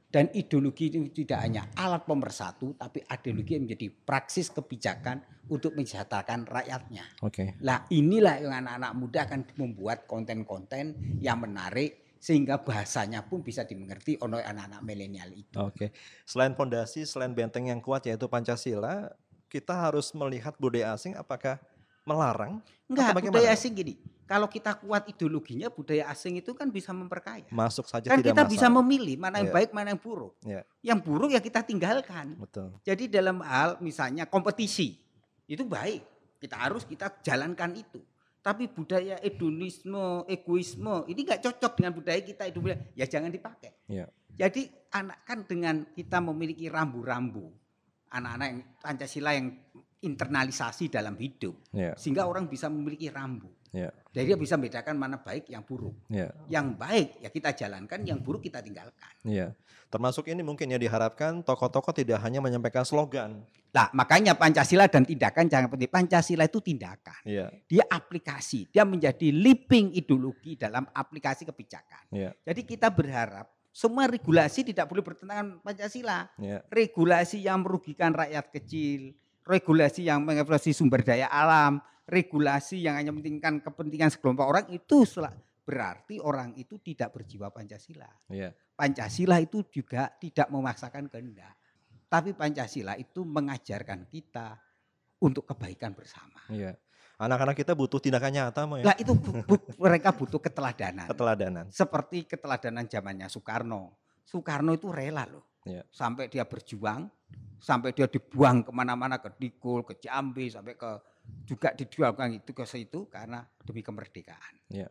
dan 0.08 0.32
ideologi 0.32 0.88
itu 0.88 1.04
tidak 1.12 1.38
hanya 1.44 1.68
alat 1.76 2.08
pemersatu 2.08 2.72
tapi 2.80 3.04
ideologi 3.04 3.60
yang 3.60 3.68
menjadi 3.68 3.86
praksis 3.92 4.48
kebijakan 4.48 5.20
untuk 5.52 5.76
mensejahterakan 5.76 6.48
rakyatnya. 6.48 7.04
Oke. 7.20 7.60
Lah 7.60 7.84
inilah 7.92 8.40
yang 8.40 8.54
anak-anak 8.64 8.92
muda 8.96 9.20
akan 9.28 9.40
membuat 9.60 10.08
konten-konten 10.08 10.96
yang 11.20 11.40
menarik 11.44 12.07
sehingga 12.18 12.58
bahasanya 12.58 13.22
pun 13.24 13.40
bisa 13.40 13.62
dimengerti 13.62 14.18
oleh 14.18 14.42
anak-anak 14.42 14.82
milenial 14.82 15.30
itu. 15.32 15.54
Oke. 15.58 15.94
Selain 16.26 16.52
fondasi, 16.52 17.06
selain 17.06 17.30
benteng 17.32 17.70
yang 17.70 17.78
kuat 17.78 18.04
yaitu 18.06 18.26
Pancasila, 18.26 19.10
kita 19.48 19.72
harus 19.72 20.10
melihat 20.12 20.52
budaya 20.58 20.92
asing 20.92 21.14
apakah 21.14 21.56
melarang? 22.02 22.60
Enggak, 22.90 23.16
budaya 23.20 23.54
asing 23.54 23.72
gini. 23.72 23.94
Kalau 24.28 24.44
kita 24.44 24.76
kuat 24.76 25.08
ideologinya, 25.08 25.72
budaya 25.72 26.04
asing 26.12 26.36
itu 26.36 26.52
kan 26.52 26.68
bisa 26.68 26.92
memperkaya. 26.92 27.48
Masuk 27.48 27.88
saja 27.88 28.12
Kan 28.12 28.20
tidak 28.20 28.36
kita 28.36 28.42
masalah. 28.44 28.52
bisa 28.52 28.66
memilih 28.68 29.16
mana 29.16 29.40
yang 29.40 29.48
Iya. 29.48 29.56
baik, 29.56 29.70
mana 29.72 29.88
yang 29.96 30.00
buruk. 30.04 30.34
Iya. 30.44 30.62
Yang 30.84 30.98
buruk 31.00 31.30
ya 31.32 31.40
kita 31.40 31.60
tinggalkan. 31.64 32.36
Betul. 32.36 32.76
Jadi 32.84 33.08
dalam 33.08 33.40
hal 33.40 33.80
misalnya 33.80 34.28
kompetisi 34.28 35.00
itu 35.48 35.64
baik, 35.64 36.04
kita 36.44 36.60
harus 36.60 36.84
kita 36.84 37.08
jalankan 37.24 37.72
itu. 37.72 38.04
Tapi 38.38 38.70
budaya 38.70 39.18
hedonisme, 39.20 40.24
egoisme 40.30 41.04
ini 41.10 41.20
nggak 41.26 41.42
cocok 41.42 41.72
dengan 41.74 41.92
budaya 41.92 42.20
kita 42.22 42.48
itu 42.48 42.58
ya 42.94 43.06
jangan 43.06 43.28
dipakai. 43.28 43.84
Iya. 43.90 44.06
Jadi 44.38 44.70
anak 44.94 45.26
kan 45.26 45.42
dengan 45.44 45.90
kita 45.92 46.22
memiliki 46.22 46.70
rambu-rambu, 46.70 47.50
anak-anak 48.14 48.46
yang 48.48 48.60
Pancasila 48.78 49.30
yang 49.34 49.50
internalisasi 49.98 50.86
dalam 50.86 51.18
hidup, 51.18 51.58
Iya. 51.74 51.98
sehingga 51.98 52.30
orang 52.30 52.46
bisa 52.46 52.70
memiliki 52.70 53.10
rambu. 53.10 53.50
Iya. 53.74 53.90
Jadi 54.18 54.34
dia 54.34 54.38
bisa 54.38 54.58
membedakan 54.58 54.98
mana 54.98 55.22
baik, 55.22 55.46
yang 55.46 55.62
buruk. 55.62 55.94
Iya. 56.10 56.34
Yang 56.50 56.66
baik 56.74 57.08
ya 57.22 57.28
kita 57.30 57.50
jalankan, 57.54 58.02
yang 58.02 58.18
buruk 58.18 58.42
kita 58.42 58.58
tinggalkan. 58.58 59.14
Iya. 59.22 59.54
Termasuk 59.86 60.26
ini 60.26 60.42
mungkin 60.42 60.66
ya 60.66 60.76
diharapkan 60.76 61.46
tokoh-tokoh 61.46 61.94
tidak 61.94 62.18
hanya 62.26 62.42
menyampaikan 62.42 62.82
slogan. 62.82 63.46
Nah 63.70 63.86
makanya 63.94 64.34
Pancasila 64.34 64.90
dan 64.90 65.06
tindakan 65.06 65.46
jangan 65.46 65.70
penting. 65.70 65.86
Pancasila 65.86 66.50
itu 66.50 66.58
tindakan. 66.58 67.22
Iya. 67.22 67.46
Dia 67.70 67.86
aplikasi, 67.86 68.66
dia 68.74 68.82
menjadi 68.82 69.30
living 69.30 69.94
ideologi 69.94 70.58
dalam 70.58 70.82
aplikasi 70.90 71.46
kebijakan. 71.46 72.10
Iya. 72.10 72.34
Jadi 72.42 72.66
kita 72.66 72.90
berharap 72.90 73.54
semua 73.70 74.10
regulasi 74.10 74.66
tidak 74.66 74.90
boleh 74.90 75.06
bertentangan 75.06 75.62
Pancasila. 75.62 76.26
Iya. 76.42 76.66
Regulasi 76.66 77.38
yang 77.46 77.62
merugikan 77.62 78.10
rakyat 78.10 78.50
kecil, 78.50 79.14
regulasi 79.46 80.10
yang 80.10 80.26
mengeksploitasi 80.26 80.74
sumber 80.74 81.06
daya 81.06 81.30
alam, 81.30 81.78
regulasi 82.08 82.80
yang 82.80 82.96
hanya 82.96 83.12
mementingkan 83.12 83.60
kepentingan 83.60 84.08
sekelompok 84.08 84.48
orang 84.48 84.66
itu 84.72 85.04
berarti 85.68 86.16
orang 86.24 86.56
itu 86.56 86.80
tidak 86.80 87.12
berjiwa 87.12 87.52
Pancasila. 87.52 88.08
Iya. 88.32 88.56
Pancasila 88.72 89.36
itu 89.36 89.60
juga 89.68 90.08
tidak 90.16 90.48
memaksakan 90.48 91.12
kehendak. 91.12 91.52
Tapi 92.08 92.32
Pancasila 92.32 92.96
itu 92.96 93.20
mengajarkan 93.28 94.08
kita 94.08 94.56
untuk 95.20 95.44
kebaikan 95.44 95.92
bersama. 95.92 96.40
Iya. 96.48 96.72
Anak-anak 97.18 97.58
kita 97.58 97.74
butuh 97.74 97.98
tindakan 97.98 98.30
nyata, 98.30 98.62
ya? 98.78 98.94
Lah 98.94 98.96
itu 98.96 99.12
bu, 99.12 99.42
bu, 99.42 99.54
mereka 99.76 100.14
butuh 100.14 100.38
keteladanan. 100.38 101.10
Keteladanan. 101.10 101.66
Seperti 101.68 102.24
keteladanan 102.24 102.86
zamannya 102.86 103.26
Soekarno. 103.26 103.98
Soekarno 104.22 104.72
itu 104.72 104.88
rela 104.88 105.26
loh. 105.26 105.60
Iya. 105.66 105.82
Sampai 105.90 106.30
dia 106.30 106.46
berjuang, 106.46 107.10
sampai 107.58 107.90
dia 107.92 108.06
dibuang 108.06 108.62
ke 108.62 108.70
mana-mana 108.70 109.18
ke 109.18 109.34
Dikul, 109.34 109.82
ke 109.82 109.98
Jambi, 109.98 110.46
sampai 110.48 110.78
ke 110.78 110.90
juga 111.48 111.72
dijualkan 111.72 112.38
itu 112.38 112.52
ke 112.52 112.64
situ 112.68 113.08
karena 113.08 113.44
demi 113.64 113.80
kemerdekaan. 113.80 114.54
Iya. 114.68 114.88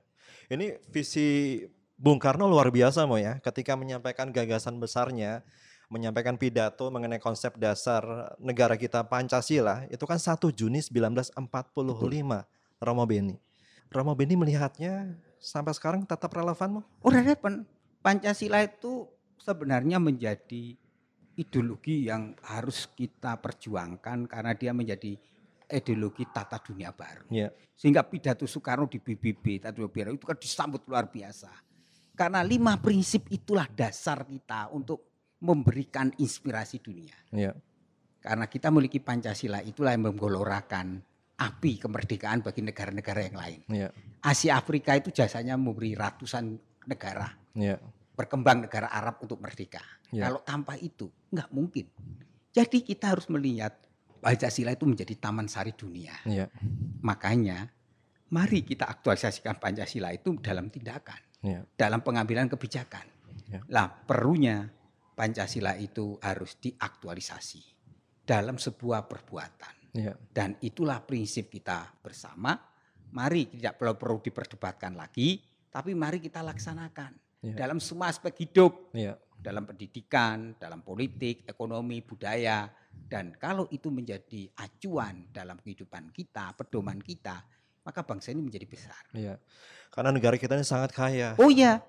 Ini 0.50 0.82
visi 0.90 1.62
Bung 1.98 2.22
Karno 2.22 2.46
luar 2.46 2.70
biasa, 2.70 3.10
Mo 3.10 3.18
ya. 3.18 3.42
Ketika 3.42 3.74
menyampaikan 3.74 4.30
gagasan 4.30 4.78
besarnya, 4.78 5.42
menyampaikan 5.88 6.36
pidato 6.36 6.92
mengenai 6.92 7.18
konsep 7.18 7.56
dasar 7.56 8.04
negara 8.38 8.76
kita 8.76 9.08
Pancasila 9.08 9.88
itu 9.88 10.04
kan 10.04 10.20
1 10.20 10.36
Juni 10.52 10.84
1945 10.84 11.34
Romo 12.84 13.04
Beni. 13.08 13.36
Romo 13.88 14.14
Beni 14.14 14.36
melihatnya 14.36 15.16
sampai 15.40 15.72
sekarang 15.72 16.04
tetap 16.04 16.30
relevan 16.36 16.80
mau? 16.80 16.84
Oh 17.02 17.10
relevan. 17.10 17.64
Pancasila 18.04 18.62
itu 18.62 19.08
sebenarnya 19.40 19.98
menjadi 19.98 20.76
ideologi 21.38 22.10
yang 22.10 22.36
harus 22.44 22.90
kita 22.92 23.40
perjuangkan 23.40 24.28
karena 24.28 24.52
dia 24.58 24.74
menjadi 24.76 25.16
ideologi 25.68 26.24
tata 26.32 26.58
dunia 26.64 26.96
baru. 26.96 27.28
Ya. 27.28 27.52
Sehingga 27.76 28.02
pidato 28.08 28.48
Soekarno 28.48 28.88
di 28.88 29.04
BBB 29.04 29.62
tata 29.62 29.76
dunia 29.76 29.92
baru 29.92 30.16
itu 30.16 30.26
kan 30.26 30.40
disambut 30.40 30.88
luar 30.88 31.12
biasa. 31.12 31.52
Karena 32.18 32.42
lima 32.42 32.80
prinsip 32.82 33.30
itulah 33.30 33.70
dasar 33.70 34.26
kita 34.26 34.74
untuk 34.74 35.06
memberikan 35.44 36.10
inspirasi 36.18 36.82
dunia. 36.82 37.14
Ya. 37.30 37.54
Karena 38.18 38.50
kita 38.50 38.74
memiliki 38.74 38.98
Pancasila 38.98 39.62
itulah 39.62 39.94
yang 39.94 40.10
menggolorakan 40.10 40.98
api 41.38 41.78
kemerdekaan 41.78 42.42
bagi 42.42 42.66
negara-negara 42.66 43.20
yang 43.30 43.38
lain. 43.38 43.60
Ya. 43.70 43.90
Asia 44.26 44.58
Afrika 44.58 44.98
itu 44.98 45.14
jasanya 45.14 45.54
memberi 45.54 45.94
ratusan 45.94 46.58
negara. 46.90 47.30
Ya. 47.54 47.78
Berkembang 48.18 48.66
negara 48.66 48.90
Arab 48.90 49.22
untuk 49.22 49.38
merdeka. 49.38 49.86
Ya. 50.10 50.28
Kalau 50.28 50.42
tanpa 50.42 50.74
itu 50.82 51.14
nggak 51.30 51.50
mungkin. 51.54 51.86
Jadi 52.50 52.82
kita 52.82 53.14
harus 53.14 53.30
melihat 53.30 53.78
Pancasila 54.18 54.74
itu 54.74 54.86
menjadi 54.86 55.14
taman 55.18 55.48
sari 55.48 55.72
dunia. 55.74 56.14
Ya. 56.26 56.50
Makanya 57.02 57.70
mari 58.30 58.66
kita 58.66 58.90
aktualisasikan 58.90 59.62
Pancasila 59.62 60.12
itu 60.12 60.36
dalam 60.42 60.68
tindakan, 60.68 61.20
Ya. 61.46 61.64
dalam 61.78 62.02
pengambilan 62.02 62.50
kebijakan. 62.50 63.06
Ya. 63.48 63.62
Lah 63.70 63.88
perlunya 63.88 64.68
Pancasila 65.16 65.74
itu 65.78 66.20
harus 66.22 66.58
diaktualisasi 66.60 67.64
dalam 68.22 68.60
sebuah 68.60 69.08
perbuatan. 69.08 69.76
Ya. 69.96 70.14
Dan 70.30 70.60
itulah 70.62 71.02
prinsip 71.02 71.50
kita 71.50 71.90
bersama. 72.04 72.54
Mari 73.08 73.48
tidak 73.56 73.80
perlu, 73.80 73.96
perlu 73.96 74.18
diperdebatkan 74.20 74.94
lagi, 74.94 75.40
tapi 75.72 75.96
mari 75.96 76.20
kita 76.20 76.44
laksanakan 76.44 77.16
Ya. 77.40 77.54
dalam 77.56 77.80
semua 77.80 78.12
aspek 78.12 78.34
hidup, 78.46 78.92
Ya. 78.92 79.16
dalam 79.40 79.64
pendidikan, 79.64 80.58
dalam 80.60 80.82
politik, 80.84 81.48
ekonomi, 81.48 82.02
budaya. 82.04 82.68
Dan 83.06 83.38
kalau 83.38 83.70
itu 83.70 83.94
menjadi 83.94 84.50
acuan 84.58 85.30
dalam 85.30 85.62
kehidupan 85.62 86.10
kita, 86.10 86.58
pedoman 86.58 86.98
kita, 86.98 87.38
maka 87.86 88.02
bangsa 88.02 88.34
ini 88.34 88.42
menjadi 88.42 88.66
besar. 88.66 89.04
Iya. 89.14 89.38
Karena 89.94 90.12
negara 90.12 90.36
kita 90.36 90.58
ini 90.58 90.66
sangat 90.66 90.92
kaya. 90.92 91.38
Oh 91.40 91.48
iya, 91.48 91.80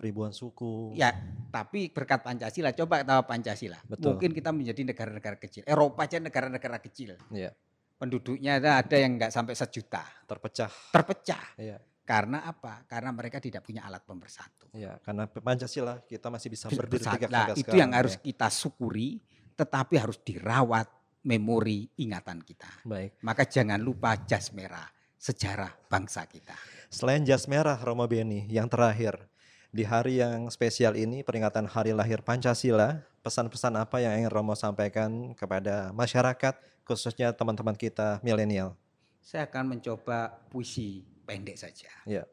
Ribuan 0.00 0.32
suku. 0.32 0.96
Ya, 0.96 1.12
tapi 1.52 1.92
berkat 1.92 2.24
Pancasila, 2.24 2.72
coba 2.72 3.04
tahu 3.04 3.20
Pancasila. 3.28 3.76
Betul. 3.84 4.16
Mungkin 4.16 4.32
kita 4.32 4.48
menjadi 4.48 4.80
negara-negara 4.88 5.36
kecil. 5.36 5.62
Eropa 5.68 6.08
aja 6.08 6.16
negara-negara 6.16 6.80
kecil. 6.80 7.20
Iya. 7.28 7.52
Penduduknya 8.00 8.56
ada, 8.56 8.80
ada 8.80 8.96
yang 8.96 9.20
nggak 9.20 9.28
sampai 9.28 9.52
sejuta. 9.52 10.00
Terpecah. 10.24 10.72
Terpecah. 10.88 11.44
Iya. 11.60 11.76
Karena 12.08 12.48
apa? 12.48 12.88
Karena 12.88 13.12
mereka 13.12 13.44
tidak 13.44 13.60
punya 13.60 13.84
alat 13.84 14.00
pemersatu. 14.00 14.72
Iya, 14.72 14.96
karena 15.04 15.28
Pancasila 15.28 16.00
kita 16.08 16.32
masih 16.32 16.48
bisa 16.48 16.66
berdiri 16.72 17.04
Nah, 17.28 17.52
itu 17.52 17.68
sekarang, 17.68 17.76
yang 17.76 17.90
harus 17.92 18.16
ya. 18.16 18.22
kita 18.24 18.48
syukuri, 18.48 19.20
tetapi 19.60 20.00
harus 20.00 20.16
dirawat 20.24 20.88
memori 21.28 21.84
ingatan 22.00 22.40
kita. 22.40 22.80
Baik. 22.88 23.20
Maka 23.20 23.44
jangan 23.44 23.76
lupa 23.76 24.16
jas 24.24 24.56
merah 24.56 24.88
sejarah 25.20 25.68
bangsa 25.92 26.24
kita. 26.24 26.56
Selain 26.88 27.20
jas 27.28 27.44
merah 27.44 27.76
Romo 27.76 28.08
Beni, 28.08 28.48
yang 28.48 28.72
terakhir 28.72 29.28
di 29.68 29.84
hari 29.84 30.24
yang 30.24 30.48
spesial 30.48 30.96
ini 30.96 31.20
peringatan 31.20 31.68
hari 31.68 31.92
lahir 31.92 32.24
Pancasila, 32.24 33.04
pesan-pesan 33.20 33.76
apa 33.76 34.00
yang 34.00 34.16
ingin 34.16 34.32
Romo 34.32 34.56
sampaikan 34.56 35.36
kepada 35.36 35.92
masyarakat 35.92 36.56
khususnya 36.88 37.36
teman-teman 37.36 37.76
kita 37.76 38.16
milenial? 38.24 38.72
Saya 39.20 39.44
akan 39.44 39.76
mencoba 39.76 40.40
puisi 40.48 41.04
pendek 41.28 41.60
saja. 41.60 41.92
Ya. 42.08 42.24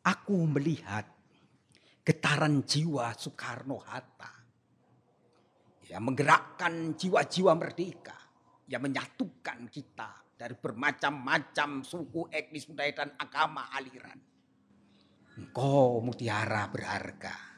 Aku 0.00 0.48
melihat 0.48 1.04
getaran 2.00 2.64
jiwa 2.64 3.12
Soekarno 3.12 3.76
Hatta 3.84 4.43
yang 5.94 6.10
menggerakkan 6.10 6.98
jiwa-jiwa 6.98 7.54
merdeka 7.54 8.18
yang 8.66 8.82
menyatukan 8.82 9.70
kita 9.70 10.26
dari 10.34 10.58
bermacam-macam 10.58 11.86
suku, 11.86 12.26
etnis, 12.34 12.66
budaya 12.66 12.90
dan 12.90 13.14
agama 13.14 13.70
aliran. 13.70 14.18
Engkau 15.38 16.02
mutiara 16.02 16.66
berharga. 16.66 17.54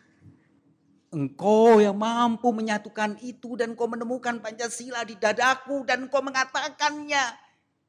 Engkau 1.16 1.80
yang 1.80 1.96
mampu 1.96 2.52
menyatukan 2.52 3.16
itu 3.24 3.56
dan 3.56 3.72
kau 3.72 3.88
menemukan 3.88 4.36
Pancasila 4.44 5.00
di 5.08 5.16
dadaku 5.16 5.88
dan 5.88 6.04
kau 6.12 6.20
mengatakannya. 6.20 7.40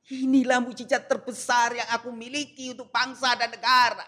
Inilah 0.07 0.63
mujizat 0.63 1.11
terbesar 1.11 1.75
yang 1.75 1.91
aku 1.91 2.15
miliki 2.15 2.71
untuk 2.71 2.87
bangsa 2.87 3.35
dan 3.35 3.51
negara. 3.51 4.07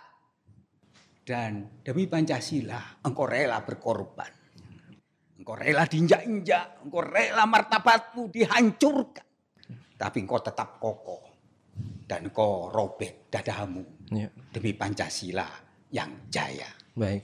Dan 1.20 1.84
demi 1.84 2.08
Pancasila 2.08 3.04
engkau 3.04 3.28
rela 3.28 3.60
berkorban. 3.60 4.39
Engkau 5.40 5.56
rela 5.56 5.88
diinjak-injak, 5.88 6.84
engkau 6.84 7.00
rela 7.00 7.48
martabatmu 7.48 8.28
dihancurkan. 8.28 9.24
Tapi 9.96 10.18
engkau 10.20 10.44
tetap 10.44 10.84
kokoh. 10.84 11.24
Dan 12.04 12.28
engkau 12.28 12.68
robek 12.68 13.32
dadamu 13.32 13.86
Ya. 14.12 14.28
demi 14.52 14.76
Pancasila 14.76 15.48
yang 15.94 16.28
jaya. 16.28 16.68
Baik. 16.92 17.24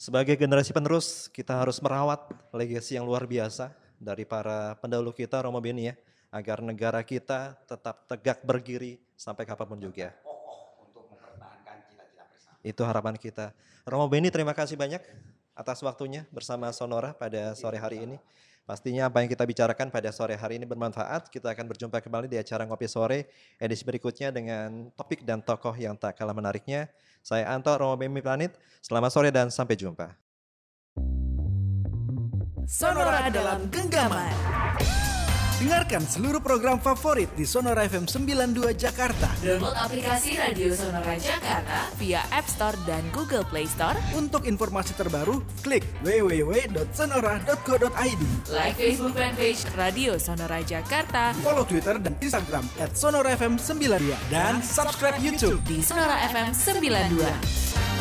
Sebagai 0.00 0.40
generasi 0.40 0.72
penerus, 0.72 1.28
kita 1.28 1.60
harus 1.60 1.82
merawat 1.84 2.32
legasi 2.56 2.96
yang 2.96 3.04
luar 3.04 3.28
biasa 3.28 3.76
dari 4.00 4.24
para 4.24 4.80
pendahulu 4.80 5.12
kita 5.12 5.44
Romo 5.44 5.60
Beni 5.60 5.92
ya, 5.92 5.94
agar 6.32 6.64
negara 6.64 7.04
kita 7.04 7.60
tetap 7.68 8.08
tegak 8.08 8.40
berdiri 8.40 8.96
sampai 9.18 9.44
kapan 9.44 9.66
pun 9.68 9.80
juga. 9.84 10.16
Itu 12.64 12.80
harapan 12.88 13.20
kita. 13.20 13.52
Romo 13.84 14.08
Beni 14.08 14.32
terima 14.32 14.56
kasih 14.56 14.80
banyak 14.80 15.04
atas 15.54 15.80
waktunya 15.86 16.26
bersama 16.34 16.68
Sonora 16.74 17.14
pada 17.14 17.54
sore 17.54 17.78
hari 17.78 18.02
ini. 18.04 18.18
Pastinya 18.64 19.12
apa 19.12 19.20
yang 19.20 19.28
kita 19.28 19.44
bicarakan 19.44 19.92
pada 19.92 20.08
sore 20.08 20.34
hari 20.34 20.56
ini 20.56 20.64
bermanfaat. 20.64 21.28
Kita 21.28 21.52
akan 21.52 21.68
berjumpa 21.68 22.00
kembali 22.00 22.32
di 22.32 22.40
acara 22.40 22.64
Ngopi 22.64 22.88
Sore 22.88 23.28
edisi 23.60 23.84
berikutnya 23.84 24.32
dengan 24.32 24.88
topik 24.96 25.20
dan 25.20 25.44
tokoh 25.44 25.76
yang 25.76 25.92
tak 26.00 26.16
kalah 26.16 26.32
menariknya. 26.32 26.88
Saya 27.20 27.44
Anto 27.52 27.72
Romo 27.76 27.92
Beni 28.00 28.24
Planit. 28.24 28.56
Selamat 28.80 29.12
sore 29.12 29.28
dan 29.28 29.52
sampai 29.52 29.76
jumpa. 29.76 30.16
Sonora 32.64 33.28
dalam 33.28 33.68
genggaman. 33.68 34.63
Dengarkan 35.54 36.02
seluruh 36.02 36.42
program 36.42 36.82
favorit 36.82 37.30
di 37.38 37.46
Sonora 37.46 37.86
FM 37.86 38.10
92 38.10 38.74
Jakarta. 38.74 39.30
Download 39.38 39.70
aplikasi 39.78 40.34
Radio 40.34 40.74
Sonora 40.74 41.14
Jakarta 41.14 41.94
via 41.94 42.26
App 42.34 42.50
Store 42.50 42.74
dan 42.82 43.06
Google 43.14 43.46
Play 43.46 43.62
Store. 43.70 43.94
Untuk 44.18 44.50
informasi 44.50 44.98
terbaru, 44.98 45.46
klik 45.62 45.86
www.sonora.co.id. 46.02 48.22
Like 48.50 48.74
Facebook 48.74 49.14
fanpage 49.14 49.62
Radio 49.78 50.18
Sonora 50.18 50.58
Jakarta. 50.66 51.30
Follow 51.38 51.62
Twitter 51.62 52.02
dan 52.02 52.18
Instagram 52.18 52.66
at 52.82 52.90
Sonora 52.98 53.38
FM 53.38 53.54
92 53.54 54.10
dan 54.34 54.58
subscribe 54.58 55.22
YouTube 55.22 55.62
di 55.70 55.78
Sonora 55.86 56.18
FM 56.34 56.50
92. 56.50 57.93